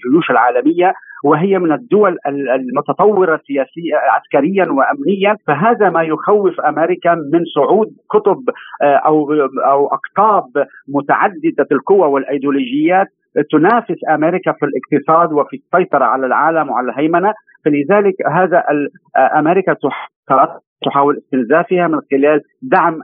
الجيوش 0.05 0.31
العالمية 0.31 0.93
وهي 1.23 1.59
من 1.59 1.71
الدول 1.71 2.17
المتطورة 2.27 3.41
سياسيا 3.47 3.97
عسكريا 3.97 4.65
وامنيا. 4.65 5.35
فهذا 5.47 5.89
ما 5.89 6.03
يخوف 6.03 6.59
أمريكا 6.59 7.15
من 7.15 7.43
صعود 7.55 7.87
كتب 8.09 8.49
آه، 8.81 8.95
أو 8.95 9.33
أو 9.65 9.87
أقطاب 9.87 10.67
متعددة 10.87 11.67
القوى 11.71 12.07
والأيديولوجيات 12.07 13.07
تنافس 13.51 13.97
أمريكا 14.09 14.51
في 14.51 14.65
الاقتصاد 14.65 15.33
وفي 15.33 15.55
السيطرة 15.55 16.05
على 16.05 16.25
العالم 16.25 16.69
وعلى 16.69 16.91
الهيمنة. 16.91 17.33
فلذلك 17.65 18.15
هذا 18.31 18.63
أمريكا 19.39 19.75
تحاول 20.85 21.17
استنزافها 21.17 21.87
من 21.87 21.99
خلال 22.11 22.41
دعم 22.61 22.99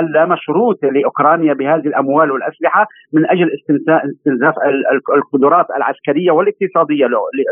اللامشروط 0.00 0.84
لأوكرانيا 0.84 1.54
بهذه 1.54 1.86
الأموال 1.86 2.30
والأسلحة 2.30 2.86
من 3.12 3.30
أجل 3.30 3.50
استنزاف 4.10 4.54
القدرات 5.16 5.66
العسكرية 5.76 6.30
والاقتصادية 6.30 7.06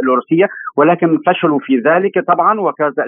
لروسيا 0.05 0.49
ولكن 0.77 1.19
فشلوا 1.27 1.59
في 1.59 1.79
ذلك 1.79 2.25
طبعا 2.27 2.61
وكذا 2.61 3.05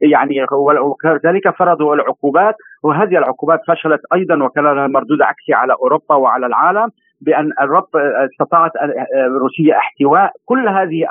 يعني 0.00 0.34
وكذلك 0.82 1.50
فرضوا 1.58 1.94
العقوبات. 1.94 2.54
وهذه 2.84 3.18
العقوبات 3.18 3.60
فشلت 3.68 4.00
أيضا 4.14 4.44
وكان 4.44 4.64
لها 4.64 4.86
مردود 4.86 5.22
عكسي 5.22 5.54
على 5.54 5.72
أوروبا 5.72 6.14
وعلى 6.14 6.46
العالم. 6.46 6.88
بأن 7.26 7.50
الربط 7.60 7.96
استطاعت 7.96 8.72
روسيا 9.40 9.76
احتواء. 9.76 10.32
كل 10.46 10.68
هذه 10.68 11.06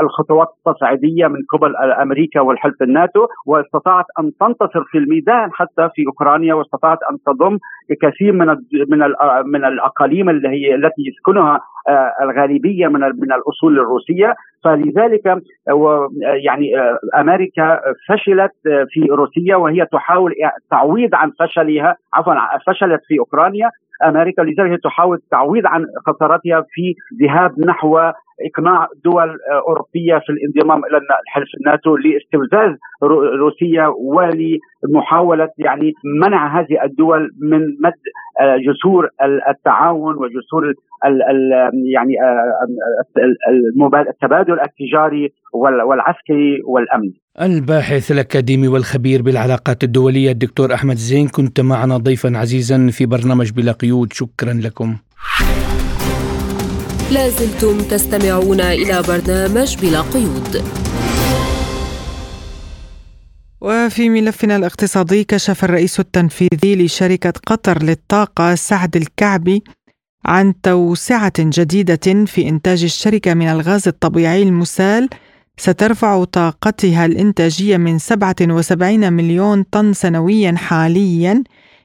الخطوات 0.00 0.48
التصعيدية 0.58 1.26
من 1.26 1.40
قبل 1.52 1.76
أمريكا 1.76 2.40
والحلف 2.40 2.82
الناتو 2.82 3.26
واستطاعت 3.46 4.04
أن 4.18 4.32
تنتصر 4.40 4.84
في 4.84 4.98
الميدان 4.98 5.52
حتى 5.52 5.88
في 5.94 6.06
أوكرانيا 6.06 6.54
واستطاعت 6.54 6.98
أن 7.10 7.16
تضم 7.26 7.58
كثير 8.02 8.32
من 8.32 8.46
من 8.88 8.98
من 9.44 9.64
الأقاليم 9.64 10.30
اللي 10.30 10.48
هي 10.48 10.74
التي 10.74 11.02
يسكنها 11.08 11.60
آه، 11.88 12.12
الغالبية 12.22 12.86
من 12.86 13.00
من 13.00 13.32
الأصول 13.32 13.78
الروسية. 13.78 14.34
فلذلك 14.64 15.26
آه، 15.26 16.08
يعني 16.44 16.78
آه، 16.80 17.20
أمريكا 17.20 17.80
فشلت 18.08 18.52
في 18.88 19.00
روسيا 19.10 19.56
وهي 19.56 19.86
تحاول 19.92 20.34
تعويض 20.70 21.14
عن 21.14 21.32
فشلها 21.40 21.96
عفوا 22.14 22.34
فشلت 22.66 23.00
في 23.08 23.18
أوكرانيا. 23.18 23.70
أمريكا 24.04 24.42
لذلك 24.42 24.82
تحاول 24.84 25.16
التعويض 25.16 25.66
عن 25.66 25.84
خسارتها 26.06 26.66
في 26.70 26.94
ذهاب 27.22 27.60
نحو 27.60 27.98
إقناع 28.44 28.88
دول 29.04 29.38
أوروبية 29.68 30.18
في 30.18 30.32
الانضمام 30.32 30.84
إلى 30.84 31.00
حلف 31.26 31.48
الناتو 31.60 31.96
لاستفزاز 31.96 32.76
روسيا 33.40 33.86
ولمحاولة 33.86 35.48
يعني 35.58 35.92
منع 36.20 36.60
هذه 36.60 36.84
الدول 36.84 37.30
من 37.40 37.60
مد 37.60 37.92
آه، 38.40 38.56
جسور 38.56 39.08
التعاون 39.48 40.14
وجسور 40.16 40.72
يعني 41.94 42.14
آه، 42.22 42.66
التبادل 44.10 44.60
التجاري 44.60 45.32
والعسكري 45.84 46.60
والامن. 46.64 47.10
الباحث 47.40 48.10
الأكاديمي 48.10 48.68
والخبير 48.68 49.22
بالعلاقات 49.22 49.84
الدولية 49.84 50.32
الدكتور 50.32 50.74
أحمد 50.74 50.96
زين 50.96 51.28
كنت 51.28 51.60
معنا 51.60 51.96
ضيفا 51.96 52.38
عزيزا 52.38 52.90
في 52.90 53.06
برنامج 53.06 53.50
بلا 53.50 53.72
قيود 53.72 54.12
شكرا 54.12 54.52
لكم. 54.52 54.96
لازلتم 57.12 57.78
تستمعون 57.78 58.60
إلى 58.60 59.02
برنامج 59.08 59.76
بلا 59.76 60.00
قيود 60.00 60.62
وفي 63.60 64.08
ملفنا 64.08 64.56
الاقتصادي 64.56 65.24
كشف 65.24 65.64
الرئيس 65.64 66.00
التنفيذي 66.00 66.76
لشركة 66.76 67.32
قطر 67.46 67.82
للطاقة 67.82 68.54
سعد 68.54 68.96
الكعبي 68.96 69.64
عن 70.24 70.60
توسعة 70.60 71.32
جديدة 71.38 72.24
في 72.26 72.48
إنتاج 72.48 72.84
الشركة 72.84 73.34
من 73.34 73.48
الغاز 73.48 73.88
الطبيعي 73.88 74.42
المسال 74.42 75.08
سترفع 75.58 76.24
طاقتها 76.24 77.06
الإنتاجية 77.06 77.76
من 77.76 77.98
77 77.98 79.12
مليون 79.12 79.62
طن 79.62 79.92
سنويا 79.92 80.54
حاليا 80.56 81.42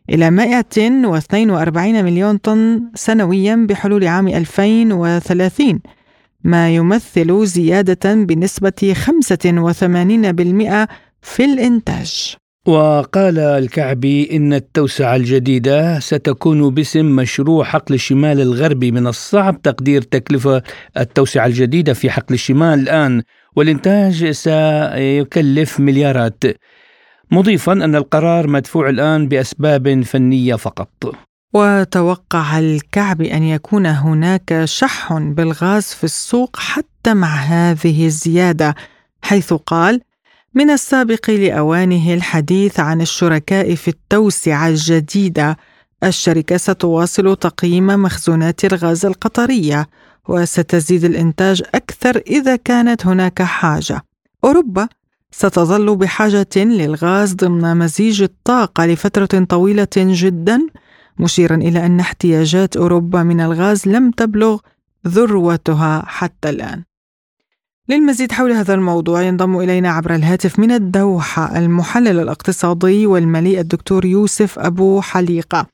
إلى 0.10 0.32
142 0.32 2.04
مليون 2.04 2.38
طن 2.38 2.82
سنويا 2.96 3.66
بحلول 3.70 4.08
عام 4.08 4.28
2030 4.28 5.80
ما 6.44 6.76
يمثل 6.76 7.46
زيادة 7.46 8.14
بنسبة 8.14 8.94
85% 8.94 10.88
في 11.22 11.46
الإنتاج. 11.46 12.36
وقال 12.68 13.40
الكعبي 13.40 14.36
إن 14.36 14.54
التوسعة 14.54 15.16
الجديدة 15.16 16.00
ستكون 16.00 16.70
باسم 16.70 17.06
مشروع 17.06 17.64
حقل 17.64 17.96
الشمال 17.96 18.42
الغربي 18.42 18.92
من 18.92 19.08
الصعب 19.08 19.62
تقدير 19.62 20.02
تكلفة 20.02 20.62
التوسعة 20.98 21.46
الجديدة 21.46 21.94
في 21.94 22.10
حقل 22.10 22.34
الشمال 22.34 22.80
الآن. 22.80 23.22
والإنتاج 23.56 24.32
سيكلف 24.32 25.80
مليارات. 25.80 26.44
مضيفا 27.32 27.74
أن 27.74 27.96
القرار 27.96 28.48
مدفوع 28.48 28.90
الآن 28.90 29.28
بأسباب 29.28 30.02
فنية 30.04 30.56
فقط. 30.56 31.16
وتوقع 31.54 32.60
الكعب 32.60 33.22
أن 33.22 33.44
يكون 33.44 33.86
هناك 33.86 34.62
شح 34.66 35.14
بالغاز 35.14 35.84
في 35.84 36.04
السوق 36.04 36.58
حتى 36.60 37.14
مع 37.14 37.36
هذه 37.36 38.06
الزيادة 38.06 38.76
حيث 39.22 39.54
قال 39.54 40.02
من 40.54 40.70
السابق 40.70 41.30
لأوانه 41.30 42.14
الحديث 42.14 42.80
عن 42.80 43.02
الشركاء 43.02 43.76
في 43.76 43.88
التوسعة 43.88 44.68
الجديدة 44.68 45.58
الشركة 46.04 46.58
ستواصل 46.58 47.36
تقييم 47.36 47.88
مخزونات 47.88 48.66
الغاز 48.66 49.06
القطرية 49.06 49.88
وستزيد 50.30 51.04
الإنتاج 51.04 51.64
أكثر 51.76 52.18
إذا 52.18 52.56
كانت 52.56 53.06
هناك 53.06 53.42
حاجة. 53.42 54.02
أوروبا 54.44 54.88
ستظل 55.32 55.96
بحاجة 55.96 56.48
للغاز 56.56 57.34
ضمن 57.34 57.78
مزيج 57.78 58.22
الطاقة 58.22 58.86
لفترة 58.86 59.44
طويلة 59.44 59.88
جدا 59.98 60.68
مشيرا 61.20 61.56
إلى 61.56 61.86
أن 61.86 62.00
احتياجات 62.00 62.78
أوروبا 62.78 63.24
من 63.24 63.42
الغاز 63.42 63.88
لم 63.88 64.12
تبلغ 64.12 64.60
ذروتها 65.08 66.04
حتى 66.08 66.50
الآن. 66.50 66.84
للمزيد 67.90 68.32
حول 68.32 68.52
هذا 68.52 68.74
الموضوع 68.74 69.22
ينضم 69.22 69.60
إلينا 69.60 69.90
عبر 69.90 70.16
الهاتف 70.16 70.60
من 70.60 70.72
الدوحة 70.72 71.58
المحلل 71.58 72.20
الاقتصادي 72.20 73.08
والمالي 73.08 73.60
الدكتور 73.60 74.06
يوسف 74.06 74.60
أبو 74.60 75.02
حليقة. 75.02 75.68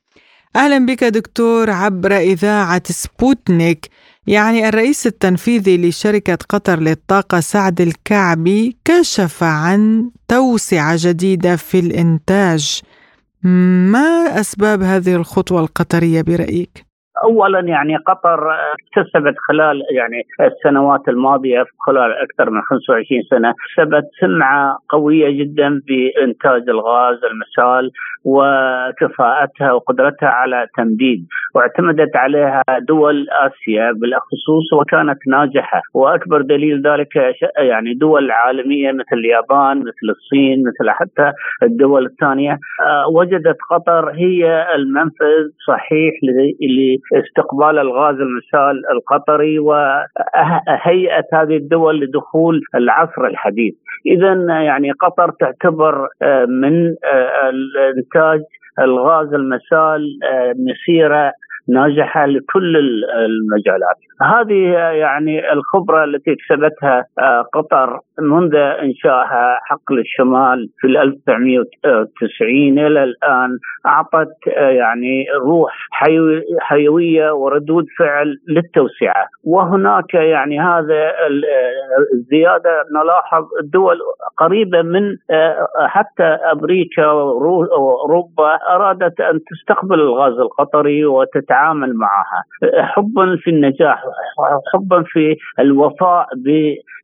أهلا 0.56 0.86
بك 0.86 1.04
دكتور 1.04 1.70
عبر 1.70 2.16
إذاعة 2.16 2.82
سبوتنيك. 2.86 3.90
يعني 4.28 4.68
الرئيس 4.68 5.06
التنفيذي 5.06 5.88
لشركة 5.88 6.38
قطر 6.48 6.80
للطاقة 6.80 7.40
سعد 7.40 7.80
الكعبي 7.80 8.76
كشف 8.84 9.42
عن 9.42 10.10
توسعة 10.28 10.96
جديدة 10.98 11.56
في 11.56 11.78
الإنتاج 11.78 12.80
ما 13.92 14.40
أسباب 14.40 14.82
هذه 14.82 15.14
الخطوة 15.14 15.60
القطرية 15.60 16.22
برأيك؟ 16.22 16.87
اولا 17.24 17.60
يعني 17.60 17.96
قطر 17.96 18.50
اكتسبت 18.52 19.34
خلال 19.48 19.82
يعني 19.90 20.22
السنوات 20.40 21.08
الماضية 21.08 21.64
خلال 21.86 22.12
أكثر 22.12 22.50
من 22.50 22.62
25 22.62 23.22
سنة 23.30 23.50
اكتسبت 23.50 24.04
سمعة 24.20 24.78
قوية 24.88 25.38
جدا 25.40 25.80
بإنتاج 25.86 26.68
الغاز 26.68 27.18
المسال 27.24 27.90
وكفاءتها 28.24 29.72
وقدرتها 29.72 30.28
على 30.28 30.66
تمديد 30.76 31.26
واعتمدت 31.54 32.16
عليها 32.16 32.62
دول 32.88 33.26
آسيا 33.30 33.92
بالأخصوص 33.92 34.72
وكانت 34.80 35.18
ناجحة. 35.28 35.82
وأكبر 35.94 36.42
دليل 36.42 36.82
ذلك 36.86 37.16
يعني 37.58 37.94
دول 37.94 38.30
عالمية 38.30 38.92
مثل 38.92 39.16
اليابان 39.16 39.78
مثل 39.78 40.06
الصين 40.10 40.58
مثل 40.60 40.90
حتى 40.90 41.32
الدول 41.62 42.06
الثانية 42.06 42.52
آه، 42.52 43.08
وجدت 43.14 43.56
قطر 43.70 44.10
هي 44.10 44.66
المنفذ 44.74 45.44
صحيح 45.66 46.14
استقبال 47.12 47.78
الغاز 47.78 48.14
المسال 48.14 48.82
القطري 48.92 49.58
وهيئة 49.58 51.24
هذه 51.32 51.56
الدول 51.56 52.00
لدخول 52.00 52.60
العصر 52.74 53.24
الحديث 53.24 53.74
اذا 54.06 54.32
يعني 54.62 54.90
قطر 54.90 55.30
تعتبر 55.40 56.08
آه، 56.22 56.44
من 56.44 56.86
آه، 57.04 57.50
الإنتاج 57.50 58.40
الغاز 58.78 59.34
المسال 59.34 60.18
آه، 60.24 60.54
مسيرة 60.56 61.32
ناجحة 61.68 62.26
لكل 62.26 62.76
المجالات. 63.16 63.96
هذه 64.22 64.72
يعني 64.98 65.52
الخبرة 65.52 66.04
التي 66.04 66.32
اكتسبتها 66.32 67.04
آه، 67.18 67.42
قطر 67.52 68.00
منذ 68.20 68.54
إنشائها 68.54 69.58
حقل 69.62 69.98
الشمال 69.98 70.68
في 70.80 70.86
1990 70.86 72.78
إلى 72.78 73.04
الآن 73.04 73.58
أعطت 73.86 74.46
يعني 74.56 75.26
روح 75.46 75.87
حيوية 76.60 77.32
وردود 77.32 77.84
فعل 77.98 78.36
للتوسعة. 78.48 79.26
وهناك 79.44 80.14
يعني 80.14 80.60
هذا 80.60 81.12
الزيادة 82.14 82.84
نلاحظ 82.96 83.44
الدول 83.62 83.96
قريبة 84.36 84.82
من 84.82 85.16
حتى 85.86 86.24
أمريكا 86.52 87.06
وأوروبا 87.06 88.58
أرادت 88.70 89.20
أن 89.20 89.40
تستقبل 89.50 90.00
الغاز 90.00 90.32
القطري 90.32 91.04
وتتعامل 91.04 91.94
معها. 91.94 92.44
حبا 92.82 93.36
في 93.36 93.50
النجاح 93.50 94.04
حبا 94.72 95.02
في 95.06 95.36
الوفاء 95.58 96.26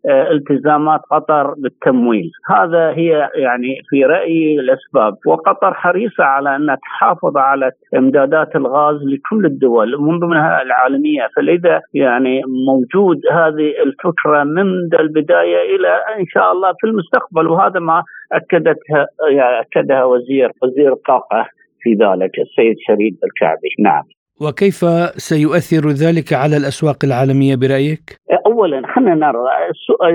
بالتزامات 0.05 1.01
قطر 1.11 1.55
بالتمويل. 1.59 2.31
هذا 2.51 2.91
هي 2.91 3.31
يعني 3.35 3.77
في 3.91 4.05
رأيي 4.05 4.61
الأسباب. 4.61 5.15
وقطر 5.27 5.75
حريصة 5.75 6.25
على 6.25 6.57
أن 6.57 6.77
تحافظ 6.83 7.37
على 7.37 7.71
إمدادات 7.97 8.57
الغاز 8.57 8.97
لكل 8.97 9.47
الدول 9.47 10.01
من 10.01 10.19
ضمنها 10.19 10.63
العالمية. 10.63 11.29
فلذا 11.37 11.81
يعني 11.95 12.41
موجود 12.69 13.21
هذه 13.33 13.83
الفكرة 13.83 14.45
منذ 14.45 14.95
البداية 15.01 15.77
إلى 15.77 15.89
إن 16.19 16.27
شاء 16.27 16.53
الله 16.53 16.73
في 16.81 16.87
المستقبل. 16.87 17.47
وهذا 17.49 17.81
ما 17.81 18.03
أكدتها 18.33 19.07
يعني 19.31 19.61
أكدها 19.61 20.05
وزير 20.05 20.51
وزير 20.63 20.93
الطاقة 20.93 21.47
في 21.81 21.91
ذلك 21.93 22.31
السيد 22.39 22.77
شريد 22.87 23.17
الكعبي. 23.25 23.69
نعم. 23.79 24.03
وكيف 24.41 24.85
سيؤثر 25.17 25.89
ذلك 25.89 26.33
على 26.33 26.57
الأسواق 26.57 27.05
العالمية 27.05 27.57
برأيك؟ 27.57 28.25
اولا 28.47 28.83
خلينا 28.95 29.15
نرى 29.15 29.39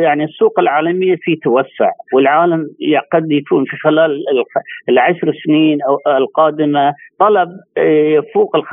يعني 0.03 0.23
السوق 0.23 0.59
العالمية 0.59 1.15
في 1.21 1.35
توسع 1.35 1.91
والعالم 2.13 2.67
قد 3.13 3.31
يكون 3.31 3.65
في 3.65 3.77
خلال 3.77 4.23
العشر 4.89 5.33
سنين 5.45 5.77
القادمة 6.07 6.93
طلب 7.19 7.49
يفوق 8.17 8.55
ال 8.55 8.63
50% 8.65 8.67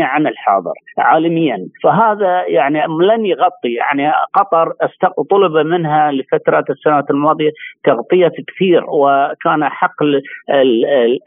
عن 0.00 0.26
الحاضر 0.26 0.72
عالميا 0.98 1.68
فهذا 1.82 2.44
يعني 2.48 2.78
لن 2.78 3.26
يغطي 3.26 3.72
يعني 3.74 4.12
قطر 4.34 4.72
طلب 5.30 5.66
منها 5.66 6.12
لفترات 6.12 6.70
السنوات 6.70 7.10
الماضية 7.10 7.50
تغطية 7.84 8.32
كثير 8.48 8.84
وكان 8.88 9.64
حقل 9.64 10.22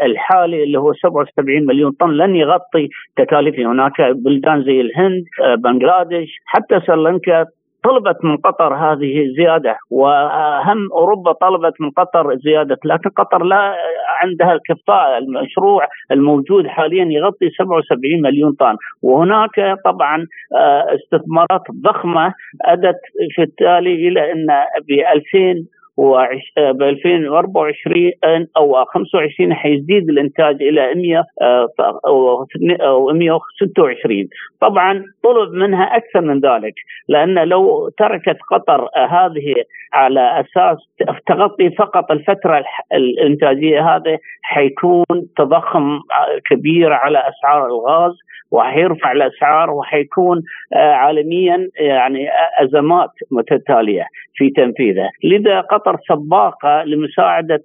الحالي 0.02 0.64
اللي 0.64 0.80
هو 0.80 0.94
77 0.94 1.66
مليون 1.66 1.92
طن 1.92 2.10
لن 2.10 2.36
يغطي 2.36 2.90
تكاليف 3.18 3.39
هناك 3.48 4.02
بلدان 4.02 4.64
زي 4.64 4.82
الهند 4.82 5.24
بنغلاديش. 5.64 6.30
حتى 6.46 6.80
سريلانكا 6.88 7.46
طلبت 7.84 8.26
من 8.26 8.38
قطر 8.38 8.74
هذه 8.76 9.28
زيادة 9.38 9.78
وهم 9.92 10.92
أوروبا 10.92 11.32
طلبت 11.32 11.82
من 11.82 11.90
قطر 11.90 12.36
زيادة. 12.36 12.78
لكن 12.86 13.10
قطر 13.10 13.44
لا 13.44 13.76
عندها 14.24 14.54
الكفاءة 14.54 15.18
المشروع 15.18 15.88
الموجود 16.12 16.68
حاليا 16.68 17.06
يغطي 17.06 17.50
77 17.50 18.22
مليون 18.22 18.52
طن. 18.60 18.76
وهناك 19.04 19.78
طبعا 19.86 20.26
آه، 20.56 20.86
استثمارات 20.96 21.62
ضخمة 21.84 22.34
أدت 22.66 23.02
في 23.36 23.42
التالي 23.42 24.08
إلى 24.08 24.32
أن 24.32 24.48
ب 24.88 24.92
2000 24.92 25.79
ب 26.58 26.82
2024 26.84 28.12
أو 28.58 28.86
25 28.86 29.54
حيزيد 29.54 30.10
الإنتاج 30.10 30.64
إلى 30.64 30.96
100 30.96 31.26
أو 32.84 33.14
126 33.14 34.28
طبعا 34.62 35.04
طلب 35.24 35.54
منها 35.54 35.84
أكثر 35.84 36.22
من 36.22 36.40
ذلك 36.40 36.74
لأن 37.08 37.48
لو 37.48 37.90
تركت 37.90 38.38
قطر 38.52 38.90
هذه 38.98 39.56
على 39.94 40.40
أساس 40.40 40.78
تغطي 41.28 41.70
فقط 41.70 42.12
الفترة 42.12 42.64
الإنتاجية 42.94 43.96
هذه 43.96 44.18
حيكون 44.42 45.06
تضخم 45.38 46.00
كبير 46.50 46.94
على 46.94 47.24
أسعار 47.30 47.66
الغاز 47.66 48.14
وحيرفع 48.52 49.12
الأسعار 49.12 49.72
وحيكون 49.72 50.42
عالميا 50.74 51.70
يعني 51.80 52.28
أزمات 52.62 53.10
متتالية 53.32 54.06
في 54.36 54.50
تنفيذه، 54.50 55.10
لذا 55.24 55.62
قطر 55.62 55.89
سباقة 56.10 56.84
لمساعدة 56.84 57.64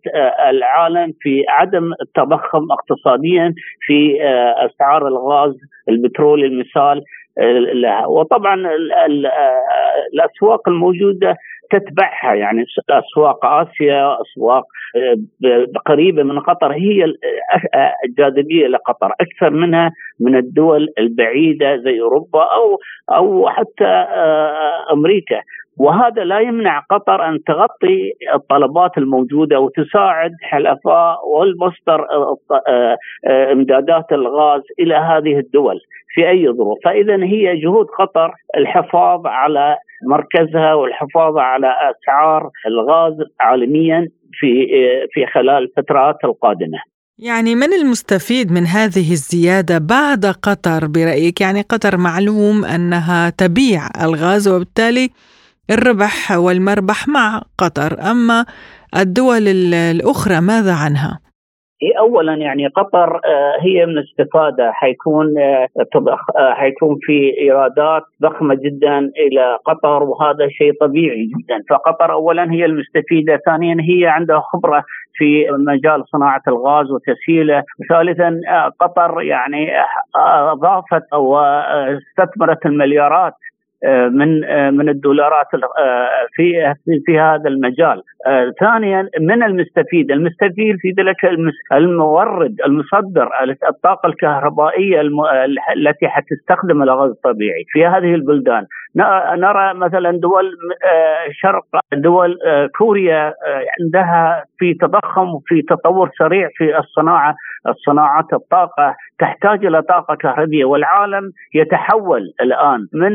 العالم 0.51 1.13
في 1.21 1.45
عدم 1.49 1.93
التضخم 2.03 2.73
اقتصاديا 2.73 3.55
في 3.81 4.19
أسعار 4.67 5.09
الغاز 5.09 5.55
البترول 5.89 6.45
المثال 6.45 7.03
وطبعا 8.07 8.55
الأسواق 10.13 10.69
الموجودة 10.69 11.37
تتبعها. 11.71 12.35
يعني 12.35 12.65
أسواق 12.91 13.45
آسيا 13.45 14.17
أسواق 14.23 14.65
آه، 14.97 15.67
قريبة 15.87 16.23
من 16.23 16.41
قطر 16.41 16.73
هي 16.73 17.05
الجاذبيه 18.05 18.67
لقطر. 18.67 19.13
أكثر 19.21 19.51
منها 19.51 19.91
من 20.21 20.37
الدول 20.37 20.89
البعيدة 20.99 21.77
زي 21.77 22.01
أوروبا 22.01 22.43
أو 22.43 22.79
أو 23.11 23.49
حتى 23.49 23.85
آه، 23.87 24.93
أمريكا. 24.93 25.41
وهذا 25.77 26.25
لا 26.25 26.41
يمنع 26.41 26.81
قطر 26.91 27.29
أن 27.29 27.39
تغطي 27.47 28.13
الطلبات 28.35 28.99
الموجودة 28.99 29.61
وتساعد 29.61 30.31
حلفاء 30.43 31.29
والمصدر 31.29 32.07
آه، 32.69 32.97
إمدادات 33.53 34.13
الغاز 34.13 34.63
إلى 34.79 34.95
هذه 34.95 35.39
الدول 35.39 35.81
في 36.15 36.29
أي 36.29 36.53
ظروف، 36.53 36.79
فاذا 36.85 37.25
هي 37.25 37.57
جهود 37.57 37.87
قطر 37.99 38.33
الحفاظ 38.57 39.27
على 39.27 39.77
مركزها 40.09 40.75
والحفاظ 40.75 41.39
على 41.39 41.67
أسعار 41.67 42.51
الغاز 42.67 43.15
عالميا 43.41 44.09
في 44.33 44.67
في 45.13 45.27
خلال 45.27 45.63
الفترات 45.63 46.17
القادمة. 46.25 46.79
يعني 47.19 47.55
من 47.55 47.73
المستفيد 47.73 48.53
من 48.53 48.67
هذه 48.67 49.13
الزيادة 49.13 49.79
بعد 49.79 50.27
قطر 50.27 50.87
برأيك؟ 50.87 51.41
يعني 51.41 51.61
قطر 51.61 51.97
معلوم 51.97 52.65
أنها 52.65 53.31
تبيع 53.31 53.81
الغاز 54.05 54.49
وبالتالي 54.49 55.11
الربح 55.71 56.31
والمربح 56.31 57.09
مع 57.09 57.43
قطر. 57.59 58.11
أما 58.11 58.45
الدول 58.97 59.49
الأخرى 59.75 60.41
ماذا 60.41 60.75
عنها؟ 60.75 61.21
اولا 61.99 62.35
يعني 62.35 62.67
قطر 62.67 63.17
آه، 63.17 63.55
هي 63.61 63.87
من 63.87 63.99
الاستفاده 63.99 64.73
حيكون 64.73 65.39
آه، 65.39 65.69
آه، 66.39 66.55
حيكون 66.55 66.99
في 67.01 67.39
إيرادات 67.41 68.03
ضخمة 68.23 68.55
جدا 68.55 68.99
إلى 68.99 69.59
قطر 69.65 70.03
وهذا 70.03 70.49
شيء 70.49 70.73
طبيعي 70.81 71.25
جدا. 71.25 71.63
فقطر 71.71 72.13
اولا 72.13 72.53
هي 72.53 72.65
المستفيدة 72.65 73.41
ثانيا 73.47 73.77
هي 73.81 74.07
عندها 74.07 74.41
خبرة 74.53 74.85
في 75.15 75.47
مجال 75.51 76.05
صناعة 76.13 76.43
الغاز 76.49 76.87
وتسهيله. 76.91 77.63
ثالثا 77.89 78.41
قطر 78.81 79.23
يعني 79.23 79.69
أضافت 80.53 81.03
أو 81.13 81.39
استثمرت 81.39 82.67
المليارات 82.67 83.33
من 84.13 84.41
من 84.77 84.89
الدولارات 84.89 85.47
في 86.37 86.75
في 87.07 87.19
هذا 87.19 87.49
المجال. 87.49 88.03
ثانيا 88.61 89.09
من 89.21 89.43
المستفيد؟ 89.43 90.11
المستفيد 90.11 90.77
في 90.81 90.91
ذلك 90.99 91.25
المورد 91.73 92.57
المصدر 92.67 93.29
الطاقة 93.69 94.07
الكهربائية 94.07 95.01
التي 95.77 96.09
حتستخدم 96.09 96.83
الغاز 96.83 97.11
الطبيعي 97.11 97.65
في 97.73 97.87
هذه 97.87 98.15
البلدان. 98.15 98.67
نرى 99.37 99.75
مثلا 99.75 100.11
دول 100.11 100.57
شرق 101.33 101.65
دول 101.93 102.39
كوريا 102.79 103.35
عندها 103.81 104.45
في 104.59 104.75
تضخم 104.75 105.35
وفي 105.35 105.63
تطور 105.63 106.11
سريع 106.19 106.49
في 106.57 106.79
الصناعة 106.79 107.35
الصناعات 107.69 108.33
الطاقة 108.33 108.95
تحتاج 109.19 109.67
إلى 109.67 109.83
طاقة 109.83 110.15
كهربائيه 110.15 110.65
والعالم 110.65 111.31
يتحول 111.55 112.23
الآن 112.41 112.87
من 112.93 113.13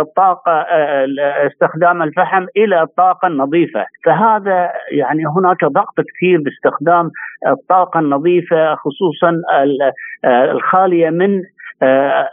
الطاقه 0.00 0.66
استخدام 1.46 2.02
الفحم 2.02 2.46
إلى 2.56 2.82
الطاقه 2.82 3.28
النظيفه 3.28 3.84
فهذا 4.04 4.72
يعني 4.92 5.22
هناك 5.36 5.64
ضغط 5.64 5.94
كثير 6.16 6.38
باستخدام 6.44 7.10
الطاقة 7.46 8.00
النظيفة 8.00 8.74
خصوصا 8.74 9.32
الخالية 10.24 11.10
من 11.10 11.42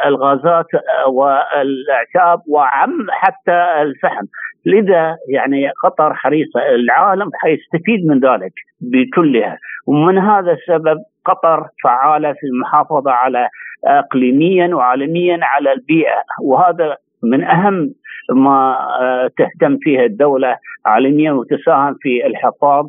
الغازات 0.05 0.65
والأعشاب 1.07 2.39
وعم 2.47 3.07
حتى 3.09 3.81
الفحم. 3.81 4.25
لذا 4.65 5.17
يعني 5.29 5.69
قطر 5.83 6.13
حريصه 6.13 6.59
العالم 6.75 7.29
حيستفيد 7.35 8.05
من 8.07 8.19
ذلك 8.19 8.51
بكلها. 8.81 9.57
ومن 9.87 10.17
هذا 10.17 10.51
السبب 10.51 10.97
قطر 11.25 11.67
فعالة 11.83 12.33
في 12.33 12.47
المحافظة 12.47 13.11
على 13.11 13.49
اقليميا 13.85 14.75
وعالميا 14.75 15.39
على 15.41 15.73
البيئة. 15.73 16.21
وهذا 16.43 16.97
من 17.23 17.43
أهم 17.43 17.93
ما 18.35 18.77
آه، 19.01 19.31
تهتم 19.37 19.77
فيه 19.81 20.05
الدولة 20.05 20.57
عالميا 20.85 21.31
وتساهم 21.31 21.95
في 22.01 22.25
الحفاظ 22.25 22.85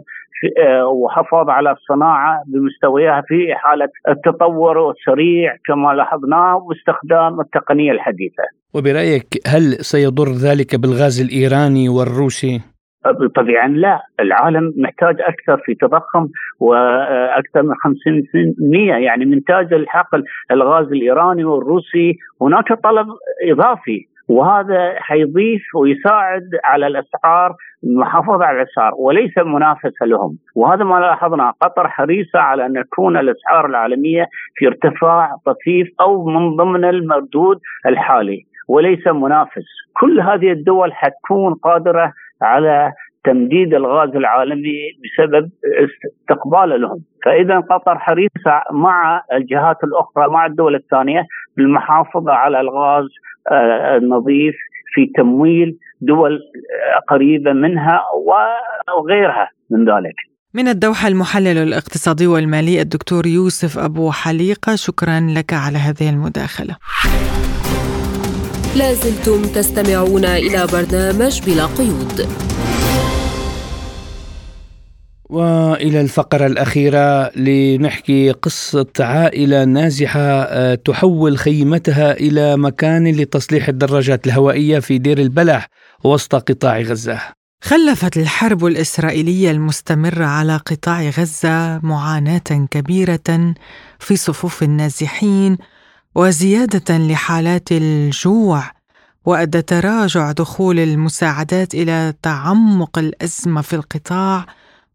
آه، 0.58 0.86
وحفاظ 0.86 1.48
على 1.50 1.70
الصناعه 1.72 2.42
بمستوياها 2.46 3.22
في 3.28 3.54
حالة 3.54 3.88
التطور 4.08 4.90
السريع 4.90 5.56
كما 5.66 5.94
لاحظناه 5.94 6.56
واستخدام 6.56 7.40
التقنية 7.40 7.92
الحديثة. 7.92 8.42
وبرأيك 8.74 9.26
هل 9.46 9.62
سيضر 9.80 10.28
ذلك 10.28 10.80
بالغاز 10.80 11.20
الإيراني 11.20 11.88
والروسي؟ 11.88 12.60
طبعا 13.36 13.68
لا 13.68 14.02
العالم 14.20 14.74
محتاج 14.76 15.16
أكثر 15.20 15.62
في 15.64 15.74
تضخم 15.74 16.28
وأكثر 16.60 17.62
من 17.62 17.74
50% 17.74 19.02
يعني 19.02 19.24
من 19.24 19.44
تاج 19.44 19.72
الحقل 19.72 20.24
الغاز 20.50 20.86
الإيراني 20.86 21.44
والروسي 21.44 22.16
هناك 22.42 22.72
طلب 22.84 23.06
إضافي 23.50 24.07
وهذا 24.28 24.94
حيضيف 24.98 25.62
ويساعد 25.74 26.50
على 26.64 26.86
الاسعار 26.86 27.54
المحافظه 27.84 28.44
على 28.44 28.62
الاسعار 28.62 28.92
وليس 28.98 29.38
منافسه 29.38 30.06
لهم. 30.06 30.38
وهذا 30.56 30.84
ما 30.84 31.00
لاحظنا 31.00 31.52
قطر 31.60 31.88
حريصة 31.88 32.38
على 32.38 32.66
أن 32.66 32.84
تكون 32.84 33.16
الاسعار 33.16 33.66
العالمية 33.66 34.26
في 34.54 34.66
ارتفاع 34.66 35.36
طفيف 35.46 35.88
أو 36.00 36.24
من 36.26 36.56
ضمن 36.56 36.84
المردود 36.84 37.60
الحالي 37.86 38.42
وليس 38.68 39.06
منافس. 39.06 39.66
كل 40.00 40.20
هذه 40.20 40.52
الدول 40.52 40.92
حتكون 40.92 41.54
قادرة 41.54 42.12
على 42.42 42.92
تمديد 43.28 43.74
الغاز 43.74 44.16
العالمي 44.16 44.78
بسبب 45.02 45.50
استقباله 46.22 46.76
لهم. 46.76 47.00
فإذا 47.24 47.60
قطر 47.60 47.98
حريصة 47.98 48.54
مع 48.72 49.22
الجهات 49.32 49.76
الأخرى 49.84 50.32
مع 50.32 50.46
الدول 50.46 50.74
الثانية 50.74 51.22
بالمحافظة 51.56 52.32
على 52.32 52.60
الغاز 52.60 53.04
آه، 53.50 53.96
النظيف 53.96 54.54
في 54.94 55.06
تمويل 55.16 55.78
دول 56.00 56.40
قريبة 57.08 57.52
منها 57.52 58.00
وغيرها 58.98 59.50
من 59.70 59.80
ذلك. 59.80 60.14
من 60.54 60.68
الدوحة 60.68 61.08
المحلل 61.08 61.58
الاقتصادي 61.58 62.26
والمالي 62.26 62.80
الدكتور 62.80 63.26
يوسف 63.26 63.78
أبو 63.78 64.10
حليقة 64.10 64.74
شكرا 64.74 65.20
لك 65.36 65.52
على 65.52 65.78
هذه 65.78 66.10
المداخلة. 66.10 66.76
لازلتم 68.78 69.40
تستمعون 69.56 70.24
إلى 70.24 70.60
برنامج 70.72 71.34
بلا 71.46 71.66
قيود. 71.78 72.16
وإلى 75.28 76.00
الفقرة 76.00 76.46
الأخيرة 76.46 77.30
لنحكي 77.36 78.30
قصة 78.30 78.86
عائلة 79.00 79.64
نازحة 79.64 80.20
آه، 80.20 80.74
تحول 80.74 81.38
خيمتها 81.38 82.12
إلى 82.12 82.56
مكان 82.56 83.06
لتصليح 83.16 83.68
الدراجات 83.68 84.26
الهوائية 84.26 84.78
في 84.78 84.98
دير 84.98 85.18
البلح 85.18 85.68
وسط 86.04 86.34
قطاع 86.34 86.80
غزة. 86.80 87.20
خلفت 87.62 88.16
الحرب 88.16 88.66
الإسرائيلية 88.66 89.50
المستمرة 89.50 90.24
على 90.24 90.56
قطاع 90.56 91.02
غزة 91.02 91.78
معاناة 91.78 92.66
كبيرة 92.70 93.54
في 93.98 94.16
صفوف 94.16 94.62
النازحين 94.62 95.58
وزيادة 96.14 96.98
لحالات 96.98 97.72
الجوع 97.72 98.64
وأدى 99.24 99.62
تراجع 99.62 100.32
دخول 100.32 100.78
المساعدات 100.78 101.74
إلى 101.74 102.14
تعمق 102.22 102.98
الأزمة 102.98 103.60
في 103.60 103.76
القطاع 103.76 104.46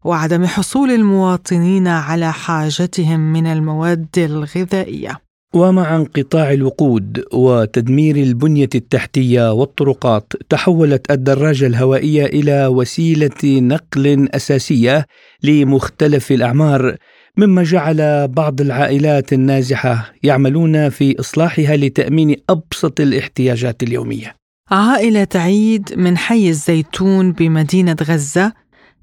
وعدم 0.04 0.46
حصول 0.46 0.90
المواطنين 0.90 1.88
على 1.88 2.32
حاجتهم 2.32 3.20
من 3.32 3.46
المواد 3.46 4.06
الغذائية 4.18 5.24
ومع 5.54 5.96
انقطاع 5.96 6.52
الوقود 6.52 7.24
وتدمير 7.32 8.16
البنية 8.16 8.68
التحتية 8.74 9.52
والطرقات 9.52 10.32
تحولت 10.48 11.10
الدراجة 11.10 11.66
الهوائية 11.66 12.26
إلى 12.26 12.66
وسيلة 12.66 13.30
نقل 13.44 14.28
أساسية 14.34 15.06
لمختلف 15.42 16.32
الأعمار 16.32 16.96
مما 17.36 17.62
جعل 17.62 18.28
بعض 18.28 18.60
العائلات 18.60 19.32
النازحة 19.32 20.12
يعملون 20.22 20.88
في 20.88 21.20
إصلاحها 21.20 21.76
لتأمين 21.76 22.36
أبسط 22.50 23.00
الاحتياجات 23.00 23.82
اليومية. 23.82 24.36
عائلة 24.70 25.28
عيد 25.34 25.94
من 25.96 26.16
حي 26.16 26.48
الزيتون 26.48 27.32
بمدينة 27.32 27.96
غزة 28.02 28.52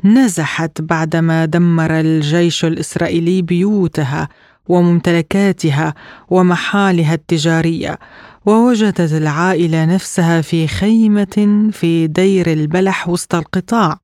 نزحت 0.03 0.81
بعدما 0.81 1.45
دمر 1.45 1.99
الجيش 1.99 2.65
الإسرائيلي 2.65 3.41
بيوتها 3.41 4.29
وممتلكاتها 4.67 5.93
ومحالها 6.29 7.13
التجارية 7.13 7.99
ووجدت 8.45 9.13
العائلة 9.13 9.85
نفسها 9.85 10.41
في 10.41 10.67
خيمة 10.67 11.69
في 11.71 12.07
دير 12.07 12.53
البلح 12.53 13.09
وسط 13.09 13.35
القطاع 13.35 13.97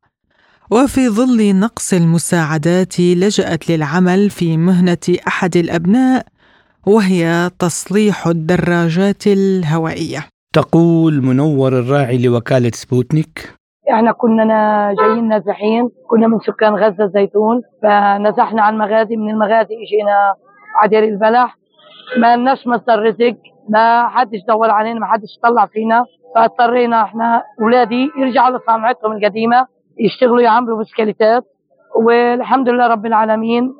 وفي 0.71 1.09
ظل 1.09 1.55
نقص 1.55 1.93
المساعدات 1.93 2.99
لجأت 2.99 3.69
للعمل 3.69 4.29
في 4.29 4.57
مهنة 4.57 5.17
أحد 5.27 5.57
الأبناء 5.57 6.25
وهي 6.85 7.51
تصليح 7.59 8.27
الدراجات 8.27 9.27
الهوائية. 9.27 10.27
تقول 10.53 11.21
منور 11.21 11.79
الراعي 11.79 12.17
لوكالة 12.17 12.71
سبوتنيك 12.73 13.53
إحنا 13.91 14.11
كنا 14.11 14.95
جايين 14.99 15.27
نازحين. 15.27 15.89
كنا 16.09 16.27
من 16.27 16.39
سكان 16.39 16.75
غزة 16.75 17.03
الزيتون 17.03 17.61
فنزحنا 17.83 18.61
على 18.61 18.73
المغازي 18.73 19.15
من 19.15 19.29
المغازي 19.29 19.75
اجينا 19.83 20.33
عدير 20.75 21.03
البلح. 21.03 21.57
ما 22.17 22.35
لناش 22.35 22.67
مصدر 22.67 23.03
رزق 23.03 23.35
ما 23.69 24.07
حدش 24.07 24.39
دور 24.47 24.69
علينا 24.69 24.99
ما 24.99 25.05
حدش 25.05 25.39
طلع 25.43 25.65
فينا. 25.65 26.05
فاضطرينا 26.35 27.03
إحنا 27.03 27.43
اولادي 27.61 28.11
يرجعوا 28.17 28.57
لصنعتهم 28.57 29.11
القديمة 29.11 29.67
يشتغلوا 29.99 30.41
يعملوا 30.41 30.79
بسكليتات 30.79 31.43
والحمد 32.05 32.69
لله 32.69 32.87
رب 32.87 33.05
العالمين 33.05 33.73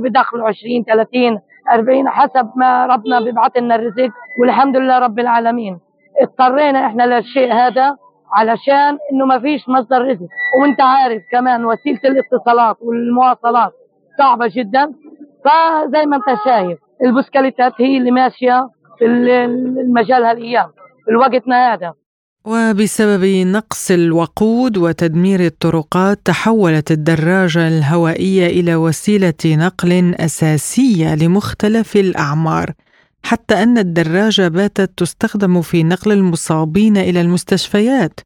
بدخلوا 0.00 0.48
20 0.48 0.84
30 0.84 1.40
40 1.72 2.08
حسب 2.08 2.50
ما 2.56 2.86
ربنا 2.86 3.20
بيبعث 3.20 3.56
لنا 3.56 3.74
الرزق. 3.74 4.10
والحمد 4.40 4.76
لله 4.76 4.98
رب 4.98 5.18
العالمين. 5.18 5.78
اضطرينا 6.22 6.86
إحنا 6.86 7.02
للشيء 7.02 7.52
هذا. 7.52 7.96
علشان 8.32 8.98
إنه 9.12 9.24
ما 9.26 9.38
فيش 9.40 9.68
مصدر 9.68 10.02
رزق. 10.02 10.28
وأنت 10.60 10.80
عارف 10.80 11.22
كمان 11.32 11.64
وسيلة 11.64 12.00
الاتصالات 12.04 12.76
والمواصلات 12.80 13.72
صعبة 14.18 14.50
جدا. 14.56 14.92
فزي 15.44 16.06
ما 16.06 16.16
أنت 16.16 16.38
شايف 16.44 16.78
البسكليتات 17.04 17.72
هي 17.78 17.96
اللي 17.98 18.10
ماشية 18.10 18.68
في 18.98 19.04
المجال 19.06 20.24
هالأيام 20.24 20.70
في 21.04 21.14
وقتنا 21.16 21.74
هذا. 21.74 21.92
وبسبب 22.44 23.24
نقص 23.24 23.90
الوقود 23.90 24.78
وتدمير 24.78 25.40
الطرقات 25.40 26.18
تحولت 26.24 26.90
الدراجة 26.90 27.68
الهوائية 27.68 28.46
إلى 28.46 28.76
وسيلة 28.76 29.34
نقل 29.46 30.14
أساسية 30.14 31.14
لمختلف 31.14 31.96
الأعمار. 31.96 32.70
حتى 33.22 33.62
أن 33.62 33.78
الدراجه 33.78 34.48
باتت 34.48 34.90
تستخدم 34.96 35.62
في 35.62 35.82
نقل 35.82 36.12
المصابين 36.12 36.96
إلى 36.96 37.20
المستشفيات. 37.20 38.20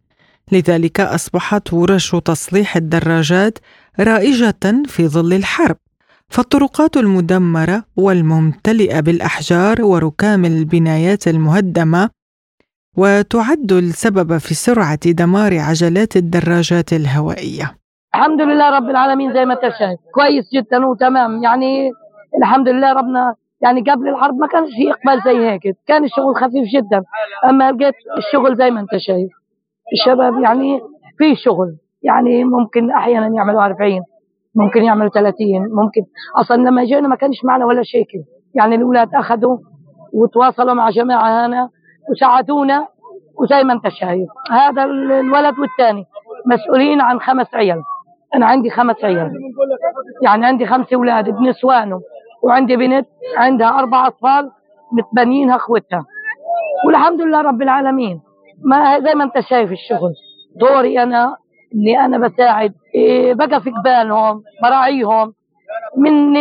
لذلك 0.53 1.01
أصبحت 1.01 1.72
ورش 1.72 2.16
تصليح 2.16 2.76
الدراجات 2.76 3.59
رائجة 4.01 4.82
في 4.86 5.09
ظل 5.09 5.32
الحرب. 5.32 5.76
فالطرقات 6.28 6.97
المدمرة 6.97 7.84
والممتلئة 7.97 9.01
بالأحجار 9.01 9.82
وركام 9.82 10.45
البنايات 10.45 11.28
المهدمة 11.28 12.11
وتعد 12.97 13.72
السبب 13.72 14.38
في 14.38 14.55
سرعة 14.55 15.11
دمار 15.11 15.59
عجلات 15.59 16.16
الدراجات 16.16 16.92
الهوائية. 16.92 17.76
الحمد 18.14 18.40
لله 18.40 18.70
رب 18.70 18.90
العالمين 18.90 19.32
زي 19.32 19.45
ما 19.45 19.55
انت 19.55 19.62
شايف 19.78 20.01
كويس 20.14 20.45
جدا 20.55 20.86
وتمام. 20.86 21.42
يعني 21.42 21.90
الحمد 22.38 22.68
لله 22.68 22.92
ربنا 22.92 23.34
يعني 23.65 23.81
قبل 23.81 24.09
الحرب 24.09 24.35
ما 24.39 24.47
كانش 24.47 24.69
في 24.77 24.91
اقبال 24.91 25.23
زي 25.25 25.47
هيك. 25.51 25.77
كان 25.87 26.05
الشغل 26.05 26.37
خفيف 26.37 26.65
جدا. 26.75 27.03
أما 27.49 27.73
لقيت 27.73 27.95
الشغل 28.19 28.57
زي 28.57 28.71
ما 28.71 28.81
أنت 28.81 28.97
شايف. 28.97 29.31
الشباب 29.93 30.41
يعني 30.43 30.81
في 31.19 31.35
شغل. 31.37 31.77
يعني 32.03 32.45
ممكن 32.45 32.91
أحيانا 32.91 33.31
يعملوا 33.37 33.65
40 33.65 34.01
ممكن 34.55 34.85
يعملوا 34.85 35.09
30 35.11 35.35
ممكن. 35.73 36.03
أصلا 36.37 36.57
لما 36.57 36.85
جينا 36.85 37.09
ما 37.09 37.17
كانش 37.17 37.45
معنا 37.45 37.65
ولا 37.67 37.83
شيء 37.83 38.07
يعني 38.55 38.75
الأولاد 38.75 39.15
أخذوا 39.15 39.59
وتواصلوا 40.12 40.75
مع 40.75 40.91
جماعة 40.91 41.47
هنا 41.47 41.69
وساعدونا 42.11 42.87
وزي 43.41 43.65
ما 43.65 43.73
أنت 43.73 43.89
شايف. 43.89 44.29
هذا 44.51 44.85
الولد 44.85 45.59
والثاني 45.59 46.05
مسؤولين 46.47 47.01
عن 47.01 47.21
خمس 47.21 47.55
عيال. 47.55 47.83
أنا 48.35 48.47
عندي 48.47 48.71
خمس 48.71 49.05
عيال. 49.05 49.33
يعني 50.23 50.47
عندي 50.47 50.67
خمس 50.67 50.93
أولاد 50.93 51.31
بنسوانهم 51.31 52.01
وعندي 52.45 52.76
بنت 52.76 53.07
عندها 53.36 53.78
أربع 53.78 54.07
أطفال 54.07 54.51
متبنينها 54.92 55.57
أخوتها. 55.57 56.05
والحمد 56.86 57.20
لله 57.20 57.40
رب 57.40 57.62
العالمين. 57.62 58.20
ما 58.64 59.01
زي 59.01 59.14
ما 59.14 59.24
أنت 59.24 59.40
شايف 59.40 59.72
الشغل. 59.72 60.12
دوري 60.57 61.03
أنا 61.03 61.36
إني 61.74 62.05
أنا 62.05 62.18
بساعد. 62.18 62.74
إيه 62.95 63.34
بقى 63.34 63.61
في 63.61 63.70
قبالهم 63.70 64.42
براعيهم 64.62 65.32
من 65.97 66.36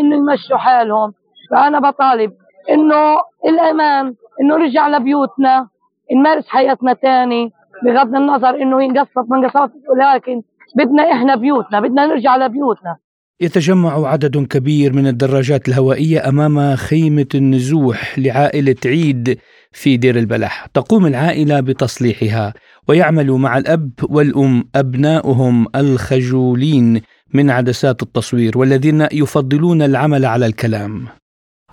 إنه 0.00 0.16
يمشوا 0.16 0.56
حالهم. 0.56 1.12
فأنا 1.50 1.78
بطالب 1.80 2.32
إنه 2.70 3.16
الأمان 3.46 4.14
إنه 4.40 4.56
نرجع 4.56 4.88
لبيوتنا 4.88 5.68
نمارس 6.12 6.48
حياتنا 6.48 6.92
تاني 6.92 7.52
بغض 7.84 8.14
النظر 8.14 8.62
إنه 8.62 8.82
ينقصف 8.82 9.24
من 9.30 9.46
قصفت 9.48 9.72
ولكن 9.90 10.42
بدنا 10.76 11.12
إحنا 11.12 11.34
بيوتنا 11.34 11.80
بدنا 11.80 12.06
نرجع 12.06 12.36
لبيوتنا. 12.36 12.96
يتجمع 13.40 14.08
عدد 14.08 14.46
كبير 14.46 14.92
من 14.92 15.06
الدراجات 15.06 15.68
الهوائية 15.68 16.28
أمام 16.28 16.76
خيمة 16.76 17.26
النزوح 17.34 18.18
لعائلة 18.18 18.76
عيد 18.86 19.38
في 19.72 19.96
دير 19.96 20.18
البلح. 20.18 20.66
تقوم 20.74 21.06
العائلة 21.06 21.60
بتصليحها 21.60 22.54
ويعمل 22.88 23.30
مع 23.30 23.58
الأب 23.58 23.90
والأم 24.02 24.64
أبناؤهم 24.74 25.66
الخجولين 25.74 27.00
من 27.34 27.50
عدسات 27.50 28.02
التصوير 28.02 28.58
والذين 28.58 29.06
يفضلون 29.12 29.82
العمل 29.82 30.24
على 30.24 30.46
الكلام. 30.46 31.06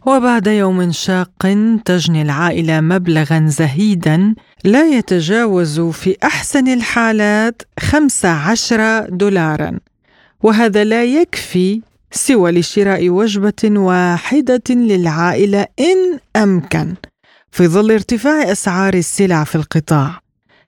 وبعد 0.05 0.47
يوم 0.47 0.91
شاق 0.91 1.47
تجني 1.85 2.21
العائلة 2.21 2.81
مبلغا 2.81 3.45
زهيدا 3.47 4.35
لا 4.63 4.97
يتجاوز 4.97 5.79
في 5.79 6.17
أحسن 6.23 6.67
الحالات 6.67 7.61
15 7.79 9.09
دولارا. 9.09 9.79
وهذا 10.45 10.83
لا 10.83 11.03
يكفي 11.03 11.81
سوى 12.11 12.51
لشراء 12.51 13.09
وجبة 13.09 13.63
واحدة 13.63 14.63
للعائلة 14.69 15.67
إن 15.79 16.19
أمكن 16.43 16.93
في 17.51 17.67
ظل 17.67 17.91
ارتفاع 17.91 18.51
أسعار 18.51 18.93
السلع 18.93 19.43
في 19.43 19.55
القطاع. 19.55 20.19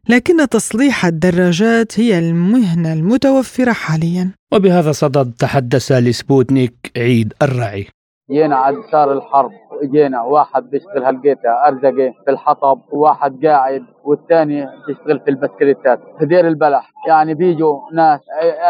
لكن 0.09 0.49
تصليح 0.49 1.05
الدراجات 1.05 1.99
هي 1.99 2.19
المهنة 2.19 2.93
المتوفرة 2.93 3.71
حاليا. 3.71 4.31
وبهذا 4.53 4.89
الصدد 4.89 5.33
تحدث 5.39 5.91
لسبوتنيك 5.91 6.91
عيد 6.97 7.33
الرعي. 7.41 7.87
جينا 8.31 8.55
عند 8.55 8.77
صار 8.91 9.11
الحرب 9.11 9.51
اجينا 9.83 10.21
واحد 10.21 10.69
بيشتغل 10.69 11.05
هلقيته 11.05 11.49
ارزقه 11.67 12.13
في 12.25 12.31
الحطب 12.31 12.81
وواحد 12.91 13.45
قاعد 13.45 13.85
والثاني 14.03 14.67
بيشتغل 14.87 15.19
في 15.19 15.29
البسكليتات. 15.31 15.99
في 16.19 16.25
دير 16.25 16.47
البلح 16.47 16.91
يعني 17.07 17.33
بيجوا 17.33 17.79
ناس 17.93 18.19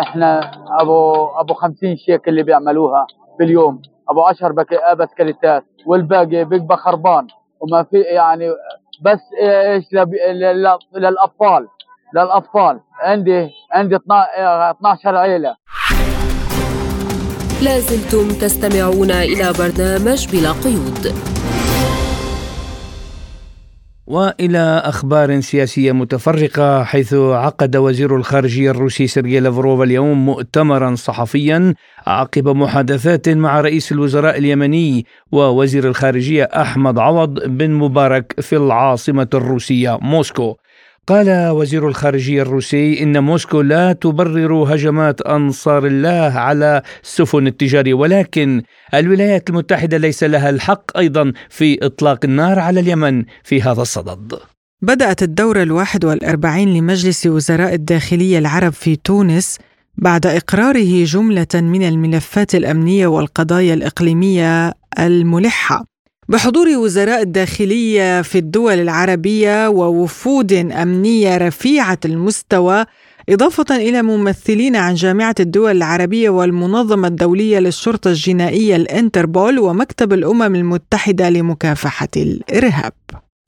إحنا 0.01 0.51
أبو 0.81 1.25
أبو 1.39 1.53
50 1.53 1.95
شيك 1.95 2.27
اللي 2.27 2.43
بيعملوها 2.43 3.05
باليوم 3.39 3.81
أبو 4.09 4.21
10 4.21 4.55
بسكليتات 4.93 5.63
والباقي 5.85 6.43
بيبقى 6.45 6.77
خربان. 6.77 7.27
وما 7.59 7.83
في 7.83 8.01
يعني 8.01 8.49
بس 9.01 9.19
إيش 9.41 9.85
للأطفال 10.95 11.67
للأطفال. 12.15 12.79
عندي 12.99 13.49
عندي 13.71 13.95
12 13.95 15.15
عيلة. 15.15 15.55
لازلتم 17.61 18.27
تستمعون 18.27 19.11
إلى 19.11 19.53
برنامج 19.59 20.27
بلا 20.31 20.51
قيود. 20.51 21.13
وإلى 24.07 24.81
أخبار 24.85 25.39
سياسية 25.39 25.91
متفرقة 25.91 26.83
حيث 26.83 27.13
عقد 27.13 27.75
وزير 27.75 28.15
الخارجية 28.15 28.71
الروسي 28.71 29.07
سيرجي 29.07 29.39
لافروف 29.39 29.81
اليوم 29.81 30.25
مؤتمرا 30.25 30.95
صحفيا 30.95 31.73
عقب 32.07 32.47
محادثات 32.47 33.29
مع 33.29 33.61
رئيس 33.61 33.91
الوزراء 33.91 34.37
اليمني 34.37 35.05
ووزير 35.31 35.87
الخارجية 35.87 36.43
أحمد 36.43 36.99
عوض 36.99 37.39
بن 37.39 37.71
مبارك 37.71 38.41
في 38.41 38.55
العاصمة 38.55 39.27
الروسية 39.33 39.97
موسكو. 40.01 40.55
قال 41.07 41.49
وزير 41.49 41.87
الخارجية 41.87 42.41
الروسي 42.41 43.03
إن 43.03 43.23
موسكو 43.23 43.61
لا 43.61 43.93
تبرر 43.93 44.75
هجمات 44.75 45.21
أنصار 45.21 45.85
الله 45.85 46.39
على 46.39 46.81
السفن 47.03 47.47
التجارية 47.47 47.93
ولكن 47.93 48.61
الولايات 48.93 49.49
المتحدة 49.49 49.97
ليس 49.97 50.23
لها 50.23 50.49
الحق 50.49 50.97
أيضا 50.97 51.33
في 51.49 51.85
إطلاق 51.85 52.19
النار 52.23 52.59
على 52.59 52.79
اليمن 52.79 53.23
في 53.43 53.61
هذا 53.61 53.81
الصدد. 53.81 54.33
بدأت 54.81 55.23
الدورة 55.23 55.63
الواحد 55.63 56.05
والأربعين 56.05 56.73
لمجلس 56.73 57.27
وزراء 57.27 57.73
الداخلية 57.73 58.39
العرب 58.39 58.73
في 58.73 58.95
تونس 58.95 59.57
بعد 59.97 60.25
إقراره 60.25 61.03
جملة 61.03 61.47
من 61.53 61.83
الملفات 61.83 62.55
الأمنية 62.55 63.07
والقضايا 63.07 63.73
الإقليمية 63.73 64.73
الملحة. 64.99 65.96
بحضور 66.29 66.67
وزراء 66.67 67.21
الداخلية 67.21 68.21
في 68.21 68.37
الدول 68.37 68.73
العربية 68.73 69.69
ووفود 69.69 70.53
أمنية 70.53 71.37
رفيعة 71.37 71.99
المستوى 72.05 72.85
إضافة 73.29 73.75
إلى 73.75 74.01
ممثلين 74.01 74.75
عن 74.75 74.93
جامعة 74.93 75.35
الدول 75.39 75.77
العربية 75.77 76.29
والمنظمة 76.29 77.07
الدولية 77.07 77.59
للشرطة 77.59 78.09
الجنائية 78.09 78.75
الإنتربول 78.75 79.59
ومكتب 79.59 80.13
الأمم 80.13 80.55
المتحدة 80.55 81.29
لمكافحة 81.29 82.09
الإرهاب. 82.17 82.93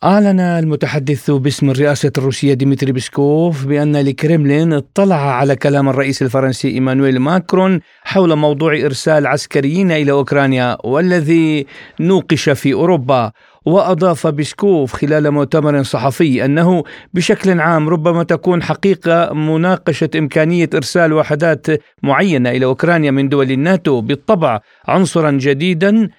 أعلن 0.03 0.39
المتحدث 0.39 1.31
باسم 1.31 1.69
الرئاسة 1.69 2.11
الروسية 2.17 2.53
ديمتري 2.53 2.91
بيسكوف 2.91 3.65
بأن 3.65 3.95
الكريملين 3.95 4.73
اطلع 4.73 5.15
على 5.15 5.55
كلام 5.55 5.89
الرئيس 5.89 6.21
الفرنسي 6.21 6.67
إيمانويل 6.67 7.19
ماكرون 7.19 7.79
حول 8.03 8.35
موضوع 8.35 8.73
إرسال 8.73 9.27
عسكريين 9.27 9.91
إلى 9.91 10.11
أوكرانيا 10.11 10.77
والذي 10.83 11.65
نوقش 11.99 12.49
في 12.49 12.73
أوروبا. 12.73 13.31
وأضاف 13.65 14.27
بيسكوف 14.27 14.93
خلال 14.93 15.31
مؤتمر 15.31 15.83
صحفي 15.83 16.45
أنه 16.45 16.83
بشكل 17.13 17.59
عام 17.59 17.89
ربما 17.89 18.23
تكون 18.23 18.63
حقيقة 18.63 19.33
مناقشة 19.33 20.09
إمكانية 20.15 20.69
إرسال 20.75 21.13
وحدات 21.13 21.67
معينة 22.03 22.49
إلى 22.49 22.65
أوكرانيا 22.65 23.11
من 23.11 23.29
دول 23.29 23.51
الناتو 23.51 24.01
بالطبع 24.01 24.59
عنصرا 24.87 25.31
جديدا 25.31 26.09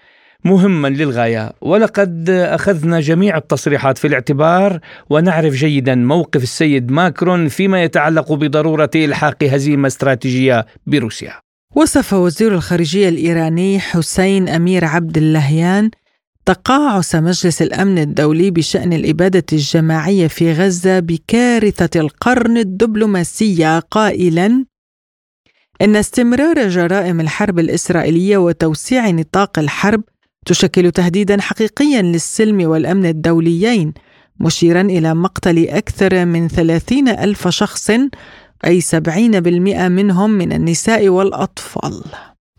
مهما 0.45 0.89
للغاية 0.89 1.53
ولقد 1.61 2.31
أخذنا 2.31 3.01
جميع 3.01 3.37
التصريحات 3.37 3.99
في 3.99 4.07
الاعتبار 4.07 4.81
ونعرف 5.11 5.55
جيدا 5.55 5.95
موقف 5.95 6.43
السيد 6.43 6.91
ماكرون 6.91 7.49
فيما 7.49 7.83
يتعلق 7.83 8.33
بضرورة 8.33 8.91
إلحاق 8.95 9.45
هزيمة 9.45 9.87
استراتيجية 9.87 10.67
بروسيا. 10.87 11.33
وصف 11.77 12.13
وزير 12.13 12.55
الخارجية 12.55 13.09
الإيراني 13.09 13.81
حسين 13.81 14.49
أمير 14.49 14.85
عبد 14.85 15.17
اللهيان 15.17 15.91
تقاعس 16.47 17.15
مجلس 17.15 17.63
الأمن 17.63 17.99
الدولي 17.99 18.51
بشأن 18.51 18.93
الإبادة 18.93 19.45
الجماعية 19.53 20.27
في 20.27 20.53
غزة 20.53 21.01
بكارثة 21.01 22.01
القرن 22.01 22.57
الدبلوماسية 22.57 23.79
قائلا 23.79 24.65
إن 25.83 25.97
استمرار 25.97 26.69
جرائم 26.69 27.21
الحرب 27.21 27.59
الإسرائيلية 27.59 28.37
وتوسيع 28.37 29.11
نطاق 29.11 29.59
الحرب 29.59 30.03
تشكل 30.47 30.91
تهديدا 30.91 31.41
حقيقيا 31.41 32.03
للسلم 32.03 32.69
والأمن 32.69 33.07
الدوليين 33.07 33.95
مشيرا 34.41 34.81
إلى 34.81 35.15
مقتل 35.15 35.69
أكثر 35.69 36.25
من 36.25 36.49
ثلاثين 36.49 37.09
ألف 37.09 37.49
شخص 37.49 37.91
أي 38.67 38.81
سبعين 38.81 39.41
بالمئة 39.41 39.89
منهم 39.89 40.31
من 40.31 40.53
النساء 40.53 41.09
والأطفال. 41.09 42.03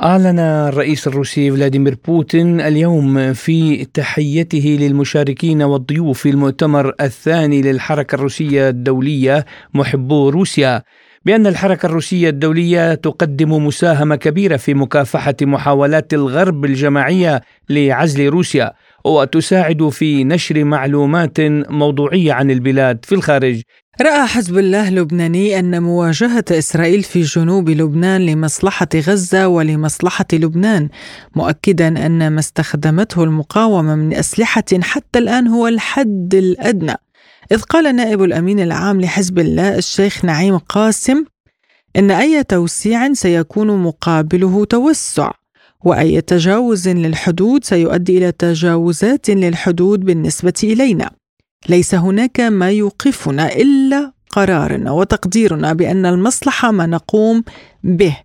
أعلن 0.03 0.39
الرئيس 0.39 1.07
الروسي 1.07 1.51
فلاديمير 1.51 1.97
بوتين 2.07 2.61
اليوم 2.61 3.33
في 3.33 3.85
تحيته 3.85 4.77
للمشاركين 4.79 5.61
والضيوف 5.61 6.19
في 6.19 6.29
المؤتمر 6.29 6.93
الثاني 7.01 7.61
للحركة 7.61 8.15
الروسية 8.15 8.69
الدولية 8.69 9.45
محبو 9.73 10.29
روسيا. 10.29 10.83
بأن 11.25 11.47
الحركة 11.47 11.85
الروسية 11.85 12.29
الدولية 12.29 12.93
تقدم 12.93 13.65
مساهمة 13.65 14.15
كبيرة 14.15 14.57
في 14.57 14.73
مكافحة 14.73 15.35
محاولات 15.41 16.13
الغرب 16.13 16.65
الجماعية 16.65 17.41
لعزل 17.69 18.27
روسيا 18.27 18.73
وتساعد 19.05 19.89
في 19.89 20.23
نشر 20.23 20.63
معلومات 20.63 21.37
موضوعية 21.69 22.33
عن 22.33 22.51
البلاد 22.51 23.05
في 23.05 23.15
الخارج. 23.15 23.61
رأى 24.01 24.27
حزب 24.27 24.57
الله 24.57 24.87
اللبناني 24.87 25.59
أن 25.59 25.83
مواجهة 25.83 26.45
إسرائيل 26.51 27.03
في 27.03 27.21
جنوب 27.21 27.69
لبنان 27.69 28.25
لمصلحة 28.25 28.87
غزة 28.95 29.47
ولمصلحة 29.47 30.25
لبنان، 30.33 30.89
مؤكدا 31.35 32.05
أن 32.05 32.27
ما 32.31 32.39
استخدمته 32.39 33.23
المقاومة 33.23 33.95
من 33.95 34.13
أسلحة 34.13 34.63
حتى 34.81 35.19
الآن 35.19 35.47
هو 35.47 35.67
الحد 35.67 36.35
الأدنى. 36.35 36.95
إذ 37.51 37.61
قال 37.61 37.95
نائب 37.95 38.23
الأمين 38.23 38.59
العام 38.59 39.01
لحزب 39.01 39.39
الله 39.39 39.77
الشيخ 39.77 40.25
نعيم 40.25 40.57
قاسم 40.57 41.25
إن 41.95 42.11
أي 42.11 42.43
توسيع 42.43 43.13
سيكون 43.13 43.83
مقابله 43.83 44.65
توسع 44.65 45.31
وأي 45.83 46.21
تجاوز 46.21 46.89
للحدود 46.89 47.63
سيؤدي 47.63 48.17
إلى 48.17 48.31
تجاوزات 48.31 49.29
للحدود 49.29 49.99
بالنسبة 49.99 50.53
إلينا. 50.63 51.11
ليس 51.69 51.95
هناك 51.95 52.39
ما 52.39 52.71
يوقفنا 52.71 53.53
إلا 53.55 54.11
قرارنا 54.29 54.91
وتقديرنا 54.91 55.73
بأن 55.73 56.05
المصلحة 56.05 56.71
ما 56.71 56.85
نقوم 56.85 57.43
به. 57.83 58.17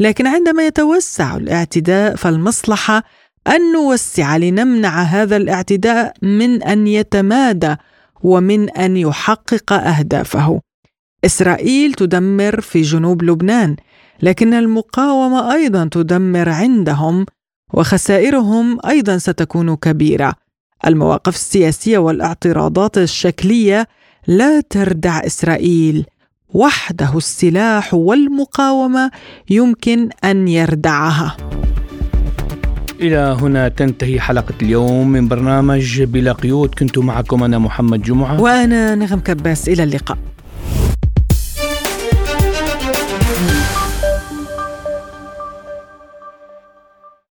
لكن 0.00 0.26
عندما 0.26 0.66
يتوسع 0.66 1.36
الاعتداء 1.36 2.16
فالمصلحة 2.16 3.04
أن 3.48 3.72
نوسع 3.72 4.36
لنمنع 4.36 5.02
هذا 5.02 5.36
الاعتداء 5.36 6.14
من 6.22 6.62
أن 6.62 6.86
يتمادى 6.86 7.76
ومن 8.22 8.70
أن 8.70 8.96
يحقق 8.96 9.72
أهدافه. 9.72 10.60
إسرائيل 11.24 11.94
تدمر 11.94 12.60
في 12.60 12.82
جنوب 12.82 13.22
لبنان 13.22 13.76
لكن 14.22 14.54
المقاومة 14.54 15.52
أيضا 15.52 15.88
تدمر 15.92 16.48
عندهم 16.48 17.26
وخسائرهم 17.74 18.78
أيضا 18.86 19.18
ستكون 19.18 19.76
كبيرة. 19.76 20.34
المواقف 20.86 21.34
السياسية 21.34 21.98
والاعتراضات 21.98 22.98
الشكلية 22.98 23.88
لا 24.26 24.60
تردع 24.60 25.26
إسرائيل. 25.26 26.06
وحده 26.54 27.16
السلاح 27.16 27.94
والمقاومة 27.94 29.10
يمكن 29.50 30.08
أن 30.24 30.48
يردعها. 30.48 31.36
إلى 33.00 33.36
هنا 33.40 33.68
تنتهي 33.68 34.20
حلقة 34.20 34.54
اليوم 34.62 35.08
من 35.08 35.28
برنامج 35.28 36.02
بلا 36.02 36.32
قيود. 36.32 36.74
كنت 36.74 36.98
معكم 36.98 37.42
أنا 37.42 37.58
محمد 37.58 38.02
جمعة. 38.02 38.40
وأنا 38.40 38.94
نغم 38.94 39.20
كباس. 39.20 39.68
إلى 39.68 39.82
اللقاء. 39.82 40.18